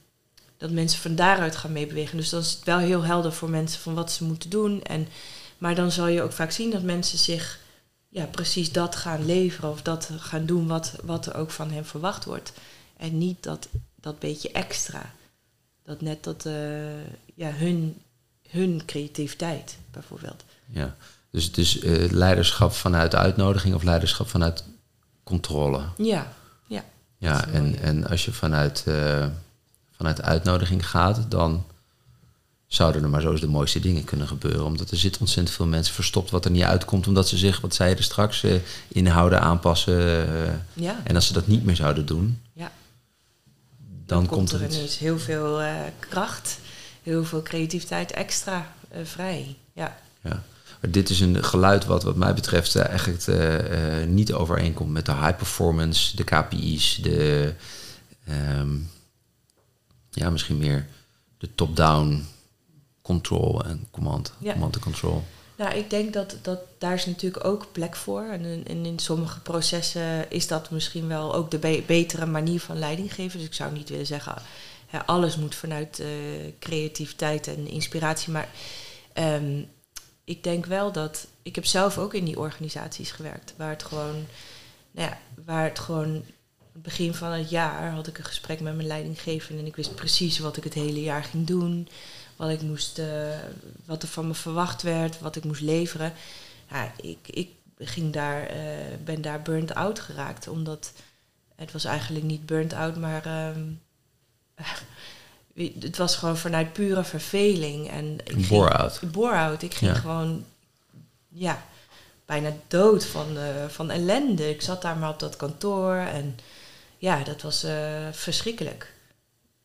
dat 0.57 0.71
mensen 0.71 1.01
van 1.01 1.15
daaruit 1.15 1.57
gaan 1.57 1.73
meebewegen. 1.73 2.17
Dus 2.17 2.29
dan 2.29 2.41
is 2.41 2.51
het 2.51 2.65
wel 2.65 2.79
heel 2.79 3.03
helder 3.03 3.33
voor 3.33 3.51
mensen 3.51 3.81
van 3.81 3.95
wat 3.95 4.13
ze 4.13 4.25
moeten 4.25 4.51
doen. 4.51 4.83
En, 4.83 5.09
maar 5.59 5.75
dan 5.75 5.91
zal 5.91 6.07
je 6.07 6.23
ook 6.23 6.33
vaak 6.33 6.51
zien 6.51 6.71
dat 6.71 6.83
mensen 6.83 7.19
zich 7.19 7.59
ja, 8.09 8.25
precies 8.25 8.73
dat 8.73 8.97
gaan 8.97 9.27
leveren 9.27 9.71
of 9.71 9.83
dat 9.83 10.11
gaan 10.19 10.47
doen 10.47 10.67
wat, 10.67 10.95
wat 11.03 11.27
er 11.27 11.35
ook 11.35 11.51
van 11.51 11.71
hen 11.71 11.87
verwacht 11.87 12.25
wordt. 12.25 12.53
En 12.97 13.19
niet 13.19 13.43
dat, 13.43 13.69
dat 13.95 14.19
beetje 14.19 14.53
extra. 14.53 15.15
Dat 15.85 16.01
net 16.01 16.25
dat 16.25 16.45
uh, 16.47 16.55
ja, 17.35 17.51
hun, 17.53 18.03
hun 18.49 18.83
creativiteit 18.87 19.77
bijvoorbeeld. 19.91 20.45
Ja, 20.67 20.97
Dus, 21.31 21.53
dus 21.53 21.83
uh, 21.83 22.11
leiderschap 22.11 22.73
vanuit 22.73 23.15
uitnodiging 23.15 23.75
of 23.75 23.83
leiderschap 23.83 24.29
vanuit 24.29 24.65
controle? 25.31 25.81
Ja, 25.97 26.33
ja. 26.67 26.85
Ja, 27.19 27.47
en, 27.49 27.79
en 27.79 28.07
als 28.07 28.25
je 28.25 28.33
vanuit, 28.33 28.85
uh, 28.89 29.27
vanuit 29.91 30.23
uitnodiging 30.23 30.89
gaat, 30.89 31.31
dan 31.31 31.65
zouden 32.67 33.03
er 33.03 33.09
maar 33.09 33.21
zo 33.21 33.31
eens 33.31 33.41
de 33.41 33.49
mooiste 33.49 33.81
dingen 33.81 34.05
kunnen 34.05 34.29
gebeuren. 34.29 34.65
Omdat 34.65 34.91
er 34.91 34.97
zit 34.97 35.19
ontzettend 35.19 35.57
veel 35.57 35.67
mensen 35.67 35.95
verstopt 35.95 36.31
wat 36.31 36.45
er 36.45 36.51
niet 36.51 36.63
uitkomt, 36.63 37.07
omdat 37.07 37.29
ze 37.29 37.37
zich, 37.37 37.61
wat 37.61 37.75
zei 37.75 37.91
je 37.91 37.97
er 37.97 38.03
straks, 38.03 38.43
uh, 38.43 38.55
inhouden, 38.89 39.41
aanpassen. 39.41 39.95
ja. 40.73 41.01
En 41.05 41.15
als 41.15 41.27
ze 41.27 41.33
dat 41.33 41.47
niet 41.47 41.65
meer 41.65 41.77
zouden 41.77 42.07
doen, 42.07 42.41
ja. 42.53 42.73
dan, 44.07 44.25
dan 44.25 44.27
komt 44.27 44.53
er 44.53 44.59
ineens 44.59 44.83
iets. 44.85 44.99
heel 44.99 45.19
veel 45.19 45.61
kracht, 45.99 46.59
heel 47.03 47.25
veel 47.25 47.43
creativiteit 47.43 48.13
extra 48.13 48.73
vrij. 49.05 49.57
Ja. 49.73 49.97
ja. 50.23 50.43
Maar 50.81 50.91
dit 50.91 51.11
is 51.11 51.21
een 51.21 51.45
geluid 51.45 51.85
wat 51.85 52.03
wat 52.03 52.17
mij 52.17 52.35
betreft 52.35 52.75
uh, 52.75 52.87
eigenlijk 52.87 53.27
uh, 53.27 54.01
uh, 54.01 54.07
niet 54.07 54.33
overeenkomt 54.33 54.91
met 54.91 55.07
de 55.07 55.15
high 55.15 55.37
performance, 55.37 56.17
de 56.17 56.25
KPI's, 56.25 56.99
de 57.03 57.53
um, 58.59 58.91
ja, 60.11 60.31
misschien 60.31 60.59
meer 60.59 60.87
de 61.39 61.55
top-down 61.55 62.27
control 63.03 63.65
en 63.65 63.87
command, 63.91 64.33
ja. 64.39 64.53
command 64.53 64.75
and 64.75 64.85
control. 64.85 65.25
Nou, 65.57 65.75
ik 65.75 65.91
denk 65.91 66.13
dat, 66.13 66.37
dat 66.43 66.61
daar 66.79 66.95
is 66.95 67.07
natuurlijk 67.07 67.45
ook 67.45 67.73
plek 67.73 67.97
voor. 67.97 68.23
En 68.23 68.45
in, 68.45 68.67
en 68.67 68.87
in 68.87 68.99
sommige 68.99 69.41
processen 69.41 70.31
is 70.31 70.47
dat 70.47 70.71
misschien 70.71 71.09
wel 71.09 71.35
ook 71.35 71.51
de 71.51 71.59
be 71.59 71.83
betere 71.87 72.27
manier 72.27 72.61
van 72.61 72.79
leiding 72.79 73.15
geven. 73.15 73.39
Dus 73.39 73.49
ik 73.49 73.55
zou 73.55 73.73
niet 73.73 73.89
willen 73.89 74.07
zeggen, 74.07 74.35
alles 75.07 75.37
moet 75.37 75.55
vanuit 75.55 76.03
creativiteit 76.59 77.47
en 77.47 77.69
inspiratie. 77.69 78.33
Maar 78.33 78.49
um, 79.15 79.67
ik 80.31 80.43
denk 80.45 80.67
wel 80.67 80.93
dat. 80.93 81.27
Ik 81.43 81.55
heb 81.55 81.65
zelf 81.65 81.99
ook 81.99 82.15
in 82.15 82.25
die 82.25 82.39
organisaties 82.39 83.11
gewerkt. 83.11 83.55
Waar 83.57 83.71
het 83.71 83.83
gewoon. 83.83 84.27
Nou 84.91 85.09
ja, 85.09 85.19
waar 85.45 85.65
het 85.65 85.79
gewoon. 85.79 86.25
Begin 86.73 87.15
van 87.15 87.31
het 87.31 87.51
jaar 87.51 87.91
had 87.91 88.07
ik 88.07 88.19
een 88.19 88.25
gesprek 88.25 88.61
met 88.61 88.75
mijn 88.75 88.87
leidinggevende. 88.87 89.61
En 89.61 89.67
ik 89.67 89.77
wist 89.77 89.95
precies 89.95 90.39
wat 90.39 90.57
ik 90.57 90.65
het 90.65 90.75
hele 90.75 91.03
jaar 91.03 91.25
ging 91.25 91.47
doen. 91.47 91.89
Wat, 92.37 92.51
ik 92.51 92.63
moest, 92.63 92.99
uh, 92.99 93.39
wat 93.85 94.03
er 94.03 94.09
van 94.09 94.27
me 94.27 94.35
verwacht 94.35 94.83
werd. 94.83 95.21
Wat 95.21 95.37
ik 95.37 95.45
moest 95.45 95.61
leveren. 95.61 96.13
Ja, 96.71 96.93
ik, 97.01 97.19
ik 97.25 97.51
ging 97.79 98.13
daar, 98.13 98.57
uh, 98.57 98.63
ben 99.05 99.23
daar 99.23 99.43
burnt 99.43 99.75
out 99.75 100.01
geraakt. 100.01 100.49
Omdat. 100.49 100.93
Het 101.55 101.73
was 101.73 101.85
eigenlijk 101.85 102.25
niet 102.25 102.47
burnt 102.47 102.73
out, 102.73 102.97
maar. 102.97 103.51
Um, 103.57 103.81
het 105.81 105.97
was 105.97 106.17
gewoon 106.17 106.37
vanuit 106.37 106.73
pure 106.73 107.05
verveling. 107.05 107.89
En 107.91 108.19
ik 109.01 109.11
bore-out. 109.13 109.63
Ik 109.63 109.75
ging 109.75 109.91
Ja. 109.93 109.99
gewoon, 109.99 110.45
ja, 111.29 111.63
bijna 112.27 112.53
dood 112.69 113.07
van, 113.07 113.39
eh, 113.39 113.45
van 113.69 113.91
ellende. 113.91 114.51
Ik 114.51 114.63
zat 114.63 114.83
daar 114.83 114.97
maar 114.97 115.11
op 115.11 115.19
dat 115.19 115.37
kantoor 115.37 115.95
en 115.95 116.37
ja, 116.99 117.25
dat 117.25 117.43
was 117.43 117.63
eh, 117.65 117.73
verschrikkelijk. 118.13 118.93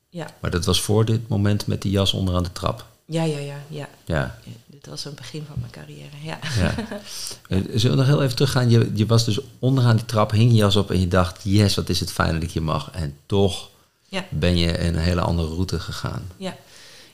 Ja, 0.10 0.28
Maar 0.40 0.52
dat 0.52 0.66
was 0.66 0.82
voor 0.82 1.06
dit 1.06 1.28
moment 1.28 1.68
met 1.68 1.82
die 1.82 1.92
jas 1.92 2.14
onderaan 2.14 2.44
de 2.44 2.52
trap. 2.52 2.86
ja, 3.06 3.24
ja, 3.24 3.38
ja. 3.38 3.56
ja. 3.68 3.88
Ja. 4.06 4.40
Ja, 4.44 4.52
Dit 4.66 4.86
was 4.88 5.06
een 5.06 5.14
begin 5.16 5.46
van 5.48 5.56
mijn 5.60 5.72
carrière, 5.72 6.16
ja. 6.24 6.40
ja. 6.58 6.74
Eh, 7.50 7.60
Zullen 7.74 7.98
we 7.98 8.04
nog 8.04 8.06
heel 8.06 8.24
even 8.24 8.36
teruggaan? 8.36 8.70
Je, 8.70 8.92
je 8.94 9.06
was 9.06 9.26
dus 9.26 9.40
onderaan 9.60 9.96
die 9.96 10.06
trap, 10.06 10.32
hing 10.32 10.52
je 10.52 10.58
jas 10.58 10.76
op 10.76 10.92
en 10.92 11.00
je 11.00 11.08
dacht, 11.08 11.40
yes, 11.44 11.76
wat 11.76 11.90
is 11.90 12.00
het 12.00 12.12
fijn 12.12 12.34
dat 12.34 12.44
ik 12.44 12.52
hier 12.52 12.64
mag. 12.64 12.92
En 12.92 13.18
toch 13.26 13.70
Ja. 14.08 14.26
ben 14.30 14.58
je 14.58 14.80
een 14.80 14.96
hele 14.96 15.22
andere 15.22 15.48
route 15.48 15.80
gegaan. 15.80 16.32
Ja, 16.38 16.58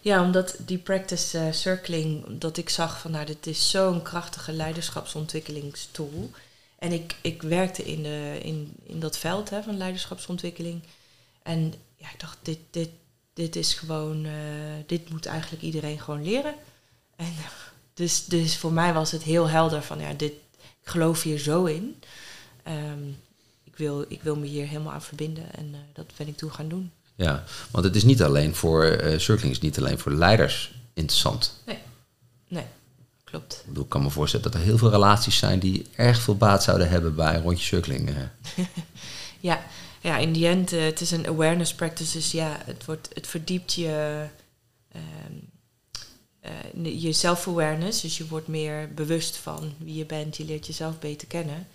ja 0.02 0.24
omdat 0.24 0.56
die 0.66 0.78
practice 0.78 1.38
eh, 1.38 1.52
circling, 1.52 2.26
dat 2.40 2.58
ik 2.58 2.70
zag 2.70 3.00
van 3.00 3.12
nou, 3.12 3.26
dit 3.26 3.48
is 3.48 3.70
zo'n 3.70 4.02
krachtige 4.02 4.52
leiderschapsontwikkelingstool. 4.52 6.32
En 6.80 6.92
ik, 6.92 7.16
ik 7.22 7.42
werkte 7.42 7.84
in, 7.84 8.04
de, 8.04 8.40
in, 8.44 8.74
in 8.84 9.00
dat 9.00 9.18
veld 9.18 9.50
hè, 9.50 9.64
van 9.64 9.78
leiderschapsontwikkeling. 9.78 10.82
En 11.44 11.74
ja, 11.96 12.12
ik 12.14 12.20
dacht, 12.20 12.38
dit, 12.42 12.60
dit, 12.72 12.90
dit 13.34 13.56
is 13.56 13.74
gewoon, 13.74 14.26
eh, 14.26 14.32
dit 14.86 15.10
moet 15.10 15.26
eigenlijk 15.26 15.64
iedereen 15.64 16.00
gewoon 16.00 16.24
leren. 16.24 16.54
En 17.16 17.34
dus, 17.94 18.26
dus 18.26 18.58
voor 18.58 18.74
mij 18.74 18.94
was 18.94 19.12
het 19.12 19.24
heel 19.24 19.50
helder 19.50 19.82
van 19.82 20.00
ja, 20.00 20.14
dit, 20.14 20.34
ik 20.82 20.90
geloof 20.90 21.22
hier 21.22 21.40
zo 21.40 21.66
in. 21.66 22.02
Ehm, 22.64 23.04
wil, 23.82 24.06
ik 24.08 24.22
wil 24.22 24.36
me 24.36 24.46
hier 24.46 24.68
helemaal 24.68 24.94
aan 24.94 25.02
verbinden 25.02 25.54
en 25.54 25.70
eh, 25.74 25.80
dat 25.94 26.06
ben 26.18 26.28
ik 26.28 26.38
toen 26.38 26.52
gaan 26.54 26.70
doen. 26.70 26.92
Ja, 27.16 27.44
want 27.72 27.86
het 27.86 27.96
is 27.96 28.04
niet 28.04 28.24
alleen 28.24 28.56
voor, 28.56 28.84
eh 28.86 29.20
circling 29.20 29.52
is 29.54 29.60
niet 29.62 29.78
alleen 29.78 30.00
voor 30.00 30.12
leiders 30.12 30.74
interessant. 30.94 31.62
Nee, 31.66 31.78
klopt. 33.24 33.54
Ik, 33.54 33.68
bedoel, 33.68 33.84
ik 33.84 33.90
kan 33.90 34.02
me 34.04 34.10
voorstellen 34.10 34.52
dat 34.52 34.62
er 34.62 34.68
heel 34.68 34.78
veel 34.78 34.90
relaties 34.90 35.38
zijn 35.38 35.60
die 35.60 35.86
erg 35.96 36.22
veel 36.22 36.36
baat 36.38 36.64
zouden 36.64 36.90
hebben 36.90 37.16
bij 37.16 37.36
een 37.36 37.42
rondje 37.42 37.66
circling. 37.66 38.10
eh. 38.10 38.66
Ja, 39.40 39.64
ja 40.02 40.18
in 40.18 40.34
die 40.34 40.48
end, 40.48 40.72
het 40.72 41.02
is 41.02 41.12
een 41.12 41.28
awareness 41.28 41.74
practice, 41.74 42.14
dus 42.18 42.32
ja, 42.32 42.58
het, 42.66 42.86
wordt, 42.86 43.10
het 43.14 43.28
verdiept 43.28 43.74
je, 43.74 44.26
ehm, 44.92 45.36
eh, 46.40 47.02
je 47.02 47.14
self-awareness, 47.14 48.02
dus 48.02 48.18
je 48.18 48.28
wordt 48.28 48.48
meer 48.48 48.94
bewust 48.94 49.38
van 49.38 49.74
wie 49.78 49.96
je 49.96 50.06
bent, 50.06 50.38
je 50.38 50.46
leert 50.46 50.68
jezelf 50.68 51.00
beter 51.00 51.28
kennen. 51.28 51.68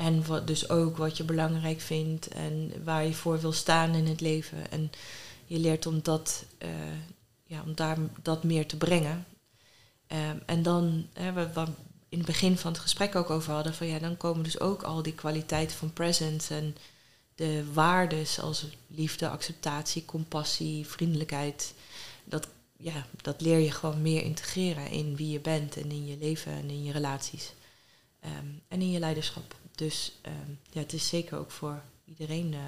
En 0.00 0.26
wat, 0.26 0.46
dus 0.46 0.68
ook 0.68 0.96
wat 0.96 1.16
je 1.16 1.24
belangrijk 1.24 1.80
vindt 1.80 2.28
en 2.28 2.72
waar 2.84 3.04
je 3.04 3.14
voor 3.14 3.40
wil 3.40 3.52
staan 3.52 3.94
in 3.94 4.06
het 4.06 4.20
leven. 4.20 4.70
En 4.70 4.90
je 5.46 5.58
leert 5.58 5.86
om 5.86 6.02
dat, 6.02 6.44
eh, 6.58 6.68
ja, 7.44 7.62
om 7.62 7.74
daar 7.74 7.98
dat 8.22 8.44
meer 8.44 8.66
te 8.66 8.76
brengen. 8.76 9.26
Ehm, 10.06 10.36
en 10.46 10.62
dan, 10.62 11.06
hè, 11.12 11.32
we, 11.32 11.64
in 12.08 12.18
het 12.18 12.26
begin 12.26 12.58
van 12.58 12.72
het 12.72 12.80
gesprek 12.80 13.14
ook 13.14 13.30
over 13.30 13.52
hadden, 13.52 13.74
van 13.74 13.86
ja, 13.86 13.98
dan 13.98 14.16
komen 14.16 14.44
dus 14.44 14.60
ook 14.60 14.82
al 14.82 15.02
die 15.02 15.14
kwaliteiten 15.14 15.76
van 15.76 15.92
presence 15.92 16.54
en 16.54 16.76
de 17.34 17.72
waarden 17.72 18.26
zoals 18.26 18.66
liefde, 18.86 19.28
acceptatie, 19.28 20.04
compassie, 20.04 20.86
vriendelijkheid. 20.86 21.74
Dat, 22.24 22.48
ja, 22.76 23.06
dat 23.22 23.40
leer 23.40 23.58
je 23.58 23.70
gewoon 23.70 24.02
meer 24.02 24.22
integreren 24.22 24.90
in 24.90 25.16
wie 25.16 25.30
je 25.30 25.40
bent 25.40 25.76
en 25.76 25.90
in 25.90 26.06
je 26.06 26.16
leven 26.16 26.52
en 26.52 26.70
in 26.70 26.84
je 26.84 26.92
relaties. 26.92 27.52
Ehm, 28.20 28.46
en 28.68 28.80
in 28.80 28.90
je 28.90 28.98
leiderschap. 28.98 29.58
Dus 29.80 30.12
ehm, 30.22 30.50
ja, 30.70 30.80
het 30.80 30.92
is 30.92 31.08
zeker 31.08 31.38
ook 31.38 31.50
voor 31.50 31.82
iedereen 32.04 32.54
eh, 32.54 32.60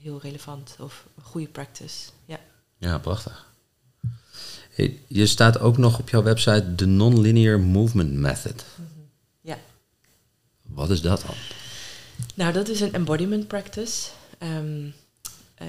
heel 0.00 0.20
relevant 0.20 0.76
of 0.80 1.06
een 1.16 1.22
goede 1.22 1.48
practice. 1.48 2.10
Ja. 2.24 2.40
Ja, 2.78 2.98
prachtig. 2.98 3.52
Hey, 4.70 5.00
je 5.06 5.26
staat 5.26 5.58
ook 5.58 5.78
nog 5.78 5.98
op 5.98 6.08
jouw 6.08 6.22
website 6.22 6.74
de 6.74 6.86
Non-Linear 6.86 7.60
Movement 7.60 8.12
Method. 8.12 8.64
ja. 9.40 9.58
Wat 10.62 10.90
is 10.90 11.00
dat 11.00 11.24
dan? 11.26 11.34
Nou, 12.34 12.52
dat 12.52 12.68
is 12.68 12.80
een 12.80 12.92
embodiment 12.92 13.48
practice. 13.48 14.10
Ehm, 14.38 14.88
eh, 15.54 15.66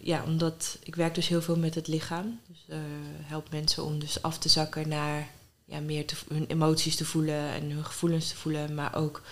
ja, 0.00 0.24
omdat 0.24 0.78
ik 0.82 0.94
werk 0.94 1.14
dus 1.14 1.28
heel 1.28 1.42
veel 1.42 1.56
met 1.56 1.74
het 1.74 1.86
lichaam. 1.86 2.40
Dus 2.46 2.64
eh 2.68 2.78
help 3.22 3.50
mensen 3.50 3.84
om 3.84 3.98
dus 3.98 4.22
af 4.22 4.38
te 4.38 4.48
zakken 4.48 4.88
naar 4.88 5.28
ja, 5.70 5.80
meer 5.80 6.06
te, 6.06 6.14
hun 6.28 6.46
emoties 6.46 6.96
te 6.96 7.04
voelen 7.04 7.50
en 7.50 7.70
hun 7.70 7.84
gevoelens 7.84 8.28
te 8.28 8.36
voelen. 8.36 8.74
Maar 8.74 8.94
ook 8.94 9.22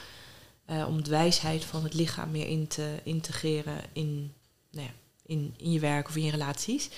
eh, 0.64 0.84
om 0.88 1.02
de 1.02 1.10
wijsheid 1.10 1.64
van 1.64 1.82
het 1.82 1.94
lichaam 1.94 2.30
meer 2.30 2.46
in 2.46 2.66
te 2.66 2.94
integreren 3.02 3.80
in, 3.92 4.32
nou 4.70 4.86
ja, 4.86 4.92
in, 5.26 5.54
in 5.56 5.72
je 5.72 5.80
werk 5.80 6.08
of 6.08 6.16
in 6.16 6.24
je 6.24 6.30
relaties. 6.30 6.88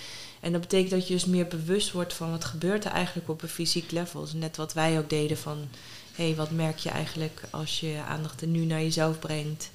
En 0.41 0.53
dat 0.53 0.61
betekent 0.61 0.91
dat 0.91 1.09
je 1.09 1.15
dus 1.15 1.25
meer 1.25 1.47
bewust 1.47 1.93
wordt 1.93 2.15
van 2.15 2.31
wat 2.31 2.45
gebeurt 2.45 2.85
er 2.85 2.91
eigenlijk 2.91 3.29
op 3.29 3.43
een 3.43 3.49
fysiek 3.49 3.91
level. 3.91 4.21
Dus 4.21 4.33
net 4.33 4.57
wat 4.57 4.73
wij 4.73 4.99
ook 4.99 5.11
deden 5.11 5.37
van, 5.37 5.69
hé, 6.15 6.27
hey, 6.27 6.35
wat 6.35 6.51
merk 6.51 6.79
je 6.79 6.91
eigenlijk 6.91 7.43
als 7.51 7.81
je 7.81 8.03
aandacht 8.07 8.41
er 8.41 8.47
nu 8.47 8.65
naar 8.65 8.81
jezelf 8.81 9.19
brengt. 9.19 9.71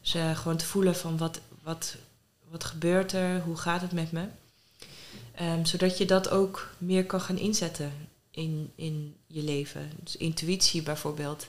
Dus 0.00 0.14
eh, 0.14 0.36
gewoon 0.36 0.56
te 0.56 0.66
voelen 0.66 0.96
van 0.96 1.16
wat, 1.16 1.40
wat, 1.62 1.96
wat 2.50 2.64
gebeurt 2.64 3.12
er, 3.12 3.40
hoe 3.40 3.56
gaat 3.56 3.80
het 3.80 3.92
met 3.92 4.12
me. 4.12 4.24
Ehm, 5.34 5.64
zodat 5.64 5.98
je 5.98 6.04
dat 6.04 6.30
ook 6.30 6.74
meer 6.78 7.06
kan 7.06 7.20
gaan 7.20 7.38
inzetten 7.38 7.92
in, 8.32 8.72
in 8.74 9.16
je 9.26 9.42
leven. 9.42 9.90
Dus 10.02 10.16
intuïtie 10.16 10.82
bijvoorbeeld, 10.82 11.46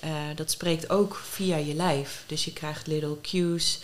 eh, 0.00 0.26
dat 0.34 0.50
spreekt 0.50 0.90
ook 0.90 1.14
via 1.14 1.56
je 1.56 1.74
lijf. 1.74 2.24
Dus 2.26 2.44
je 2.44 2.52
krijgt 2.52 2.86
little 2.86 3.20
cues. 3.20 3.80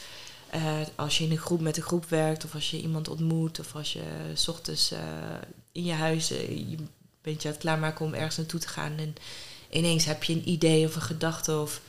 eh, 0.50 0.80
als 0.94 1.18
je 1.18 1.24
in 1.24 1.30
een 1.30 1.38
groep 1.38 1.60
met 1.60 1.76
een 1.76 1.82
groep 1.82 2.04
werkt, 2.08 2.44
of 2.44 2.54
als 2.54 2.70
je 2.70 2.80
iemand 2.80 3.08
ontmoet, 3.08 3.58
of 3.60 3.74
als 3.74 3.92
je 3.92 4.00
eh, 4.00 4.36
s 4.36 4.48
ochtends 4.48 4.92
in 5.72 5.84
je 5.84 5.92
huis 5.92 6.28
je 6.28 6.76
bent 7.22 7.42
je 7.42 7.48
aan 7.48 7.54
het 7.54 7.62
klaarmaken 7.62 8.04
om 8.04 8.14
ergens 8.14 8.36
naartoe 8.36 8.60
te 8.60 8.68
gaan. 8.68 8.98
En 8.98 9.14
ineens 9.70 10.04
heb 10.04 10.24
je 10.24 10.32
een 10.32 10.48
idee 10.48 10.86
of 10.86 10.94
een 10.94 11.02
gedachte 11.02 11.58
of 11.58 11.80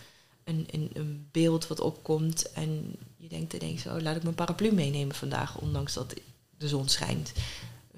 een, 0.44 0.68
een, 0.72 0.90
een 0.94 1.28
beeld 1.32 1.68
wat 1.68 1.80
opkomt. 1.80 2.52
En 2.52 2.96
je 3.18 3.28
denkt 3.28 3.54
ineens, 3.54 3.86
oh, 3.86 4.02
laat 4.02 4.16
ik 4.16 4.24
mijn 4.24 4.36
paraplu 4.36 4.72
meenemen 4.72 5.16
vandaag, 5.16 5.58
ondanks 5.58 5.94
dat 5.94 6.14
de 6.58 6.68
zon 6.68 6.90
schijnt. 6.90 7.32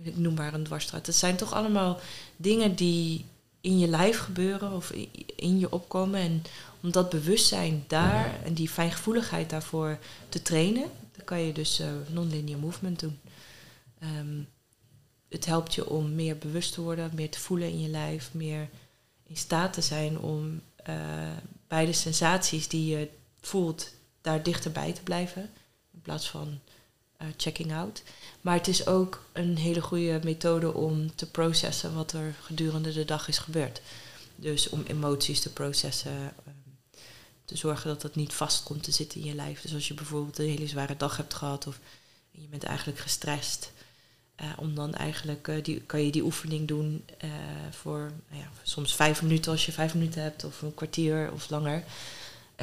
Ik 0.08 0.18
noem 0.18 0.34
maar 0.34 0.54
een 0.54 0.64
dwarsstraat. 0.64 1.06
Het 1.06 1.16
zijn 1.16 1.36
toch 1.36 1.54
allemaal 1.54 2.00
dingen 2.38 2.76
die 2.76 3.26
in 3.62 3.80
je 3.80 3.88
lijf 3.88 4.20
gebeuren 4.20 4.72
of 4.72 4.92
in 5.36 5.60
je 5.60 5.72
opkomen. 5.72 6.20
En 6.20 6.44
om 6.82 6.92
dat 6.92 7.10
bewustzijn 7.10 7.84
daar 7.88 8.44
en 8.44 8.54
die 8.54 8.70
fijngevoeligheid 8.70 9.50
daarvoor 9.50 9.98
te 10.30 10.42
trainen, 10.42 10.90
dan 11.16 11.26
kan 11.26 11.40
je 11.40 11.54
dus 11.54 11.80
eh, 11.80 11.88
non-linear 12.10 12.60
movement 12.60 13.00
doen. 13.00 13.20
Ehm, 14.00 14.42
het 15.30 15.46
helpt 15.46 15.74
je 15.76 15.90
om 15.90 16.16
meer 16.16 16.38
bewust 16.38 16.74
te 16.74 16.82
worden, 16.82 17.12
meer 17.14 17.30
te 17.30 17.40
voelen 17.40 17.70
in 17.70 17.82
je 17.82 17.90
lijf, 17.90 18.30
meer 18.34 18.70
in 19.24 19.38
staat 19.38 19.74
te 19.74 19.82
zijn 19.82 20.20
om 20.20 20.62
uh, 20.90 20.96
bij 21.68 21.86
de 21.86 21.94
sensaties 21.94 22.68
die 22.68 22.98
je 22.98 23.10
voelt, 23.42 23.94
daar 24.22 24.44
dichterbij 24.44 24.94
te 24.94 25.04
blijven. 25.04 25.42
In 25.94 26.02
plaats 26.02 26.30
van 26.30 26.60
uh, 27.22 27.28
checking 27.38 27.74
out. 27.74 28.04
Maar 28.42 28.56
het 28.56 28.68
is 28.68 28.88
ook 28.88 29.26
een 29.34 29.58
hele 29.58 29.82
goede 29.82 30.20
methode 30.24 30.74
om 30.74 31.16
te 31.16 31.32
processen 31.32 31.96
wat 31.96 32.12
er 32.12 32.36
gedurende 32.42 32.94
de 32.94 33.06
dag 33.06 33.28
is 33.28 33.38
gebeurd. 33.38 33.82
Dus 34.36 34.70
om 34.70 34.84
emoties 34.88 35.42
te 35.42 35.54
processen, 35.54 36.12
ehm, 36.12 37.02
te 37.46 37.58
zorgen 37.58 37.90
dat 37.90 38.02
dat 38.02 38.16
niet 38.16 38.34
vast 38.34 38.64
komt 38.64 38.84
te 38.84 38.92
zitten 38.92 39.20
in 39.20 39.26
je 39.26 39.36
lijf. 39.36 39.62
Dus 39.62 39.74
als 39.74 39.88
je 39.88 39.94
bijvoorbeeld 39.94 40.38
een 40.38 40.50
hele 40.50 40.68
zware 40.68 40.98
dag 40.98 41.18
hebt 41.18 41.34
gehad 41.34 41.68
of 41.68 41.80
je 42.32 42.48
bent 42.48 42.64
eigenlijk 42.64 43.00
gestrest, 43.00 43.72
uh, 44.42 44.52
om 44.58 44.76
dan 44.76 44.94
eigenlijk, 44.94 45.66
die, 45.66 45.82
kan 45.82 46.06
je 46.06 46.12
die 46.12 46.24
oefening 46.24 46.68
doen 46.68 47.06
voor 47.72 48.12
nou 48.30 48.42
ja, 48.42 48.50
soms 48.64 48.96
vijf 48.96 49.22
minuten 49.22 49.52
als 49.52 49.66
je 49.66 49.72
vijf 49.72 49.94
minuten 49.94 50.22
hebt, 50.22 50.44
of 50.44 50.62
een 50.62 50.74
kwartier 50.74 51.32
of 51.34 51.50
langer. 51.50 51.84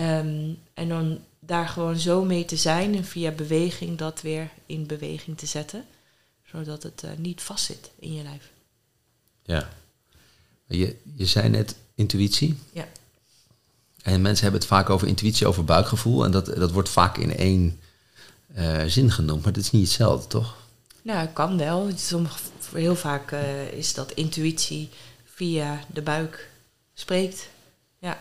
Um, 0.00 0.58
en 0.74 0.88
dan 0.88 1.20
daar 1.38 1.68
gewoon 1.68 1.98
zo 1.98 2.24
mee 2.24 2.44
te 2.44 2.56
zijn 2.56 2.94
en 2.94 3.04
via 3.04 3.30
beweging 3.30 3.98
dat 3.98 4.20
weer 4.20 4.50
in 4.66 4.86
beweging 4.86 5.38
te 5.38 5.46
zetten, 5.46 5.84
zodat 6.44 6.82
het 6.82 7.04
niet 7.16 7.42
vastzit 7.42 7.90
in 7.98 8.14
je 8.14 8.22
lijf. 8.22 8.50
Ja. 9.42 9.68
Je, 10.66 10.96
je 11.16 11.26
zei 11.26 11.48
net 11.48 11.76
intuïtie. 11.94 12.58
Ja. 12.72 12.88
En 14.02 14.22
mensen 14.22 14.42
hebben 14.42 14.60
het 14.60 14.70
vaak 14.70 14.90
over 14.90 15.08
intuïtie, 15.08 15.46
over 15.46 15.64
buikgevoel. 15.64 16.24
En 16.24 16.30
dat, 16.30 16.46
dat 16.46 16.70
wordt 16.70 16.88
vaak 16.88 17.16
in 17.16 17.36
één 17.36 17.80
zin 18.86 19.10
genoemd, 19.10 19.42
maar 19.42 19.52
dat 19.52 19.62
is 19.62 19.70
niet 19.70 19.82
hetzelfde, 19.82 20.26
toch? 20.26 20.56
Nou, 21.02 21.28
kan 21.28 21.58
wel. 21.58 21.90
Sommige, 21.96 22.38
heel 22.72 22.96
vaak 22.96 23.32
uh, 23.32 23.72
is 23.72 23.94
dat 23.94 24.12
intuïtie 24.12 24.88
via 25.24 25.80
de 25.92 26.02
buik 26.02 26.50
spreekt. 26.94 27.48
Ja, 27.98 28.18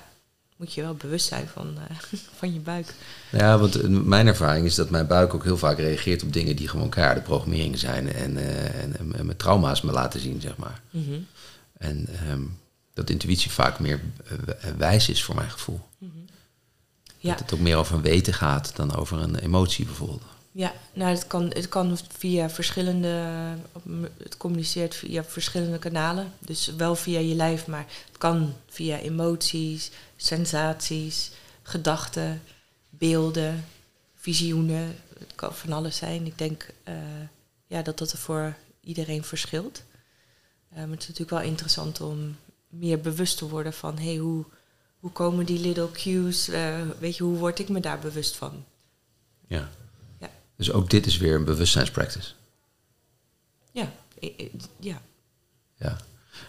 moet 0.55 0.73
je 0.73 0.81
wel 0.81 0.93
bewust 0.93 1.27
zijn 1.27 1.47
van, 1.47 1.77
uh, 1.77 1.97
van 2.39 2.53
je 2.53 2.59
buik. 2.59 2.93
Ja, 3.31 3.57
want 3.57 3.89
mijn 4.05 4.27
ervaring 4.27 4.65
is 4.65 4.75
dat 4.75 4.89
mijn 4.89 5.07
buik 5.07 5.33
ook 5.33 5.43
heel 5.43 5.57
vaak 5.57 5.77
reageert 5.77 6.23
op 6.23 6.33
dingen 6.33 6.55
die 6.55 6.67
gewoon 6.67 6.89
de 6.89 7.21
programmering 7.23 7.79
zijn 7.79 8.13
en, 8.13 8.37
uh, 8.37 8.81
en, 8.83 8.95
en, 8.97 9.25
mijn 9.25 9.37
trauma's 9.37 9.81
me 9.81 9.91
laten 9.91 10.19
zien, 10.19 10.41
zeg 10.41 10.57
maar. 10.57 10.81
Mm 10.89 11.05
-hmm. 11.05 11.27
En 11.77 12.07
um, 12.29 12.57
dat 12.93 13.09
intuïtie 13.09 13.51
vaak 13.51 13.79
meer 13.79 14.01
wijs 14.77 15.09
is 15.09 15.23
voor 15.23 15.35
mijn 15.35 15.51
gevoel. 15.51 15.81
Mm 15.97 16.11
-hmm. 16.13 16.25
Ja. 17.17 17.29
Dat 17.29 17.39
het 17.39 17.53
ook 17.53 17.59
meer 17.59 17.77
over 17.77 17.95
een 17.95 18.01
weten 18.01 18.33
gaat 18.33 18.75
dan 18.75 18.95
over 18.95 19.21
een 19.21 19.35
emotie 19.35 19.85
bijvoorbeeld. 19.85 20.21
Ja, 20.55 20.73
nou, 20.93 21.11
het 21.11 21.27
kan, 21.27 21.51
het 21.53 21.69
kan 21.69 21.97
via 22.17 22.49
verschillende. 22.49 23.07
Het 24.23 24.37
communiceert 24.37 24.95
via 24.95 25.23
verschillende 25.23 25.79
kanalen. 25.79 26.33
Dus 26.39 26.71
wel 26.77 26.95
via 26.95 27.19
je 27.19 27.35
lijf, 27.35 27.67
maar 27.67 27.85
het 28.07 28.17
kan 28.17 28.53
via 28.69 28.97
emoties, 28.97 29.91
sensaties, 30.23 31.31
gedachten, 31.61 32.41
beelden, 32.89 33.65
visioenen. 34.15 34.95
Het 35.19 35.35
kan 35.35 35.55
van 35.55 35.71
alles 35.71 35.97
zijn. 35.97 36.25
Ik 36.25 36.37
denk 36.37 36.73
uh, 36.87 36.95
ja, 37.67 37.81
dat 37.81 37.97
dat 37.97 38.11
er 38.11 38.17
voor 38.17 38.55
iedereen 38.81 39.23
verschilt. 39.23 39.83
Uh, 40.71 40.77
maar 40.77 40.89
het 40.89 41.01
is 41.01 41.07
natuurlijk 41.07 41.41
wel 41.41 41.49
interessant 41.49 42.01
om 42.01 42.35
meer 42.69 42.99
bewust 42.99 43.37
te 43.37 43.49
worden 43.49 43.73
van 43.73 43.97
hey, 43.97 44.15
hoe, 44.15 44.45
hoe 44.99 45.11
komen 45.11 45.45
die 45.45 45.59
little 45.59 45.91
cues? 45.91 46.49
Uh, 46.49 46.81
weet 46.99 47.17
je, 47.17 47.23
hoe 47.23 47.37
word 47.37 47.59
ik 47.59 47.69
me 47.69 47.79
daar 47.79 47.99
bewust 47.99 48.35
van? 48.35 48.65
Ja. 49.47 49.69
Dus 50.55 50.71
ook 50.71 50.89
dit 50.89 51.05
is 51.05 51.17
weer 51.17 51.35
een 51.35 51.45
bewustzijnspractice. 51.45 52.31
Ja, 53.71 53.91
ja. 54.79 55.01
Ja. 55.75 55.97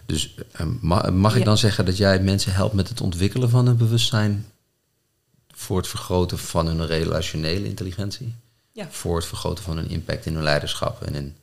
Dus 0.06 0.34
mag, 0.80 1.10
mag 1.10 1.36
ik 1.36 1.44
dan 1.44 1.58
zeggen 1.58 1.84
dat 1.84 1.96
jij 1.96 2.20
mensen 2.20 2.52
helpt 2.52 2.74
met 2.74 2.88
het 2.88 3.00
ontwikkelen 3.00 3.50
van 3.50 3.66
een 3.66 3.76
bewustzijn 3.76 4.46
voor 5.48 5.76
het 5.76 5.88
vergroten 5.88 6.38
van 6.38 6.66
hun 6.66 6.86
relationele 6.86 7.66
intelligentie? 7.66 8.34
Ja. 8.72 8.90
Voor 8.90 9.16
het 9.16 9.26
vergroten 9.26 9.64
van 9.64 9.76
hun 9.76 9.88
impact 9.88 10.26
in 10.26 10.34
hun 10.34 10.42
leiderschap 10.42 11.02
en 11.02 11.14
in 11.14 11.36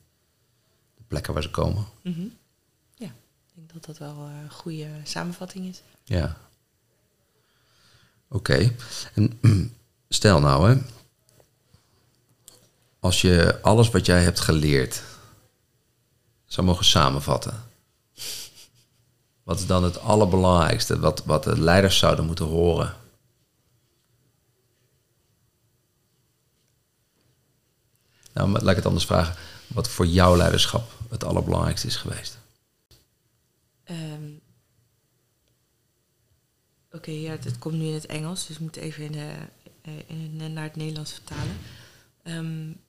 de 0.95 1.03
plekken 1.07 1.33
waar 1.33 1.43
ze 1.43 1.49
komen? 1.49 1.85
Mm 2.01 2.13
-hmm. 2.13 2.37
Ja, 2.95 3.07
ik 3.07 3.53
denk 3.55 3.73
dat 3.73 3.85
dat 3.85 3.97
wel 3.97 4.29
een 4.43 4.51
goede 4.51 4.87
samenvatting 5.03 5.67
is. 5.67 5.81
Ja. 6.03 6.37
Oké. 8.27 8.51
Okay. 8.51 8.75
En 9.13 9.39
stel 10.09 10.39
nou, 10.39 10.69
hè 10.69 10.81
als 13.01 13.21
je 13.21 13.59
alles 13.61 13.89
wat 13.89 14.05
jij 14.05 14.23
hebt 14.23 14.39
geleerd 14.39 15.03
zou 16.45 16.67
mogen 16.67 16.85
samenvatten, 16.85 17.63
wat 19.51 19.59
is 19.59 19.65
dan 19.65 19.83
het 19.83 19.99
allerbelangrijkste 19.99 20.99
wat, 20.99 21.25
wat 21.25 21.43
de 21.43 21.59
leiders 21.59 21.97
zouden 21.97 22.25
moeten 22.25 22.45
horen? 22.45 22.95
Nou, 28.33 28.49
laat 28.49 28.69
ik 28.69 28.75
het 28.75 28.85
anders 28.85 29.05
vragen. 29.05 29.35
Wat 29.67 29.89
voor 29.89 30.05
jouw 30.05 30.35
leiderschap 30.35 30.91
het 31.09 31.23
allerbelangrijkste 31.23 31.87
is 31.87 31.95
geweest? 31.95 32.37
Um, 33.89 34.41
Oké, 36.91 37.11
ja, 37.11 37.31
het 37.31 37.59
komt 37.59 37.75
nu 37.75 37.85
in 37.85 37.93
het 37.93 38.05
Engels, 38.05 38.47
dus 38.47 38.55
ik 38.55 38.61
moet 38.61 38.75
even 38.75 39.03
in 39.03 39.11
de, 39.11 39.33
in, 40.07 40.53
naar 40.53 40.63
het 40.63 40.75
Nederlands 40.75 41.11
vertalen. 41.11 41.57
Um, 42.23 42.81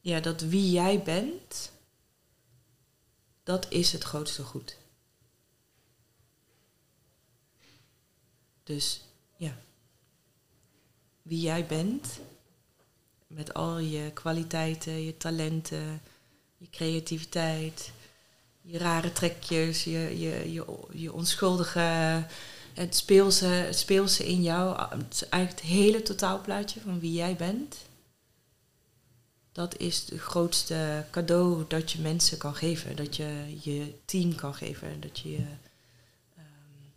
ja, 0.00 0.20
dat 0.20 0.40
wie 0.40 0.70
jij 0.70 1.02
bent, 1.02 1.71
dat 3.42 3.66
is 3.68 3.92
het 3.92 4.02
grootste 4.02 4.42
goed. 4.42 4.76
Dus 8.64 9.00
ja, 9.36 9.56
wie 11.22 11.40
jij 11.40 11.66
bent, 11.66 12.18
met 13.26 13.54
al 13.54 13.78
je 13.78 14.10
kwaliteiten, 14.12 15.04
je 15.04 15.16
talenten, 15.16 16.02
je 16.56 16.70
creativiteit, 16.70 17.90
je 18.60 18.78
rare 18.78 19.12
trekjes, 19.12 19.84
je, 19.84 20.18
je, 20.18 20.52
je, 20.52 20.64
je 20.92 21.12
onschuldige, 21.12 22.26
het 22.74 22.96
speelse, 22.96 23.68
speelse 23.70 24.26
in 24.26 24.42
jou, 24.42 24.76
eigenlijk 24.76 25.50
het 25.50 25.60
hele 25.60 26.02
totaalplaatje 26.02 26.80
van 26.80 27.00
wie 27.00 27.12
jij 27.12 27.36
bent 27.36 27.76
dat 29.52 29.76
is 29.76 30.10
het 30.10 30.20
grootste 30.20 31.06
cadeau 31.10 31.64
dat 31.68 31.92
je 31.92 32.00
mensen 32.00 32.38
kan 32.38 32.54
geven. 32.54 32.96
Dat 32.96 33.16
je 33.16 33.58
je 33.60 33.94
team 34.04 34.34
kan 34.34 34.54
geven. 34.54 35.00
Dat 35.00 35.18
je 35.18 35.36
um, 36.38 36.92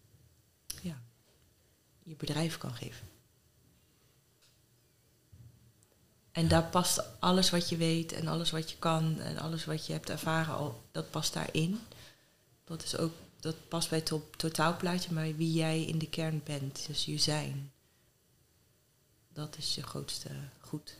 ja, 0.81 1.01
je 2.03 2.15
bedrijf 2.15 2.57
kan 2.57 2.73
geven. 2.73 3.07
En 6.31 6.47
daar 6.47 6.63
past 6.63 7.03
alles 7.19 7.49
wat 7.49 7.69
je 7.69 7.77
weet 7.77 8.11
en 8.11 8.27
alles 8.27 8.51
wat 8.51 8.71
je 8.71 8.77
kan 8.77 9.19
en 9.19 9.37
alles 9.37 9.65
wat 9.65 9.85
je 9.85 9.93
hebt 9.93 10.09
ervaren 10.09 10.55
al, 10.55 10.83
dat 10.91 11.09
past 11.09 11.33
daarin. 11.33 11.79
Dat 12.63 12.83
is 12.83 12.97
ook, 12.97 13.13
dat 13.39 13.67
past 13.67 13.89
bij 13.89 13.97
het 13.97 14.07
to 14.07 14.29
totaalplaatje, 14.37 15.13
maar 15.13 15.35
wie 15.35 15.53
jij 15.53 15.83
in 15.83 15.97
de 15.97 16.09
kern 16.09 16.41
bent, 16.43 16.87
dus 16.87 17.05
je 17.05 17.17
zijn. 17.17 17.71
Dat 19.33 19.57
is 19.57 19.75
je 19.75 19.83
grootste 19.83 20.29
goed. 20.59 20.95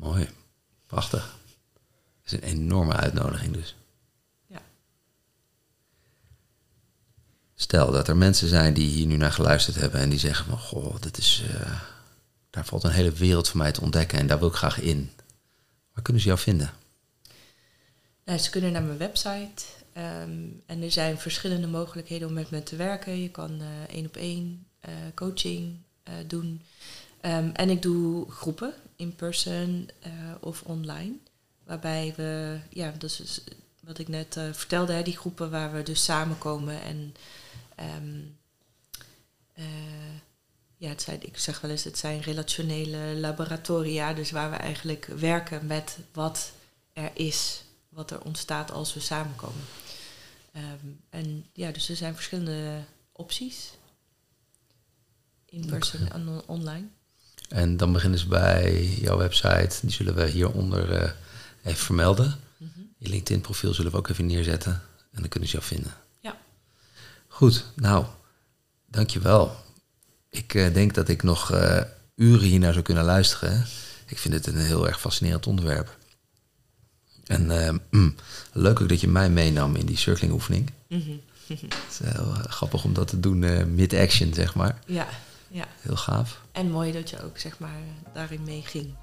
Mooi. 0.00 0.28
Prachtig. 0.86 1.38
Dat 2.22 2.32
is 2.32 2.32
een 2.32 2.58
enorme 2.58 2.92
uitnodiging 2.92 3.52
dus. 3.52 3.76
Ja. 4.46 4.62
Stel 7.54 7.92
dat 7.92 8.08
er 8.08 8.16
mensen 8.16 8.48
zijn 8.48 8.74
die 8.74 8.88
hier 8.88 9.06
nu 9.06 9.16
naar 9.16 9.32
geluisterd 9.32 9.76
hebben 9.76 10.00
en 10.00 10.10
die 10.10 10.18
zeggen 10.18 10.46
van 10.46 10.58
goh, 10.58 11.00
dat 11.00 11.18
is, 11.18 11.42
uh, 11.50 11.80
daar 12.50 12.64
valt 12.64 12.84
een 12.84 12.90
hele 12.90 13.12
wereld 13.12 13.48
voor 13.48 13.58
mij 13.58 13.72
te 13.72 13.80
ontdekken 13.80 14.18
en 14.18 14.26
daar 14.26 14.38
wil 14.38 14.48
ik 14.48 14.54
graag 14.54 14.80
in. 14.80 15.10
Waar 15.92 16.02
kunnen 16.02 16.22
ze 16.22 16.28
jou 16.28 16.40
vinden? 16.40 16.70
Nou, 18.24 18.38
ze 18.38 18.50
kunnen 18.50 18.72
naar 18.72 18.82
mijn 18.82 18.98
website 18.98 19.64
um, 19.96 20.62
en 20.66 20.82
er 20.82 20.90
zijn 20.90 21.18
verschillende 21.18 21.66
mogelijkheden 21.66 22.28
om 22.28 22.34
met 22.34 22.50
me 22.50 22.62
te 22.62 22.76
werken. 22.76 23.22
Je 23.22 23.30
kan 23.30 23.60
uh, 23.60 23.66
één 23.88 24.06
op 24.06 24.16
één 24.16 24.66
uh, 24.88 24.94
coaching 25.14 25.76
doen. 26.26 26.62
Um, 27.22 27.50
en 27.52 27.70
ik 27.70 27.82
doe 27.82 28.30
groepen 28.30 28.74
in 29.00 29.16
person 29.16 29.90
uh, 30.06 30.12
of 30.40 30.62
online. 30.62 31.14
Waarbij 31.64 32.12
we, 32.16 32.60
ja, 32.70 32.90
dat 32.90 33.02
is 33.02 33.40
wat 33.80 33.98
ik 33.98 34.08
net 34.08 34.36
uh, 34.36 34.52
vertelde, 34.52 34.92
hè, 34.92 35.02
die 35.02 35.16
groepen 35.16 35.50
waar 35.50 35.72
we 35.72 35.82
dus 35.82 36.04
samenkomen 36.04 36.82
en 36.82 37.14
um, 37.96 38.38
uh, 39.54 39.64
ja, 40.76 40.88
het 40.88 41.02
zijn, 41.02 41.22
ik 41.22 41.38
zeg 41.38 41.60
wel 41.60 41.70
eens, 41.70 41.84
het 41.84 41.98
zijn 41.98 42.20
relationele 42.20 43.18
laboratoria, 43.18 44.12
dus 44.12 44.30
waar 44.30 44.50
we 44.50 44.56
eigenlijk 44.56 45.04
werken 45.04 45.66
met 45.66 45.98
wat 46.12 46.52
er 46.92 47.10
is, 47.14 47.64
wat 47.88 48.10
er 48.10 48.24
ontstaat 48.24 48.70
als 48.70 48.94
we 48.94 49.00
samenkomen. 49.00 49.64
Um, 50.56 51.00
en 51.10 51.46
ja, 51.52 51.70
dus 51.70 51.88
er 51.88 51.96
zijn 51.96 52.14
verschillende 52.14 52.84
opties. 53.12 53.70
In 55.44 55.66
person 55.66 56.10
en 56.12 56.28
on 56.28 56.42
online. 56.46 56.88
En 57.50 57.76
dan 57.76 57.92
beginnen 57.92 58.18
ze 58.18 58.26
bij 58.26 58.84
jouw 58.84 59.16
website. 59.16 59.78
Die 59.80 59.90
zullen 59.90 60.14
we 60.14 60.26
hieronder 60.26 61.02
uh, 61.02 61.10
even 61.62 61.84
vermelden. 61.84 62.38
Mm 62.56 62.70
-hmm. 62.74 62.88
Je 62.98 63.08
LinkedIn 63.08 63.40
profiel 63.40 63.74
zullen 63.74 63.90
we 63.90 63.96
ook 63.96 64.08
even 64.08 64.26
neerzetten. 64.26 64.72
En 65.12 65.20
dan 65.20 65.28
kunnen 65.28 65.48
ze 65.48 65.56
jou 65.56 65.68
vinden. 65.68 65.94
Ja. 66.20 66.36
Goed, 67.28 67.64
nou, 67.74 68.04
dankjewel. 68.86 69.56
Ik 70.28 70.54
uh, 70.54 70.74
denk 70.74 70.94
dat 70.94 71.08
ik 71.08 71.22
nog 71.22 71.52
uh, 71.52 71.80
uren 72.14 72.48
hiernaar 72.48 72.72
zou 72.72 72.84
kunnen 72.84 73.04
luisteren. 73.04 73.66
Ik 74.06 74.18
vind 74.18 74.34
het 74.34 74.46
een 74.46 74.56
heel 74.56 74.86
erg 74.86 75.00
fascinerend 75.00 75.46
onderwerp. 75.46 75.96
En 77.24 77.50
uh, 77.50 77.70
mm, 77.90 78.14
leuk 78.52 78.80
ook 78.80 78.88
dat 78.88 79.00
je 79.00 79.08
mij 79.08 79.30
meenam 79.30 79.76
in 79.76 79.86
die 79.86 79.96
circling 79.96 80.32
oefening. 80.32 80.70
Mm 80.88 81.00
-hmm. 81.00 81.20
Het 81.58 81.74
is 81.90 81.98
heel 82.12 82.32
grappig 82.32 82.84
om 82.84 82.94
dat 82.94 83.08
te 83.08 83.20
doen 83.20 83.74
mid-action, 83.74 84.34
zeg 84.34 84.54
maar. 84.54 84.78
Ja, 84.86 85.08
ja. 85.50 85.64
Heel 85.80 85.96
gaaf. 85.96 86.40
En 86.52 86.70
mooi 86.70 86.92
dat 86.92 87.10
je 87.10 87.24
ook, 87.24 87.38
zeg 87.38 87.58
maar, 87.58 87.78
daarin 88.12 88.42
meeging. 88.42 88.94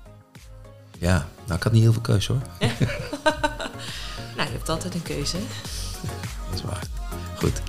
Ja, 0.99 1.27
nou, 1.45 1.57
ik 1.57 1.63
had 1.63 1.71
niet 1.71 1.81
heel 1.81 1.93
veel 1.93 2.01
keuze 2.01 2.31
hoor. 2.31 2.41
nou, 4.35 4.47
je 4.49 4.55
hebt 4.57 4.69
altijd 4.69 4.93
een 4.93 5.01
keuze. 5.01 5.37
Dat 6.49 6.53
is 6.53 6.61
waar. 6.61 6.83
Goed. 7.37 7.61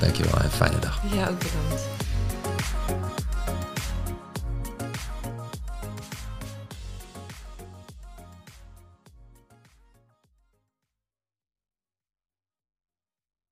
Dankjewel 0.00 0.40
en 0.40 0.50
fijne 0.50 0.78
dag. 0.78 1.00
Ja, 1.14 1.28
ook 1.28 1.38
bedankt. 1.38 1.82